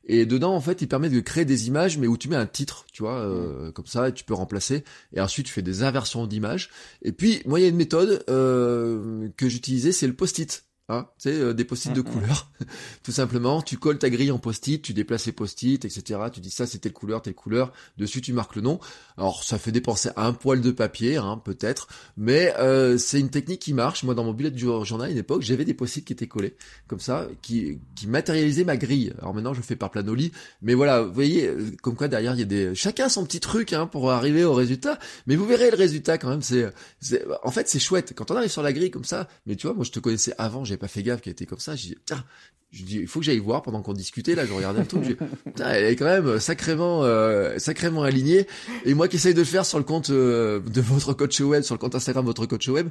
[0.09, 2.47] Et dedans, en fait, il permet de créer des images, mais où tu mets un
[2.47, 4.83] titre, tu vois, euh, comme ça, et tu peux remplacer.
[5.13, 6.71] Et ensuite, tu fais des inversions d'images.
[7.03, 10.65] Et puis, moi, il y a une méthode euh, que j'utilisais, c'est le post-it.
[10.91, 12.07] Hein, tu sais, euh, des post-it de Mhm.
[12.07, 12.51] couleurs.
[13.03, 16.19] Tout simplement, tu colles ta grille en post-it, tu déplaces les post-it, etc.
[16.33, 17.75] Tu dis ça, c'est telle couleur, telle couleur.
[17.99, 18.81] Dessus, tu marques le nom.
[19.19, 21.89] Alors, ça fait dépenser un poil de papier, hein, peut-être.
[22.17, 24.03] Mais euh, c'est une technique qui marche.
[24.03, 27.01] Moi, dans mon bullet journal à une époque, j'avais des post-it qui étaient collés, comme
[27.01, 29.13] ça, qui, qui matérialisaient ma grille.
[29.19, 30.33] Alors maintenant, je fais par Planoly.
[30.63, 32.75] Mais voilà, vous voyez, euh, comme quoi derrière, il y a des...
[32.75, 34.99] Chacun son petit truc hein, pour arriver au résultat.
[35.27, 36.41] Mais vous verrez le résultat quand même.
[36.41, 38.15] C'est, c'est- En fait, c'est chouette.
[38.17, 40.33] Quand on arrive sur la grille comme ça, mais tu vois, moi, je te connaissais
[40.39, 41.77] avant, pas fait gaffe qu'elle était comme ça.
[41.77, 41.97] J'ai dit,
[42.71, 44.35] je dis, il faut que j'aille voir pendant qu'on discutait.
[44.35, 45.03] Là, je regardais le truc.
[45.03, 48.47] dit, Putain, elle est quand même sacrément, euh, sacrément alignée.
[48.85, 51.63] Et moi qui essaye de le faire sur le compte euh, de votre coach web,
[51.63, 52.89] sur le compte Instagram de votre coach web,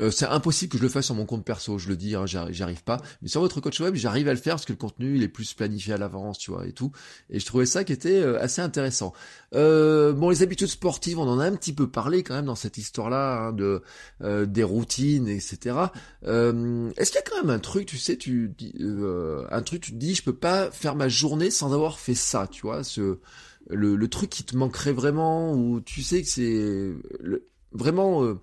[0.00, 2.24] euh, c'est impossible que je le fasse sur mon compte perso, je le dis, hein,
[2.26, 3.00] j'y pas.
[3.20, 5.28] Mais sur votre coach web, j'arrive à le faire parce que le contenu il est
[5.28, 6.92] plus planifié à l'avance, tu vois, et tout.
[7.30, 9.12] Et je trouvais ça qui était euh, assez intéressant.
[9.54, 12.54] Euh, bon, les habitudes sportives, on en a un petit peu parlé quand même dans
[12.54, 13.82] cette histoire-là hein, de
[14.22, 15.76] euh, des routines, etc.
[16.22, 18.74] Est-ce qu'il y a quand même un truc, tu sais, tu dis
[19.50, 22.46] un truc, tu te dis, je peux pas faire ma journée sans avoir fait ça,
[22.50, 23.18] tu vois, ce
[23.68, 26.92] le, le truc qui te manquerait vraiment ou tu sais que c'est
[27.72, 28.36] vraiment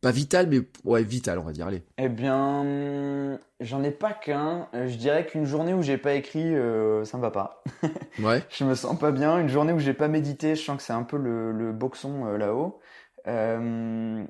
[0.00, 1.66] pas vital, mais ouais, vital, on va dire.
[1.66, 1.82] Allez.
[1.98, 4.68] Eh bien, j'en ai pas qu'un.
[4.72, 7.62] Je dirais qu'une journée où j'ai pas écrit, euh, ça me va pas.
[8.22, 8.42] ouais.
[8.48, 9.38] Je me sens pas bien.
[9.38, 12.26] Une journée où j'ai pas médité, je sens que c'est un peu le, le boxon
[12.26, 12.80] euh, là-haut.
[13.26, 14.24] Euh,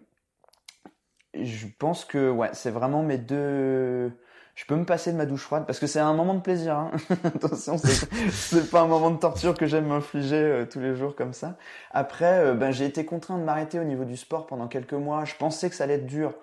[1.34, 4.12] je pense que ouais, c'est vraiment mes deux
[4.60, 6.76] je peux me passer de ma douche froide parce que c'est un moment de plaisir.
[6.76, 6.90] Hein.
[7.24, 7.78] Attention,
[8.30, 11.56] c'est pas un moment de torture que j'aime m'infliger euh, tous les jours comme ça.
[11.92, 15.24] Après, euh, ben, j'ai été contraint de m'arrêter au niveau du sport pendant quelques mois.
[15.24, 16.34] Je pensais que ça allait être dur.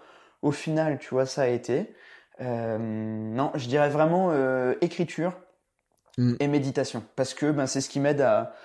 [0.41, 1.94] Au final, tu vois, ça a été.
[2.41, 4.34] Euh, non, je dirais vraiment
[4.81, 5.34] écriture
[6.18, 6.38] mm.
[6.39, 8.56] et méditation parce que ben, c'est ce qui m'aide à,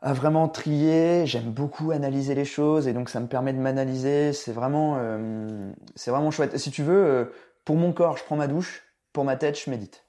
[0.00, 1.26] à vraiment trier.
[1.26, 4.32] J'aime beaucoup analyser les choses et donc ça me permet de m'analyser.
[4.32, 4.98] C'est vraiment,
[5.96, 6.56] c'est vraiment chouette.
[6.56, 7.30] Si tu veux,
[7.64, 8.82] pour mon corps, je prends ma douche.
[9.12, 10.04] Pour ma tête, je médite.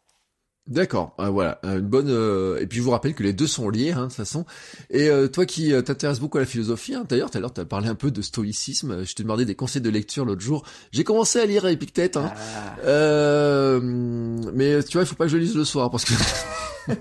[0.68, 2.10] D'accord, euh, voilà, une bonne.
[2.10, 4.46] Euh, et puis je vous rappelle que les deux sont liés, hein, de toute façon.
[4.90, 7.62] Et euh, toi qui t'intéresses beaucoup à la philosophie, hein, d'ailleurs, tout à l'heure, tu
[7.62, 9.06] as parlé un peu de stoïcisme.
[9.06, 10.66] Je te demandais des conseils de lecture l'autre jour.
[10.92, 12.34] J'ai commencé à lire Epictète, hein.
[12.84, 13.80] Ah.
[14.54, 16.14] mais tu vois, il faut pas que je lise le soir parce que.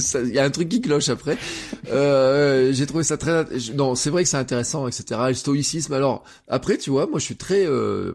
[0.00, 1.36] il y a un truc qui cloche après.
[1.90, 5.20] Euh, j'ai trouvé ça très, non, c'est vrai que c'est intéressant, etc.
[5.28, 5.92] Le stoïcisme.
[5.92, 8.12] Alors après, tu vois, moi je suis très, euh,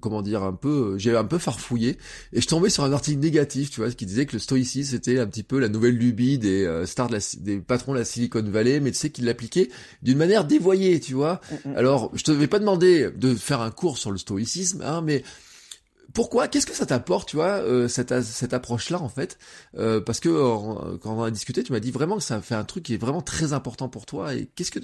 [0.00, 1.98] comment dire, un peu, j'ai un peu farfouillé
[2.32, 5.18] et je tombais sur un article négatif, tu vois, qui disait que le stoïcisme c'était
[5.18, 8.04] un petit peu la nouvelle lubie des euh, stars de la, des patrons de la
[8.04, 9.68] Silicon Valley, mais tu sais qu'ils l'appliquaient
[10.02, 11.40] d'une manière dévoyée, tu vois.
[11.50, 11.76] Mm, mm.
[11.76, 15.22] Alors je te vais pas demander de faire un cours sur le stoïcisme, hein, mais
[16.18, 19.38] pourquoi Qu'est-ce que ça t'apporte, tu vois, euh, cette, cette approche-là, en fait?
[19.76, 22.64] Euh, Parce que quand on a discuté, tu m'as dit vraiment que ça fait un
[22.64, 24.34] truc qui est vraiment très important pour toi.
[24.34, 24.80] Et qu'est-ce que,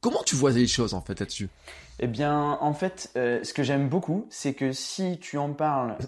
[0.00, 1.50] comment tu vois les choses en fait là-dessus?
[1.98, 5.98] Eh bien, en fait, euh, ce que j'aime beaucoup, c'est que si tu en parles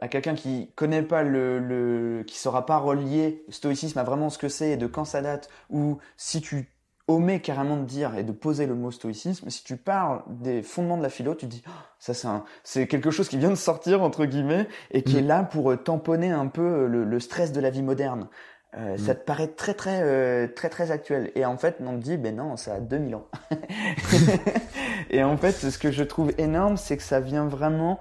[0.00, 4.38] à quelqu'un qui connaît pas le, le, qui saura pas relier stoïcisme à vraiment ce
[4.38, 6.71] que c'est et de quand ça date, ou si tu
[7.12, 10.96] omet carrément de dire et de poser le mot stoïcisme, si tu parles des fondements
[10.96, 12.28] de la philo, tu te dis, oh, ça c'est
[12.64, 15.26] c'est quelque chose qui vient de sortir entre guillemets et qui est mm.
[15.26, 18.28] là pour euh, tamponner un peu euh, le, stress de la vie moderne.
[18.76, 18.98] Euh, mm.
[18.98, 22.36] Ça te paraît très très très très actuel et en fait on te dit ben
[22.36, 23.28] non ça a 2000 ans.
[25.10, 27.98] et en fait ce que je trouve énorme c'est que ça vient vraiment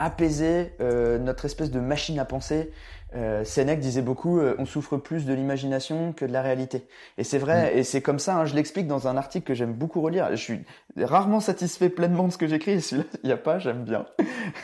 [0.00, 2.72] apaiser notre espèce de machine à penser
[3.14, 6.86] euh, Sénèque disait beaucoup euh, on souffre plus de l'imagination que de la réalité.
[7.16, 7.78] Et c'est vrai, mm.
[7.78, 10.30] et c'est comme ça, hein, je l'explique dans un article que j'aime beaucoup relire.
[10.32, 10.60] Je suis
[10.96, 14.06] rarement satisfait pleinement de ce que j'écris, et celui-là, il n'y a pas, j'aime bien.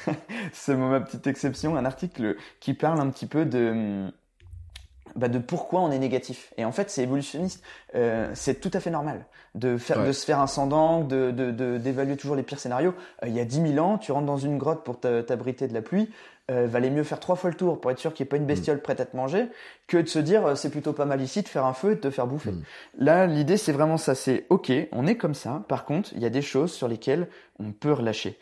[0.53, 4.11] c'est ma petite exception, un article qui parle un petit peu de...
[5.17, 6.53] Bah, de pourquoi on est négatif.
[6.57, 7.63] Et en fait, c'est évolutionniste.
[7.95, 9.25] Euh, c'est tout à fait normal
[9.55, 11.31] de faire, de se faire un sang de,
[11.79, 12.95] d'évaluer toujours les pires scénarios.
[13.23, 15.75] Euh, il y a 10 000 ans, tu rentres dans une grotte pour t'abriter de
[15.75, 16.11] la pluie
[16.51, 18.37] euh, valait mieux faire trois fois le tour pour être sûr qu'il n'y ait pas
[18.37, 18.83] une bestiole mm.
[18.83, 19.47] prête à te manger
[19.87, 21.95] que de se dire euh, c'est plutôt pas mal ici de faire un feu et
[21.95, 22.51] de te faire bouffer.
[22.51, 22.63] Mm.
[22.99, 25.63] Là, l'idée c'est vraiment ça, c'est ok, on est comme ça.
[25.69, 27.29] Par contre, il y a des choses sur lesquelles
[27.61, 28.39] on peut relâcher.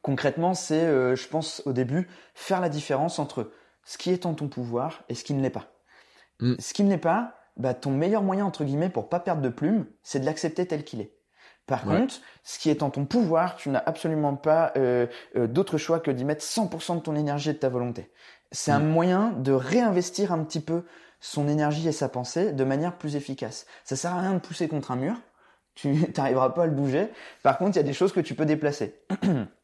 [0.00, 3.50] Concrètement, c'est, je pense au début, faire la différence entre
[3.84, 5.72] ce qui est en ton pouvoir et ce qui ne l'est pas.
[6.40, 6.54] Mm.
[6.58, 9.48] Ce qui ne l'est pas, bah, ton meilleur moyen entre guillemets pour pas perdre de
[9.48, 11.16] plume, c'est de l'accepter tel qu'il est.
[11.66, 15.06] Par contre, ce qui est en ton pouvoir, tu n'as absolument pas euh,
[15.36, 18.10] euh, d'autre choix que d'y mettre 100% de ton énergie et de ta volonté.
[18.50, 18.88] C'est un mm.
[18.88, 20.84] moyen de réinvestir un petit peu
[21.20, 23.66] son énergie et sa pensée de manière plus efficace.
[23.84, 25.14] Ça sert à rien de pousser contre un mur,
[25.74, 27.08] tu n'arriveras pas à le bouger.
[27.42, 29.00] Par contre, il y a des choses que tu peux déplacer.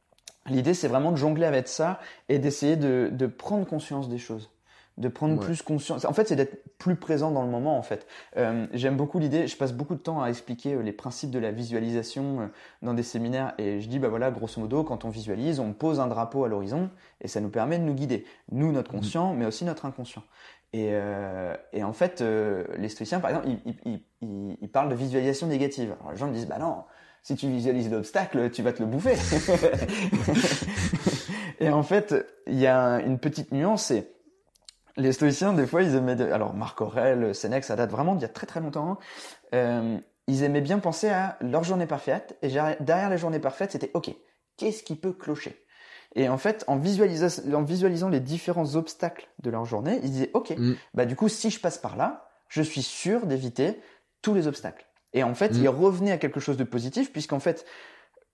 [0.49, 4.51] L'idée, c'est vraiment de jongler avec ça et d'essayer de prendre conscience des choses
[4.99, 6.05] de prendre plus conscience.
[6.05, 7.79] En fait, c'est d'être plus présent dans le moment.
[7.79, 8.07] En fait,
[8.37, 9.47] euh, j'aime beaucoup l'idée.
[9.47, 12.47] Je passe beaucoup de temps à expliquer euh, les principes de la visualisation euh,
[12.83, 16.01] dans des séminaires, et je dis bah voilà, grosso modo, quand on visualise, on pose
[16.01, 18.97] un drapeau à l'horizon, et ça nous permet de nous guider, nous notre mm.
[18.97, 20.25] conscient, mais aussi notre inconscient.
[20.75, 20.93] Et,
[21.73, 22.23] et en fait,
[22.77, 23.75] les stoïciens, par exemple, ils,
[24.21, 25.95] ils, ils, parlent de visualisation négative.
[25.99, 26.85] Alors les gens me disent bah non.
[27.23, 29.17] Si tu visualises l'obstacle, tu vas te le bouffer.
[31.61, 32.15] et en fait,
[32.47, 34.19] il y a une petite nuance, c'est
[34.99, 36.21] les stoïciens, des fois, ils aimaient.
[36.33, 38.99] Alors, Marc Aurèle, Sénèque, ça date vraiment d'il y a très très longtemps.
[39.55, 42.37] Euh, ils aimaient bien penser à leur journée parfaite.
[42.43, 44.11] Et derrière les journées parfaites, c'était OK,
[44.57, 45.65] qu'est-ce qui peut clocher?
[46.15, 50.51] Et en fait, en, en, visualisant les différents obstacles de leur journée, ils disaient OK,
[50.57, 50.75] mm.
[50.95, 53.81] bah du coup, si je passe par là, je suis sûr d'éviter
[54.23, 54.87] tous les obstacles.
[55.19, 55.63] Et en fait, Mm.
[55.63, 57.65] ils revenaient à quelque chose de positif, puisqu'en fait,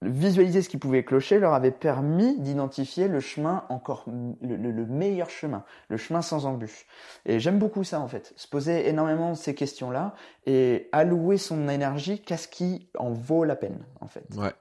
[0.03, 4.05] visualiser ce qui pouvait clocher leur avait permis d'identifier le chemin encore,
[4.43, 6.85] le, le- le meilleur chemin, le chemin sans embûche.
[7.25, 8.35] Et j'aime beaucoup ça, en fait.
[8.37, 13.57] Se poser énormément ces questions-là et allouer son énergie qu'à ce qui en vaut la
[13.57, 14.27] peine, en fait.
[14.37, 14.53] Ouais.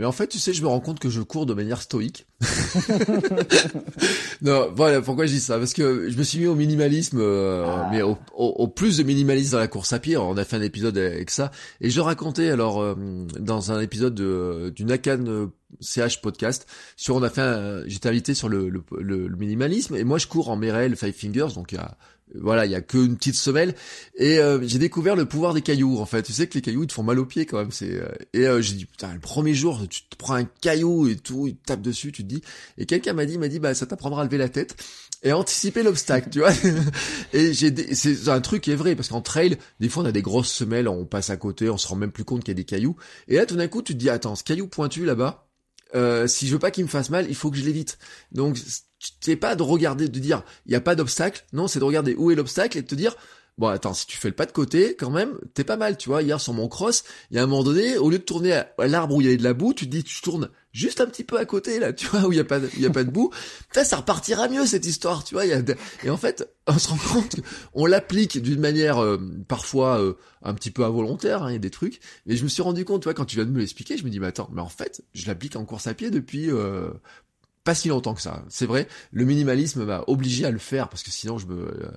[0.00, 2.26] Mais en fait, tu sais, je me rends compte que je cours de manière stoïque.
[4.42, 5.58] non, voilà, pourquoi je dis ça?
[5.58, 7.88] Parce que je me suis mis au minimalisme, euh, Ah.
[7.92, 10.16] mais au, au- au plus de minimalisme dans la course à pied.
[10.16, 11.50] On a fait un épisode avec ça.
[11.80, 12.94] Et je racontais, alors, euh,
[13.38, 15.46] dans un épisode de, du Nakan euh,
[15.80, 16.66] CH podcast,
[16.96, 17.40] sur, on a fait
[17.86, 19.96] j'étais invité sur le, le, le- le minimalisme.
[19.96, 21.96] Et moi, je cours en Merrell Five Fingers, donc a,
[22.34, 23.74] voilà, il y a qu'une petite semelle.
[24.16, 25.98] Et euh, j'ai découvert le pouvoir des cailloux.
[25.98, 27.70] En fait, tu sais que les cailloux ils te font mal aux pieds quand même.
[27.70, 31.08] C'est euh, et euh, j'ai dit putain le premier jour tu te prends un caillou
[31.08, 32.42] et tout, il te tape dessus, tu te dis.
[32.78, 34.76] Et quelqu'un m'a dit m'a dit bah ça t'apprendra à lever la tête
[35.22, 36.52] et anticiper l'obstacle, tu vois.
[37.32, 40.12] et j'ai c'est un truc qui est vrai parce qu'en trail des fois on a
[40.12, 42.52] des grosses semelles, on passe à côté, on se rend même plus compte qu'il y
[42.52, 42.96] a des cailloux.
[43.28, 45.46] Et là tout d'un coup tu te dis attends ce caillou pointu là-bas.
[45.94, 47.98] Euh, si je veux pas qu'il me fasse mal, il faut que je l'évite.
[48.32, 48.56] Donc
[49.20, 51.44] c'est pas de regarder, de dire il y a pas d'obstacle.
[51.52, 53.16] Non, c'est de regarder où est l'obstacle et de te dire
[53.58, 56.08] bon attends si tu fais le pas de côté quand même t'es pas mal tu
[56.08, 56.22] vois.
[56.22, 58.72] Hier sur mon cross il y a un moment donné au lieu de tourner à,
[58.78, 61.06] l'arbre où il y avait de la boue tu te dis tu tournes juste un
[61.06, 63.04] petit peu à côté là tu vois où il y a pas il a pas
[63.04, 63.30] de boue.
[63.68, 65.44] Putain, ça repartira mieux cette histoire tu vois.
[65.44, 67.36] Et en fait on se rend compte
[67.74, 71.58] qu'on l'applique d'une manière euh, parfois euh, un petit peu involontaire hein, il y a
[71.58, 72.00] des trucs.
[72.24, 74.04] Mais je me suis rendu compte tu vois quand tu viens de me l'expliquer je
[74.04, 76.90] me dis mais attends mais en fait je l'applique en course à pied depuis euh,
[77.70, 78.42] pas si longtemps que ça.
[78.48, 81.54] C'est vrai, le minimalisme m'a obligé à le faire parce que sinon je me.
[81.54, 81.90] euh,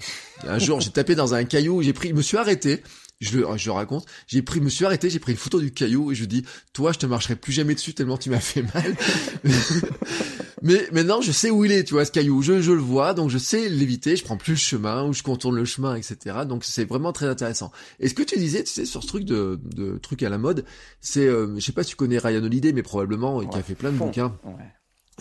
[0.48, 2.84] un jour, j'ai tapé dans un caillou, j'ai pris, je me suis arrêté.
[3.22, 4.06] Je le, je le raconte.
[4.28, 6.44] J'ai pris, me suis arrêté, j'ai pris une photo du caillou et je dis,
[6.74, 8.96] toi, je te marcherai plus jamais dessus tellement tu m'as fait mal.
[10.62, 12.42] Mais maintenant, je sais où il est, tu vois, ce caillou.
[12.42, 14.16] Je, je le vois, donc je sais l'éviter.
[14.16, 16.18] Je prends plus le chemin ou je contourne le chemin, etc.
[16.48, 17.72] Donc c'est vraiment très intéressant.
[18.00, 20.38] Et ce que tu disais, tu sais, sur ce truc de, de truc à la
[20.38, 20.66] mode,
[21.02, 23.64] c'est, euh, je sais pas si tu connais Ryan Holiday, mais probablement, qui a Ouais,
[23.64, 24.06] fait plein de fond.
[24.08, 24.38] bouquins.
[24.44, 24.54] Ouais.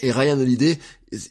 [0.00, 0.78] Et Ryan Holiday,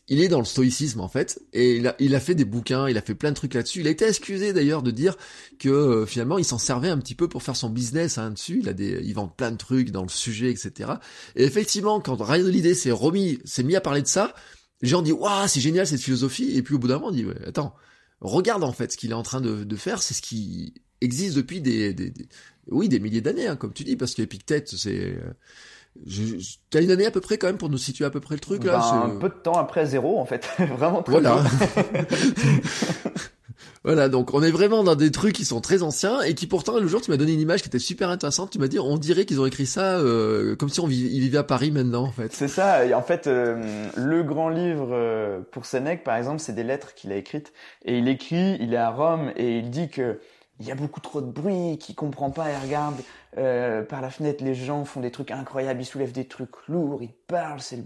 [0.08, 2.88] il est dans le stoïcisme en fait, et il a, il a fait des bouquins,
[2.88, 3.80] il a fait plein de trucs là-dessus.
[3.80, 5.18] Il a été excusé d'ailleurs de dire
[5.58, 8.60] que euh, finalement il s'en servait un petit peu pour faire son business hein, dessus.
[8.62, 10.92] Il a des, il vend plein de trucs dans le sujet, etc.
[11.36, 14.36] Et effectivement, quand Ryan Holiday s'est remis, s'est mis à parler de ça,
[14.84, 16.56] les gens disent waouh c'est génial cette philosophie.
[16.56, 17.74] Et puis au bout d'un moment, on dit ouais, attends,
[18.20, 21.36] regarde en fait ce qu'il est en train de, de faire, c'est ce qui existe
[21.36, 22.28] depuis des, des, des-
[22.68, 25.34] oui des milliers d'années, hein, comme tu dis, parce qu'Epictète c'est euh,
[26.06, 28.20] je, je- T'as une année à peu près quand même pour nous situer à peu
[28.20, 28.80] près le truc là.
[28.80, 30.48] Ben, un peu de temps après zéro, en fait.
[30.78, 31.44] Vraiment très Voilà.
[33.84, 36.80] voilà, donc on est vraiment dans des trucs qui sont très anciens et qui pourtant
[36.80, 38.52] le jour tu m'as donné une image qui était super intéressante.
[38.52, 41.20] Tu m'as dit on dirait qu'ils ont écrit ça euh, comme si on vivait, ils
[41.20, 42.32] vivaient à Paris maintenant en fait.
[42.32, 42.86] C'est ça.
[42.86, 43.62] Et en fait, euh,
[43.98, 47.54] le grand livre euh, pour Sénèque, par exemple, c'est des lettres qu'il a écrites.
[47.86, 50.20] Et il écrit, il est à Rome et il dit que
[50.62, 52.52] il y a beaucoup trop de bruit, qu'il comprend pas.
[52.52, 53.02] Il regarde
[53.38, 57.02] euh, par la fenêtre, les gens font des trucs incroyables, ils soulèvent des trucs lourds,
[57.02, 57.78] ils parlent, c'est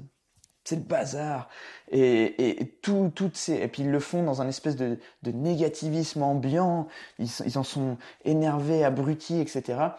[0.71, 1.47] le bazar
[1.91, 4.97] et, et, et tout toutes ces et puis ils le font dans un espèce de,
[5.23, 6.87] négativisme ambiant
[7.19, 9.89] ils en sont énervés abrutis etc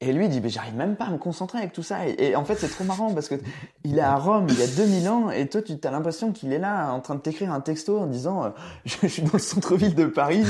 [0.00, 2.06] et lui dit mais j'arrive même pas à me concentrer avec tout ça.
[2.06, 3.36] Et, en fait c'est trop marrant parce que
[3.84, 6.52] il est à Rome il y a 2000 ans et toi tu as l'impression qu'il
[6.52, 8.48] est là en train de t'écrire un texto en disant euh,
[8.84, 10.44] je, je suis dans le centre-ville de Paris.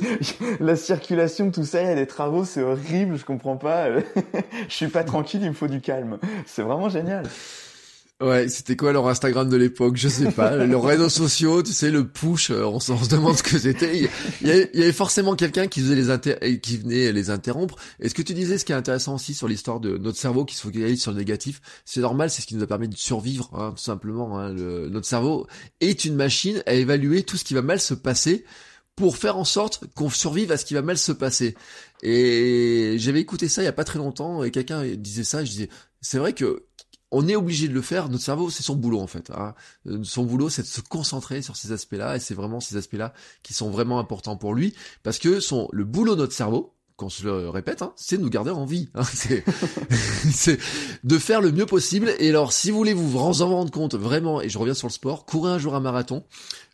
[0.60, 3.88] La circulation tout ça il y a des travaux c'est horrible je comprends pas.
[4.68, 6.18] Je suis pas tranquille il me faut du calme.
[6.46, 7.24] C'est vraiment génial
[8.22, 9.96] Ouais, c'était quoi leur Instagram de l'époque?
[9.96, 10.56] Je sais pas.
[10.56, 14.08] Leurs réseaux sociaux, tu sais, le push, euh, on, se demande ce que c'était.
[14.40, 17.76] Il, y avait, forcément quelqu'un qui les qui venait les interrompre.
[18.00, 20.46] Et ce que tu disais, ce qui est intéressant aussi sur l'histoire de notre cerveau
[20.46, 22.96] qui se focalise sur le négatif, c'est normal, c'est ce qui nous a permis de
[22.96, 24.38] survivre, hein, tout simplement.
[24.38, 24.54] hein.
[24.54, 25.46] Notre cerveau
[25.80, 28.46] est une machine à évaluer tout ce qui va mal se passer
[28.94, 31.54] pour faire en sorte qu'on survive à ce qui va mal se passer.
[32.02, 35.50] Et j'avais écouté ça il y a pas très longtemps et quelqu'un disait ça, je
[35.50, 35.68] disais,
[36.00, 36.64] c'est vrai que
[37.12, 38.08] on est obligé de le faire.
[38.08, 39.30] Notre cerveau, c'est son boulot en fait.
[39.30, 39.54] hein.
[39.86, 43.12] Euh, Son boulot, c'est de se concentrer sur ces aspects-là, et c'est vraiment ces aspects-là
[43.42, 47.10] qui sont vraiment importants pour lui, parce que son le boulot de notre cerveau, qu'on
[47.10, 48.88] se le répète, hein, c'est de nous garder en vie.
[48.94, 49.02] hein.
[50.32, 50.58] C'est
[51.04, 52.14] de faire le mieux possible.
[52.18, 54.92] Et alors, si vous voulez vous en rendre compte vraiment, et je reviens sur le
[54.92, 56.24] sport, courez un jour un marathon.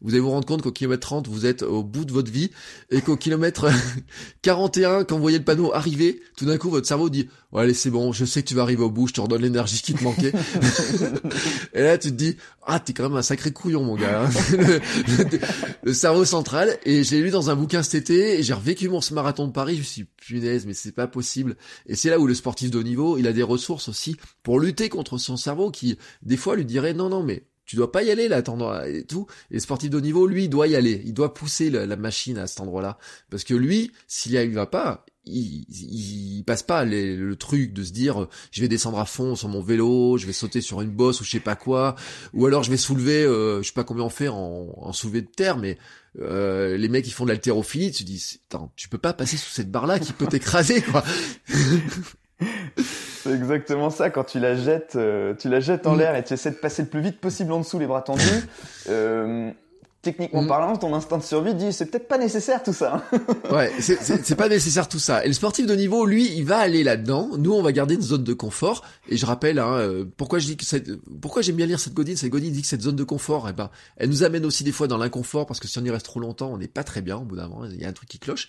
[0.00, 2.52] Vous allez vous rendre compte qu'au kilomètre 30, vous êtes au bout de votre vie,
[2.90, 3.66] et qu'au kilomètre
[4.42, 7.74] 41, quand vous voyez le panneau arriver, tout d'un coup, votre cerveau dit, ouais, allez,
[7.74, 9.94] c'est bon, je sais que tu vas arriver au bout, je te redonne l'énergie qui
[9.94, 10.32] te manquait.
[11.74, 14.24] et là, tu te dis, ah, t'es quand même un sacré couillon, mon gars.
[14.24, 14.30] hein.
[14.52, 14.56] le,
[15.18, 15.38] le-
[15.82, 16.76] le cerveau central.
[16.84, 19.74] Et j'ai lu dans un bouquin cet été, et j'ai revécu mon marathon de Paris,
[19.74, 21.56] je me suis dit, punaise, mais c'est pas possible.
[21.86, 24.60] Et c'est là où le sportif de haut niveau, il a des ressources aussi pour
[24.60, 28.02] lutter contre son cerveau qui, des fois, lui dirait, non, non, mais tu dois pas
[28.02, 29.26] y aller là, attends, et tout.
[29.50, 31.00] Et le sportif de haut niveau, lui, il doit y aller.
[31.04, 32.98] Il doit pousser la, la machine à cet endroit-là.
[33.30, 37.92] Parce que lui, s'il y va pas, il, il, passe pas le truc de se
[37.92, 41.20] dire je vais descendre à fond sur mon vélo, je vais sauter sur une bosse
[41.20, 41.94] ou je sais pas quoi,
[42.32, 45.22] ou alors je vais soulever, euh, je sais pas combien on fait en, en soulevé
[45.22, 45.78] de terre, mais
[46.20, 49.50] euh, les mecs qui font de l'haltérophilie, tu dis attends, tu peux pas passer sous
[49.50, 51.04] cette barre là qui peut t'écraser quoi.
[53.22, 54.10] C'est exactement ça.
[54.10, 55.98] Quand tu la jettes, euh, tu la jettes en mm.
[55.98, 58.22] l'air et tu essaies de passer le plus vite possible en dessous, les bras tendus.
[60.02, 60.48] Techniquement mm.
[60.48, 63.04] parlant, ton instinct de survie dit c'est peut-être pas nécessaire tout ça.
[63.52, 65.24] ouais, c'est pas nécessaire tout ça.
[65.24, 67.30] Et le sportif de niveau, lui, il va aller là-dedans.
[67.38, 68.84] Nous, on va garder une zone de confort.
[69.08, 71.94] Et je rappelle, hein, euh, pourquoi je dis que cette, pourquoi j'aime bien lire cette
[71.94, 74.64] godine, cette godine dit que cette zone de confort, eh ben, elle nous amène aussi
[74.64, 76.82] des fois dans l'inconfort parce que si on y reste trop longtemps, on n'est pas
[76.82, 77.64] très bien au bout d'un moment.
[77.66, 78.48] Il y a un truc qui cloche.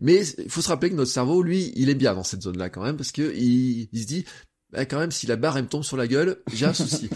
[0.00, 2.68] Mais il faut se rappeler que notre cerveau, lui, il est bien dans cette zone-là
[2.68, 4.26] quand même parce que il, il se dit,
[4.72, 7.10] bah, quand même, si la barre elle me tombe sur la gueule, j'ai un souci.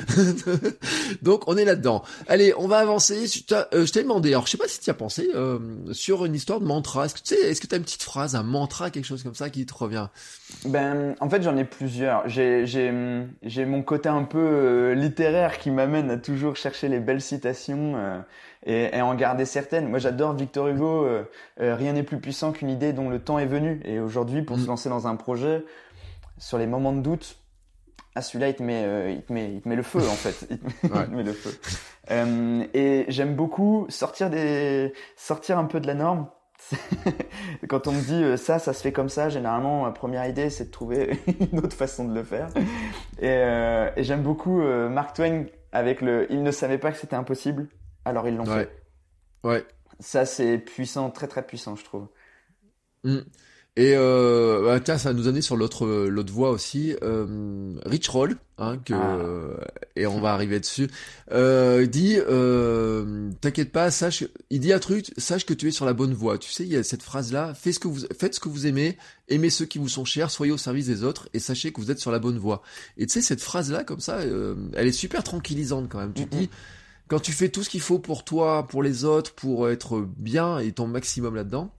[1.22, 2.02] Donc on est là-dedans.
[2.26, 3.26] Allez, on va avancer.
[3.52, 5.58] Euh, je t'ai demandé, alors je sais pas si tu as pensé euh,
[5.92, 7.04] sur une histoire de mantra.
[7.04, 9.22] Est-ce que tu sais, est-ce que tu as une petite phrase, un mantra, quelque chose
[9.22, 10.08] comme ça qui te revient?
[10.64, 12.28] Ben, en fait, j'en ai plusieurs.
[12.28, 17.22] J'ai j'ai mon côté un peu euh, littéraire qui m'amène à toujours chercher les belles
[17.22, 17.94] citations.
[18.66, 19.90] Et, et, en garder certaines.
[19.90, 21.06] Moi, j'adore Victor Hugo.
[21.58, 23.82] rien n'est plus puissant qu'une idée dont le temps est venu.
[23.84, 24.68] Et aujourd'hui, pour se mm.
[24.68, 25.62] lancer dans un projet,
[26.38, 27.36] sur les moments de doute,
[28.14, 30.14] ah celui-là il te met euh, il te met il te met le feu en
[30.14, 30.46] fait.
[30.50, 31.50] Il te met, le feu.
[32.10, 36.28] Euh, et j'aime beaucoup sortir des sortir un peu de la norme.
[37.68, 40.48] Quand on me dit euh, ça ça se fait comme ça généralement ma première idée
[40.48, 41.18] c'est de trouver
[41.52, 42.48] une autre façon de le faire.
[43.20, 43.26] Et,
[43.96, 47.68] et j'aime beaucoup Mark Twain avec le il ne savait pas que c'était impossible
[48.04, 48.68] alors ils l'ont ouais.
[49.42, 49.64] fait ouais.
[49.98, 52.06] Ça c'est puissant très très puissant je trouve.
[53.02, 53.18] Mm.
[53.76, 56.94] Et euh, bah, tiens, ça nous amener sur l'autre l'autre voie aussi.
[57.02, 59.64] Euh, Rich Roll, hein, que ah.
[59.96, 60.88] et on va arriver dessus.
[61.32, 65.86] Euh, dit, euh, t'inquiète pas, sache, il dit un truc, sache que tu es sur
[65.86, 66.38] la bonne voie.
[66.38, 68.48] Tu sais, il y a cette phrase là, faites ce que vous faites ce que
[68.48, 68.96] vous aimez,
[69.28, 71.90] aimez ceux qui vous sont chers, soyez au service des autres et sachez que vous
[71.90, 72.62] êtes sur la bonne voie.
[72.96, 76.12] Et tu sais, cette phrase là, comme ça, euh, elle est super tranquillisante quand même.
[76.12, 76.48] Tu te dis
[77.08, 80.60] quand tu fais tout ce qu'il faut pour toi, pour les autres, pour être bien
[80.60, 81.72] et ton maximum là-dedans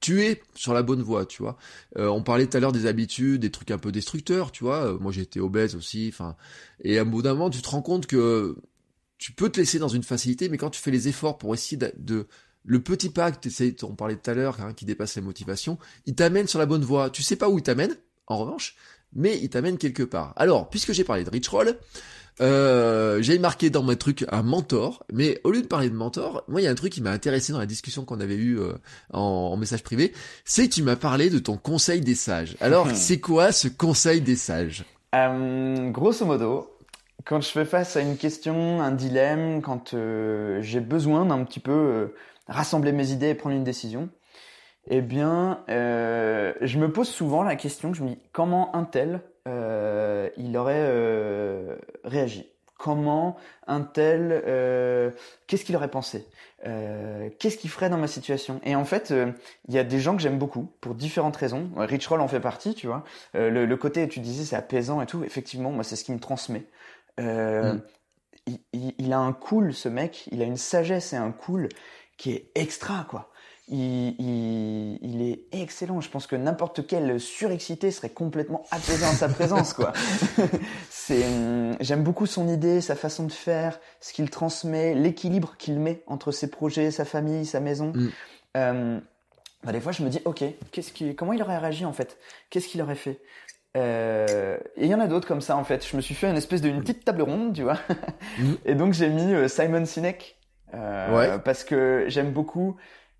[0.00, 1.56] tu es sur la bonne voie, tu vois.
[1.98, 4.86] Euh, on parlait tout à l'heure des habitudes, des trucs un peu destructeurs, tu vois.
[4.86, 6.36] Euh, moi, été obèse aussi, enfin.
[6.82, 8.56] Et à un bout d'un moment, tu te rends compte que
[9.18, 11.76] tu peux te laisser dans une facilité, mais quand tu fais les efforts pour essayer
[11.76, 12.26] de,
[12.64, 16.14] le petit pas que on parlait tout à l'heure, hein, qui dépasse les motivations, il
[16.14, 17.10] t'amène sur la bonne voie.
[17.10, 17.96] Tu sais pas où il t'amène,
[18.26, 18.76] en revanche,
[19.14, 20.34] mais il t'amène quelque part.
[20.36, 21.78] Alors, puisque j'ai parlé de Rich Roll,
[22.40, 26.44] euh, j'ai marqué dans mes trucs un mentor, mais au lieu de parler de mentor,
[26.48, 28.58] moi il y a un truc qui m'a intéressé dans la discussion qu'on avait eue
[28.60, 28.74] euh,
[29.12, 30.12] en, message privé,
[30.44, 32.56] c'est que tu m'as parlé de ton conseil des sages.
[32.60, 34.84] Alors c'est quoi ce conseil des sages?
[35.14, 36.70] Euh, Grosso modo,
[37.24, 41.60] quand je fais face à une question, un dilemme, quand euh, j'ai besoin d'un petit
[41.60, 42.12] peu
[42.48, 44.10] rassembler mes idées et prendre une décision,
[44.88, 50.28] eh bien, je me pose souvent la question, je me dis comment un tel euh,
[50.36, 53.36] il aurait euh, réagi Comment
[53.66, 55.10] un tel, euh,
[55.46, 56.26] qu'est-ce qu'il aurait pensé?
[57.38, 58.60] Qu'est-ce qu'il ferait dans ma situation?
[58.64, 59.14] Et en fait,
[59.68, 61.70] il y a des gens que j'aime beaucoup pour différentes raisons.
[61.76, 63.04] Rich Roll en fait partie, tu vois.
[63.34, 65.24] Le, côté, tu disais, c'est apaisant et tout.
[65.24, 66.66] Effectivement, moi, c'est ce qui me transmet.
[67.18, 67.78] Mm.
[68.46, 70.28] Il, il, a un cool, ce mec.
[70.32, 71.68] Il a une sagesse et un cool
[72.18, 73.30] qui est extra, quoi
[73.68, 76.00] il, il, est excellent.
[76.00, 79.92] Je pense que n'importe quel surexcité serait complètement apaisé en sa présence, quoi.
[80.90, 81.24] c'est,
[81.80, 86.30] j'aime beaucoup son idée, sa façon de faire, ce qu'il transmet, l'équilibre qu'il met entre
[86.30, 87.92] ses projets, sa famille, sa maison.
[87.94, 88.08] Mm.
[88.56, 89.00] Euh,
[89.64, 92.18] bah, des fois, je me dis, ok, qu'est-ce qui, comment il aurait réagi en fait?
[92.50, 93.20] Qu'est-ce qu'il aurait fait?
[93.76, 95.86] Euh, et il y en a d'autres comme ça en fait.
[95.86, 97.78] Je me suis fait une espèce de une petite table ronde, tu vois.
[98.38, 98.52] Mm.
[98.64, 100.36] Et donc j'ai mis euh, Simon Sinek
[100.74, 101.38] euh, ouais.
[101.44, 102.76] parce que j'aime beaucoup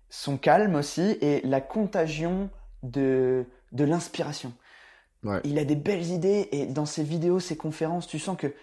[0.09, 2.49] son calme aussi et la contagion
[2.83, 4.53] de, de l'inspiration.
[5.23, 5.41] Ouais.
[5.43, 8.53] Il a des belles idées et dans ses vidéos, ses conférences, tu sens que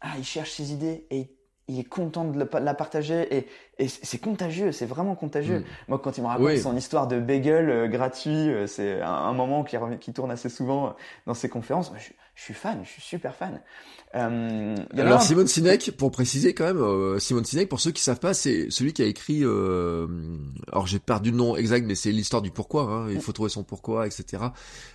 [0.00, 1.34] ah, il cherche ses idées et
[1.66, 3.48] il est content de la partager et,
[3.78, 5.60] et c'est contagieux, c'est vraiment contagieux.
[5.60, 5.64] Mm.
[5.88, 9.64] Moi, quand il me raconte son histoire de bagel euh, gratuit, euh, c'est un, moment
[9.64, 10.94] qui, qui, tourne assez souvent
[11.26, 11.90] dans ses conférences.
[11.96, 13.60] Je, je suis fan, je suis super fan.
[14.16, 18.20] Euh, Alors Simone Sinek, pour préciser quand même, euh, Simone Sinek, pour ceux qui savent
[18.20, 19.40] pas, c'est celui qui a écrit.
[19.42, 20.06] Euh,
[20.70, 22.82] alors j'ai perdu le nom exact, mais c'est l'histoire du pourquoi.
[22.84, 24.44] Hein, il faut trouver son pourquoi, etc.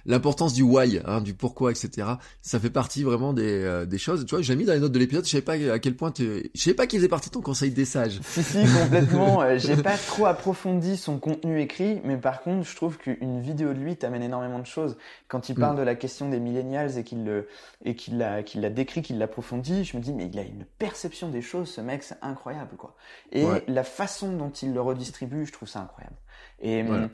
[0.06, 2.08] L'importance du why, hein, du pourquoi, etc.
[2.42, 4.26] Ça fait partie vraiment des, euh, des choses.
[4.26, 5.26] Tu vois, j'ai mis dans les notes de l'épisode.
[5.26, 7.42] Je savais pas à quel point tu, je savais pas qu'il faisait partie de ton
[7.42, 8.20] conseil des sages.
[8.30, 9.42] Si si, complètement.
[9.50, 13.74] Euh, j'ai pas trop approfondi son contenu écrit, mais par contre, je trouve qu'une vidéo
[13.74, 14.98] de lui t'amène énormément de choses.
[15.28, 15.80] Quand il parle mm.
[15.80, 17.24] de la question des millennials et qu'il
[17.84, 20.66] et qu'il l'a qu'il l'a décrit il l'approfondit, je me dis, mais il a une
[20.66, 22.96] perception des choses, ce mec, c'est incroyable, quoi.
[23.32, 26.18] Et la façon dont il le redistribue, je trouve ça incroyable.
[26.62, 27.10] Et hum,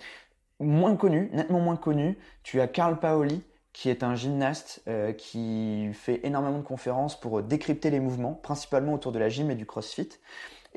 [0.60, 3.44] moins connu, nettement moins connu, tu as Carl Paoli,
[3.74, 8.94] qui est un gymnaste euh, qui fait énormément de conférences pour décrypter les mouvements, principalement
[8.94, 10.10] autour de la gym et du crossfit.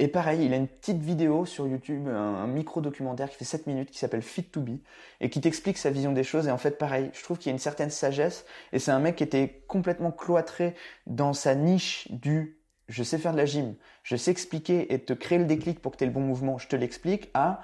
[0.00, 3.90] Et pareil, il a une petite vidéo sur YouTube, un, micro-documentaire qui fait 7 minutes,
[3.90, 4.78] qui s'appelle Fit to Be,
[5.20, 6.46] et qui t'explique sa vision des choses.
[6.46, 9.00] Et en fait, pareil, je trouve qu'il y a une certaine sagesse, et c'est un
[9.00, 10.76] mec qui était complètement cloîtré
[11.06, 12.54] dans sa niche du
[12.88, 15.92] je sais faire de la gym, je sais expliquer et te créer le déclic pour
[15.92, 17.60] que tu aies le bon mouvement, je te l'explique, à,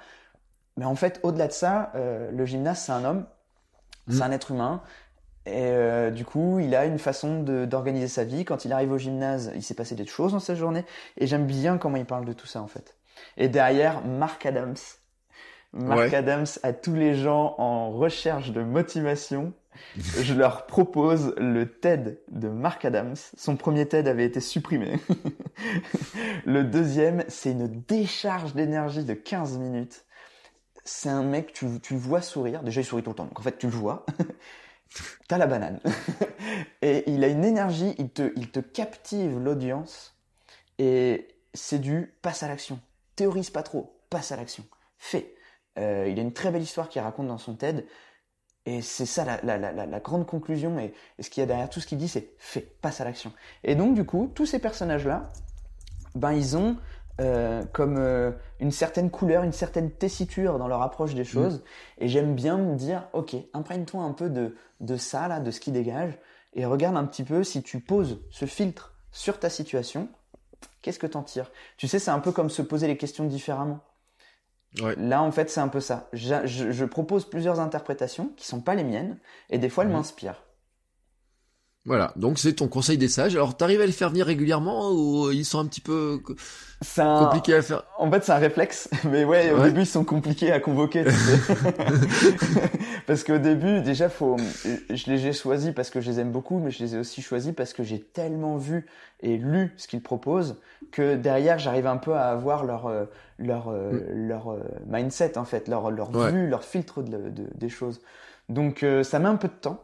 [0.77, 3.25] mais en fait, au-delà de ça, euh, le gymnaste, c'est un homme,
[4.07, 4.23] c'est mm.
[4.23, 4.83] un être humain,
[5.45, 8.45] et euh, du coup, il a une façon d'organiser sa vie.
[8.45, 10.83] Quand il arrive au gymnase, il s'est passé des choses dans sa journée.
[11.17, 12.95] Et j'aime bien comment il parle de tout ça, en fait.
[13.37, 14.75] Et derrière, Mark Adams.
[15.73, 19.53] Mark Adams, à tous les gens en recherche de motivation,
[19.97, 23.15] je leur propose le TED de Mark Adams.
[23.37, 24.99] Son premier TED avait été supprimé.
[26.45, 30.05] le deuxième, c'est une décharge d'énergie de 15 minutes.
[30.85, 32.63] C'est un mec, tu, tu le vois sourire.
[32.63, 33.25] Déjà, il sourit tout le temps.
[33.25, 34.05] Donc, en fait, tu le vois.
[35.27, 35.79] T'as la banane.
[36.81, 40.15] et il a une énergie, il te, il te captive l'audience.
[40.77, 42.79] Et c'est du passe à l'action.
[43.15, 44.65] Théorise pas trop, passe à l'action.
[44.97, 45.33] Fais.
[45.77, 47.85] Euh, il a une très belle histoire qu'il raconte dans son TED.
[48.67, 50.79] Et c'est ça la, la, grande conclusion.
[50.79, 53.31] Et, ce qu'il y a derrière tout ce qu'il dit, c'est fais, passe à l'action.
[53.63, 55.31] Et donc, du coup, tous ces personnages-là,
[56.15, 56.77] ben, ils ont
[57.21, 61.59] euh, comme euh, une certaine couleur, une certaine tessiture dans leur approche des choses.
[61.59, 62.03] Mm.
[62.03, 65.61] Et j'aime bien me dire, ok, imprègne-toi un peu de, de ça, là, de ce
[65.61, 66.17] qui dégage,
[66.53, 70.09] et regarde un petit peu si tu poses ce filtre sur ta situation,
[70.81, 71.51] qu'est-ce que t'en tires?
[71.77, 73.79] Tu sais, c'est un peu comme se poser les questions différemment.
[74.81, 74.95] Ouais.
[74.97, 76.09] Là, en fait, c'est un peu ça.
[76.11, 79.17] Je, je, propose plusieurs interprétations qui sont pas les miennes,
[79.49, 79.93] et des fois, elles mm.
[79.93, 80.43] m'inspirent.
[81.85, 83.35] Voilà, donc c'est ton conseil des sages.
[83.35, 86.19] Alors, t'arrives à les faire venir régulièrement ou ils sont un petit peu
[86.95, 87.83] compliqués à faire?
[87.99, 91.05] En fait, c'est un réflexe, mais ouais, au début ils sont compliqués à convoquer.
[91.05, 91.55] Tu sais.
[93.07, 94.35] parce qu'au début, déjà, faut,
[94.65, 97.21] je les ai choisis parce que je les aime beaucoup, mais je les ai aussi
[97.21, 98.87] choisis parce que j'ai tellement vu
[99.21, 100.59] et lu ce qu'ils proposent
[100.91, 103.05] que derrière, j'arrive un peu à avoir leur euh,
[103.37, 104.27] leur euh, mm.
[104.27, 108.01] leur euh, mindset en fait, leur leur vue, leur filtre de, de, des choses.
[108.49, 109.83] Donc ça met un peu de temps.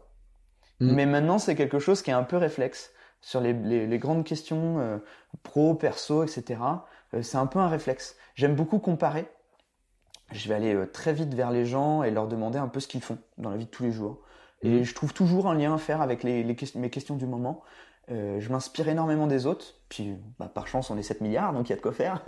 [0.81, 0.95] Mm.
[0.95, 2.91] Mais maintenant, c'est quelque chose qui est un peu réflexe
[3.21, 4.97] sur les, les, grandes questions euh,
[5.43, 6.59] pro, perso, etc.
[7.13, 8.17] Euh, c'est un peu un réflexe.
[8.35, 9.27] J'aime beaucoup comparer.
[10.31, 12.87] Je vais aller euh, très vite vers les gens et leur demander un peu ce
[12.87, 14.21] qu'ils font dans la vie de tous les jours.
[14.63, 14.83] Et mm.
[14.83, 17.61] je trouve toujours un lien à faire avec les, les mes questions du moment.
[18.09, 19.75] Euh, je m'inspire énormément des autres.
[19.87, 22.23] Puis, bah, par chance, on est 7 milliards, donc il y a de quoi faire.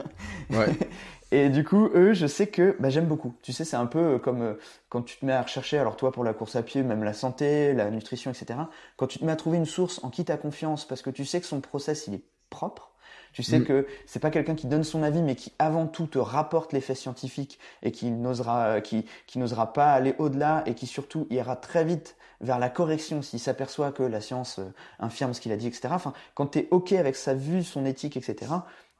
[0.49, 0.67] Ouais.
[1.31, 3.35] et du coup, eux, je sais que bah, j'aime beaucoup.
[3.41, 4.53] Tu sais, c'est un peu comme euh,
[4.89, 7.13] quand tu te mets à rechercher, alors toi, pour la course à pied, même la
[7.13, 8.59] santé, la nutrition, etc.
[8.97, 11.25] Quand tu te mets à trouver une source en qui tu confiance, parce que tu
[11.25, 12.92] sais que son process, il est propre.
[13.33, 13.65] Tu sais mm.
[13.65, 16.81] que c'est pas quelqu'un qui donne son avis, mais qui avant tout te rapporte les
[16.81, 21.55] faits scientifiques et qui n'osera, qui, qui n'osera pas aller au-delà et qui surtout ira
[21.55, 25.57] très vite vers la correction s'il s'aperçoit que la science euh, infirme ce qu'il a
[25.57, 25.89] dit, etc.
[25.91, 28.51] Enfin, quand tu es OK avec sa vue, son éthique, etc.,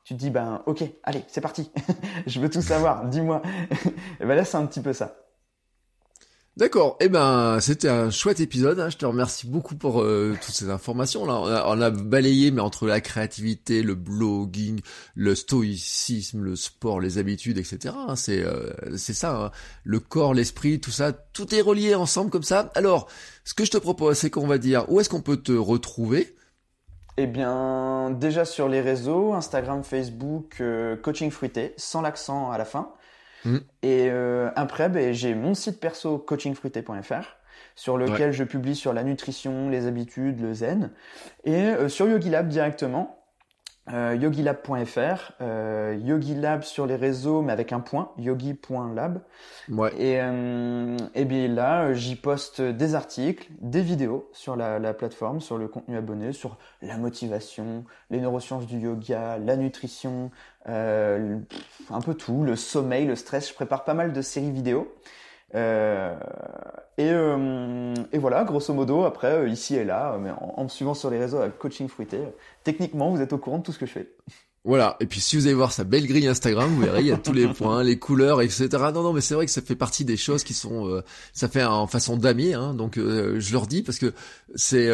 [0.04, 1.72] tu te dis, ben ok, allez, c'est parti,
[2.28, 3.42] je veux tout savoir, dis-moi.
[4.20, 5.23] et ben là, c'est un petit peu ça.
[6.56, 6.98] D'accord.
[7.00, 8.80] Eh ben, c'était un chouette épisode.
[8.80, 8.90] Hein.
[8.90, 11.24] Je te remercie beaucoup pour euh, toutes ces informations.
[11.24, 14.80] On a, balayé, mais entre la créativité, le blogging,
[15.16, 17.96] le stoïcisme, le sport, les habitudes, etc.
[18.08, 18.16] Hein.
[18.16, 19.46] C'est euh, c'est ça.
[19.46, 19.52] Hein.
[19.84, 22.72] Le corps, l'esprit, tout ça, tout est relié ensemble comme ça.
[22.76, 23.08] Alors,
[23.46, 26.36] ce que je te propose, c'est qu'on va dire où est-ce qu'on peut te retrouver?
[27.18, 32.66] Eh bien, déjà sur les réseaux, Instagram, Facebook, euh, coaching fruité, sans l'accent à la
[32.66, 32.92] fin.
[33.46, 33.58] Mm.
[33.82, 37.38] Et euh, après, ben, j'ai mon site perso coachingfruité.fr
[37.76, 40.92] sur lequel je publie sur la nutrition, les habitudes, le zen,
[41.44, 43.23] et euh, sur YogiLab directement.
[43.92, 49.22] Euh, yogilab.fr, euh, yogilab sur les réseaux mais avec un point, yogi.lab.
[49.70, 49.92] Ouais.
[49.98, 55.42] Et, euh, et bien là, j'y poste des articles, des vidéos sur la, la, plateforme,
[55.42, 60.32] sur le contenu abonné, sur la motivation, les neurosciences du yoga, la nutrition,
[60.70, 61.38] euh,
[61.90, 63.50] un peu tout, le sommeil, le stress.
[63.50, 64.94] Je prépare pas mal de séries vidéo.
[65.56, 66.16] Euh,
[66.98, 70.94] et, euh, et, voilà, grosso modo, après, euh, ici et là, mais en, me suivant
[70.94, 72.20] sur les réseaux avec Coaching Fruité,
[72.64, 74.10] techniquement, vous êtes au courant de tout ce que je fais.
[74.66, 77.12] Voilà, et puis si vous allez voir sa belle grille Instagram, vous verrez, il y
[77.12, 78.70] a tous les points, les couleurs, etc.
[78.94, 81.04] Non, non, mais c'est vrai que ça fait partie des choses qui sont,
[81.34, 84.14] ça fait en façon damier, hein, donc je leur dis parce que
[84.56, 84.90] c'est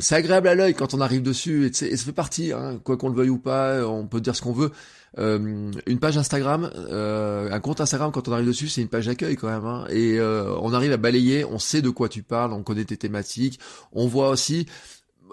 [0.00, 2.98] c'est agréable à l'œil quand on arrive dessus, et, et ça fait partie, hein, quoi
[2.98, 4.72] qu'on le veuille ou pas, on peut dire ce qu'on veut,
[5.16, 9.06] euh, une page Instagram, euh, un compte Instagram quand on arrive dessus, c'est une page
[9.06, 9.64] d'accueil quand même.
[9.64, 12.84] Hein, et euh, on arrive à balayer, on sait de quoi tu parles, on connaît
[12.84, 13.58] tes thématiques,
[13.92, 14.66] on voit aussi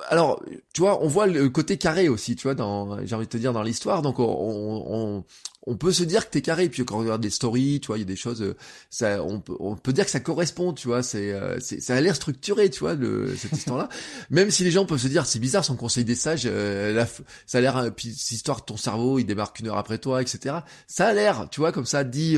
[0.09, 0.43] alors,
[0.73, 3.37] tu vois, on voit le côté carré aussi, tu vois, dans, j'ai envie de te
[3.37, 4.01] dire, dans l'histoire.
[4.01, 5.23] Donc, on, on,
[5.67, 6.69] on peut se dire que t'es carré.
[6.69, 8.55] Puis quand on regarde des stories, tu vois, il y a des choses, euh,
[8.89, 11.03] ça, on peut, on peut dire que ça correspond, tu vois.
[11.03, 13.89] C'est, euh, c'est ça a l'air structuré, tu vois, le, cette histoire-là.
[14.29, 17.05] Même si les gens peuvent se dire, c'est bizarre, son conseil des sages, euh,
[17.45, 20.21] ça a l'air, puis cette histoire de ton cerveau, il démarque une heure après toi,
[20.21, 20.57] etc.
[20.87, 22.37] Ça a l'air, tu vois, comme ça dit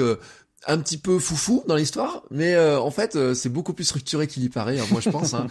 [0.66, 4.26] un petit peu foufou dans l'histoire, mais euh, en fait euh, c'est beaucoup plus structuré
[4.26, 5.48] qu'il y paraît, hein, moi je pense, hein,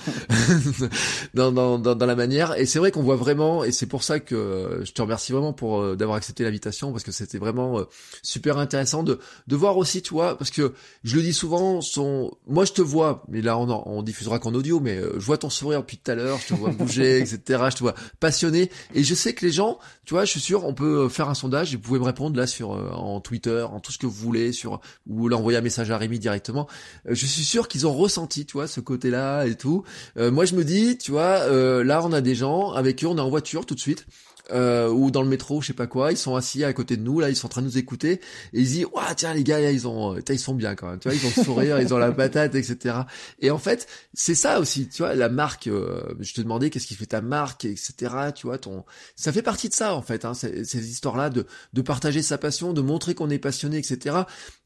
[1.35, 2.59] dans, dans, dans, dans, la manière.
[2.59, 5.31] Et c'est vrai qu'on voit vraiment, et c'est pour ça que euh, je te remercie
[5.31, 7.81] vraiment pour d'avoir accepté l'invitation, parce que c'était vraiment
[8.23, 10.75] super intéressant de, de voir aussi, tu vois, parce que
[11.05, 14.55] je le dis souvent, son, moi je te vois, mais là on, on diffusera qu'en
[14.55, 17.63] audio, mais je vois ton sourire depuis tout à l'heure, je te vois bouger, etc.
[17.71, 20.65] Je te vois passionné, et je sais que les gens, tu vois, je suis sûr,
[20.65, 23.79] on peut faire un sondage, et vous pouvez me répondre là sur en Twitter, en
[23.79, 26.67] tout ce que vous voulez, sur ou l'envoyer un message à Rémi directement.
[27.09, 29.85] Euh, je suis sûr qu'ils ont ressenti, tu vois, ce côté-là et tout.
[30.17, 33.07] Euh, moi, je me dis, tu vois, euh, là, on a des gens avec qui
[33.07, 34.07] on est en voiture tout de suite
[34.53, 37.03] euh, ou dans le métro, je sais pas quoi, ils sont assis à côté de
[37.03, 38.21] nous, là, ils sont en train de nous écouter, et
[38.61, 41.09] ils disent, ouais, tiens, les gars, ils ont, euh, ils sont bien quand même, tu
[41.09, 42.97] vois, ils ont le sourire, ils ont la patate, etc.
[43.41, 46.87] Et en fait, c'est ça aussi, tu vois, la marque, euh, je te demandais qu'est-ce
[46.87, 48.85] qui fait ta marque, etc., tu vois, ton,
[49.17, 52.39] ça fait partie de ça, en fait, hein, ces, ces histoires-là de, de partager sa
[52.39, 54.17] passion, de montrer qu'on est passionné, etc.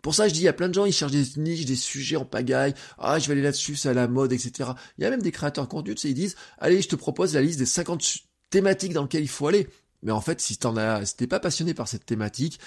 [0.02, 1.77] Pour ça, je dis, il y a plein de gens, ils cherchent des niches, des
[1.77, 4.70] sujets en pagaille, ah, je vais aller là-dessus, c'est à la mode, etc.
[4.98, 6.97] Il y a même des créateurs de contenu, tu sais, ils disent, allez, je te
[6.97, 8.02] propose la liste des 50
[8.51, 9.69] thématique dans lequel il faut aller.
[10.03, 12.59] Mais en fait, si t'en as, si t'es pas passionné par cette thématique,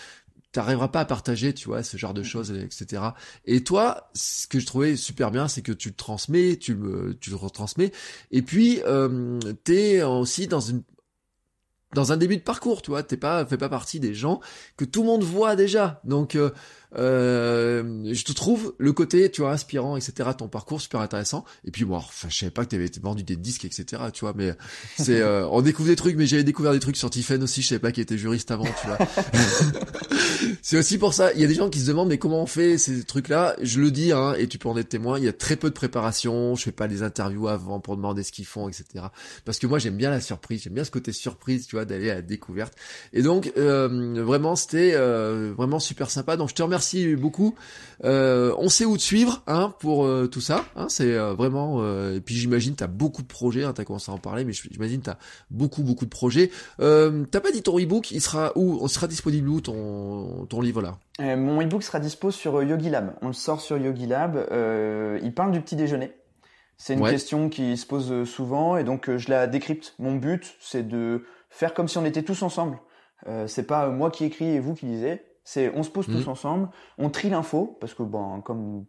[0.51, 3.01] t'arriveras pas à partager, tu vois, ce genre de choses, etc.
[3.45, 7.17] Et toi, ce que je trouvais super bien, c'est que tu le transmets, tu le,
[7.19, 7.91] tu le retransmets,
[8.31, 10.83] et puis euh, t'es aussi dans une
[11.93, 14.39] dans un début de parcours, tu vois, t'es pas, fais pas partie des gens
[14.77, 16.01] que tout le monde voit déjà.
[16.03, 16.49] Donc, euh,
[16.95, 20.29] euh, je te trouve le côté, tu vois, inspirant, etc.
[20.37, 21.43] Ton parcours super intéressant.
[21.65, 24.03] Et puis bon, enfin, je savais pas que t'avais vendu des disques, etc.
[24.13, 24.53] Tu vois, mais
[24.97, 27.61] c'est, euh, on découvre des trucs, mais j'avais découvert des trucs sur Tiffen aussi.
[27.61, 28.97] Je savais pas qu'il était juriste avant, tu vois.
[30.61, 31.33] c'est aussi pour ça.
[31.33, 33.55] Il y a des gens qui se demandent mais comment on fait ces trucs-là?
[33.61, 35.17] Je le dis, hein, et tu peux en être témoin.
[35.17, 36.55] Il y a très peu de préparation.
[36.55, 39.05] Je fais pas des interviews avant pour demander ce qu'ils font, etc.
[39.45, 40.63] Parce que moi j'aime bien la surprise.
[40.63, 42.73] J'aime bien ce côté surprise, tu vois, d'aller à la découverte.
[43.13, 46.37] Et donc euh, vraiment c'était euh, vraiment super sympa.
[46.37, 47.55] Donc je te remercie merci beaucoup.
[48.03, 50.65] Euh, on sait où te suivre hein, pour euh, tout ça.
[50.75, 51.81] Hein, c'est euh, vraiment.
[52.11, 53.63] et puis j'imagine t'as beaucoup de projets.
[53.63, 55.17] Hein, t'as commencé à en parler, mais j'imagine t'as
[55.49, 56.51] beaucoup beaucoup de projets.
[56.77, 60.81] t'as pas dit ton ebook Il sera où On sera disponible où ton ton livre
[60.81, 60.97] là?
[61.35, 63.15] Mon ebook sera dispo sur YogiLab.
[63.21, 64.47] On le sort sur YogiLab.
[65.23, 66.11] il parle du petit déjeuner.
[66.77, 69.95] C'est une question qui se pose souvent et donc je la décrypte.
[69.99, 72.77] Mon but, c'est de faire comme si on était tous ensemble.
[73.27, 75.21] Euh, c'est pas moi qui écris et vous qui lisez.
[75.43, 76.29] C'est on se pose tous mmh.
[76.29, 78.85] ensemble, on trie l'info parce que bon, comme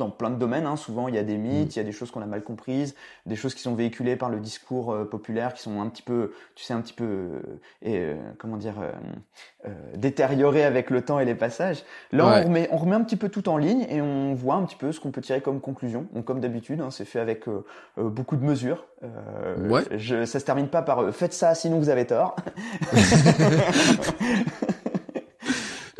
[0.00, 1.72] dans plein de domaines, hein, souvent il y a des mythes, mmh.
[1.72, 2.94] il y a des choses qu'on a mal comprises,
[3.26, 6.32] des choses qui sont véhiculées par le discours euh, populaire, qui sont un petit peu,
[6.54, 7.40] tu sais, un petit peu, euh,
[7.82, 8.76] et euh, comment dire,
[9.94, 11.84] détériorées avec le temps et les passages.
[12.12, 14.64] Là, on remet, on remet un petit peu tout en ligne et on voit un
[14.64, 16.06] petit peu ce qu'on peut tirer comme conclusion.
[16.14, 17.44] Donc, comme d'habitude, hein, c'est fait avec
[17.98, 18.86] beaucoup de mesures.
[19.68, 19.82] ouais.
[19.96, 22.36] Je, ça se termine pas par faites ça, sinon vous avez tort.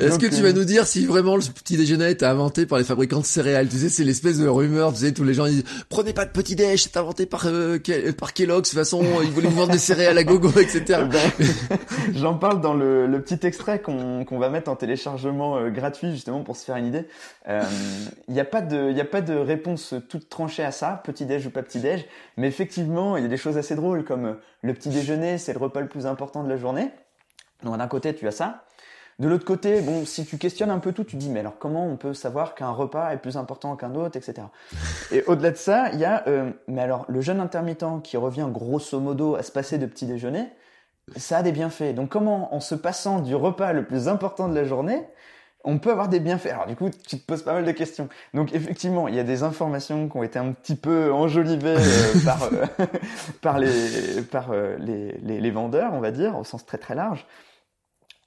[0.01, 2.79] Est-ce que tu vas euh, nous dire si vraiment le petit déjeuner été inventé par
[2.79, 3.69] les fabricants de céréales?
[3.69, 6.31] Tu sais, c'est l'espèce de rumeur, tu sais, tous les gens disent «Prenez pas de
[6.31, 7.79] petit déj, c'est inventé par, euh,
[8.19, 11.03] par Kellogg's, de toute façon, ils voulaient vous vendre des céréales à gogo, etc.
[11.11, 11.47] Ben,»
[12.15, 16.43] J'en parle dans le, le petit extrait qu'on va mettre en téléchargement euh, gratuit, justement,
[16.43, 17.07] pour se faire une idée.
[17.49, 21.47] Il n'y a, pas de, a pas de réponse toute tranchée à ça, petit déj
[21.47, 22.07] ou pas petit déj,
[22.37, 25.59] mais effectivement, il y a des choses assez drôles, comme le petit déjeuner, c'est le
[25.59, 26.91] repas le plus important de la journée.
[27.63, 28.65] Donc d'un côté, tu as ça.
[29.21, 31.87] De l'autre côté, bon, si tu questionnes un peu tout, tu dis, mais alors comment
[31.87, 34.47] on peut savoir qu'un repas est plus important qu'un autre, etc.
[35.13, 38.49] Et au-delà de ça, il y a, euh, mais alors, le jeûne intermittent qui revient
[38.51, 40.49] grosso modo à se passer de petit déjeuner,
[41.17, 41.95] ça a des bienfaits.
[41.95, 45.07] Donc comment, en se passant du repas le plus important de la journée,
[45.65, 46.53] on peut avoir des bienfaits?
[46.53, 48.09] Alors du coup, tu te poses pas mal de questions.
[48.33, 52.21] Donc effectivement, il y a des informations qui ont été un petit peu enjolivées euh,
[52.25, 52.65] par euh,
[53.43, 57.27] par les par les, les, les vendeurs, on va dire, au sens très très large.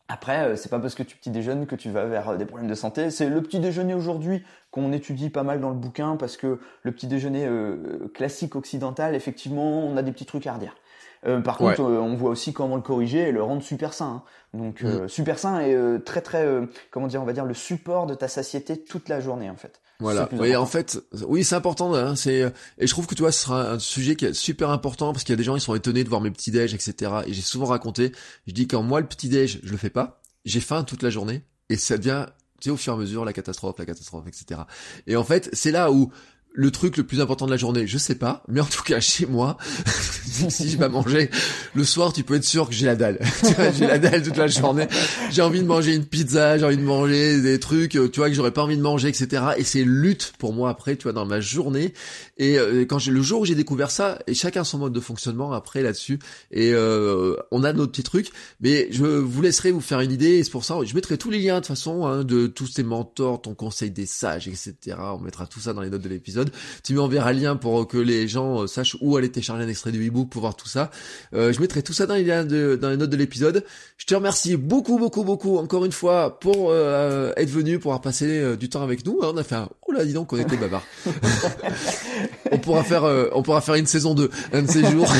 [0.09, 2.45] Après, euh, c'est pas parce que tu petit déjeunes que tu vas vers euh, des
[2.45, 3.09] problèmes de santé.
[3.09, 6.91] C'est le petit déjeuner aujourd'hui qu'on étudie pas mal dans le bouquin parce que le
[6.91, 10.75] petit déjeuner euh, classique occidental, effectivement, on a des petits trucs à redire.
[11.43, 14.23] par contre, on voit aussi comment le corriger et le rendre super sain.
[14.23, 14.57] Hein.
[14.57, 15.07] Donc mm.
[15.07, 16.45] super sain et très très
[16.91, 19.79] comment dire, on va dire le support de ta satiété toute la journée en fait.
[19.99, 20.27] Voilà.
[20.33, 21.93] Oui, en fait, oui, c'est important.
[21.93, 24.69] Hein, c'est et je trouve que tu vois, ce sera un sujet qui est super
[24.69, 26.73] important parce qu'il y a des gens ils sont étonnés de voir mes petits déj,
[26.73, 27.11] etc.
[27.27, 28.11] Et j'ai souvent raconté,
[28.47, 31.09] je dis quand moi le petit déj, je le fais pas, j'ai faim toute la
[31.09, 32.25] journée et ça devient,
[32.59, 34.61] tu sais, au fur et à mesure la catastrophe, la catastrophe, etc.
[35.07, 36.11] Et en fait, c'est là où
[36.53, 38.99] le truc le plus important de la journée, je sais pas, mais en tout cas
[38.99, 39.57] chez moi,
[40.49, 41.29] si je vais manger
[41.73, 43.19] le soir, tu peux être sûr que j'ai la dalle.
[43.77, 44.87] j'ai la dalle toute la journée.
[45.31, 48.35] J'ai envie de manger une pizza, j'ai envie de manger des trucs, tu vois que
[48.35, 49.43] j'aurais pas envie de manger, etc.
[49.57, 51.93] Et c'est lutte pour moi après, tu vois, dans ma journée.
[52.37, 54.99] Et euh, quand j'ai le jour où j'ai découvert ça, et chacun son mode de
[54.99, 56.19] fonctionnement après là-dessus.
[56.51, 58.31] Et euh, on a nos petits trucs,
[58.61, 60.37] mais je vous laisserai vous faire une idée.
[60.37, 62.67] Et c'est pour ça, je mettrai tous les liens de toute façon hein, de tous
[62.67, 64.75] ces mentors, ton conseil des sages, etc.
[64.99, 66.42] On mettra tout ça dans les notes de l'épisode.
[66.83, 69.91] Tu m'enverras le lien pour que les gens euh, sachent où aller télécharger un extrait
[69.91, 70.91] du ebook pour voir tout ça.
[71.33, 73.63] Euh, je mettrai tout ça dans les notes de l'épisode.
[73.97, 78.01] Je te remercie beaucoup, beaucoup, beaucoup encore une fois pour euh, être venu, pour avoir
[78.01, 79.19] passé du temps avec nous.
[79.21, 79.69] On a fait un...
[79.87, 80.83] Oh là, dis donc, on était bavard.
[82.51, 85.11] on pourra faire, une saison 2 un de ces jours.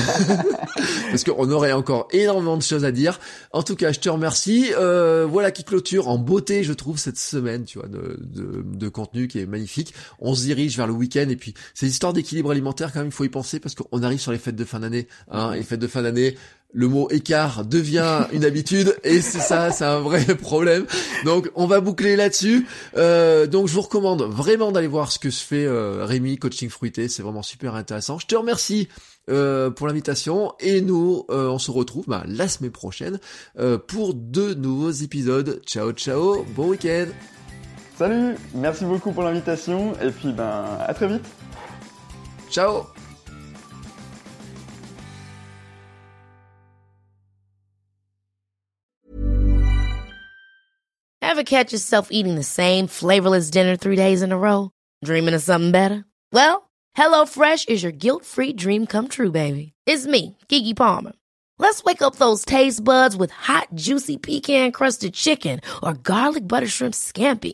[1.09, 3.19] Parce qu'on aurait encore énormément de choses à dire.
[3.51, 4.71] En tout cas, je te remercie.
[4.75, 8.17] voilà qui clôture en beauté, je trouve, cette semaine, tu vois, de,
[8.63, 9.93] de, contenu qui est magnifique.
[10.19, 13.23] On se dirige vers le et puis ces histoires d'équilibre alimentaire quand même, il faut
[13.23, 15.07] y penser parce qu'on arrive sur les fêtes de fin d'année.
[15.31, 16.35] Hein, les fêtes de fin d'année,
[16.73, 20.85] le mot écart devient une habitude et c'est ça, c'est un vrai problème.
[21.23, 22.67] Donc on va boucler là-dessus.
[22.97, 26.69] Euh, donc je vous recommande vraiment d'aller voir ce que se fait euh, Rémi Coaching
[26.69, 28.19] Fruité, c'est vraiment super intéressant.
[28.19, 28.89] Je te remercie
[29.29, 33.19] euh, pour l'invitation et nous on se retrouve bah, la semaine prochaine
[33.87, 35.61] pour deux nouveaux épisodes.
[35.65, 37.07] Ciao ciao, bon week-end.
[37.95, 41.25] Salut, merci beaucoup pour l'invitation et puis ben à très vite.
[42.49, 42.87] Ciao.
[51.21, 54.71] Ever catch yourself eating the same flavorless dinner three days in a row?
[55.03, 56.05] Dreaming of something better?
[56.31, 59.73] Well, HelloFresh is your guilt-free dream come true, baby.
[59.87, 61.13] It's me, Kiki Palmer.
[61.57, 66.93] Let's wake up those taste buds with hot, juicy pecan-crusted chicken or garlic butter shrimp
[66.93, 67.53] scampi.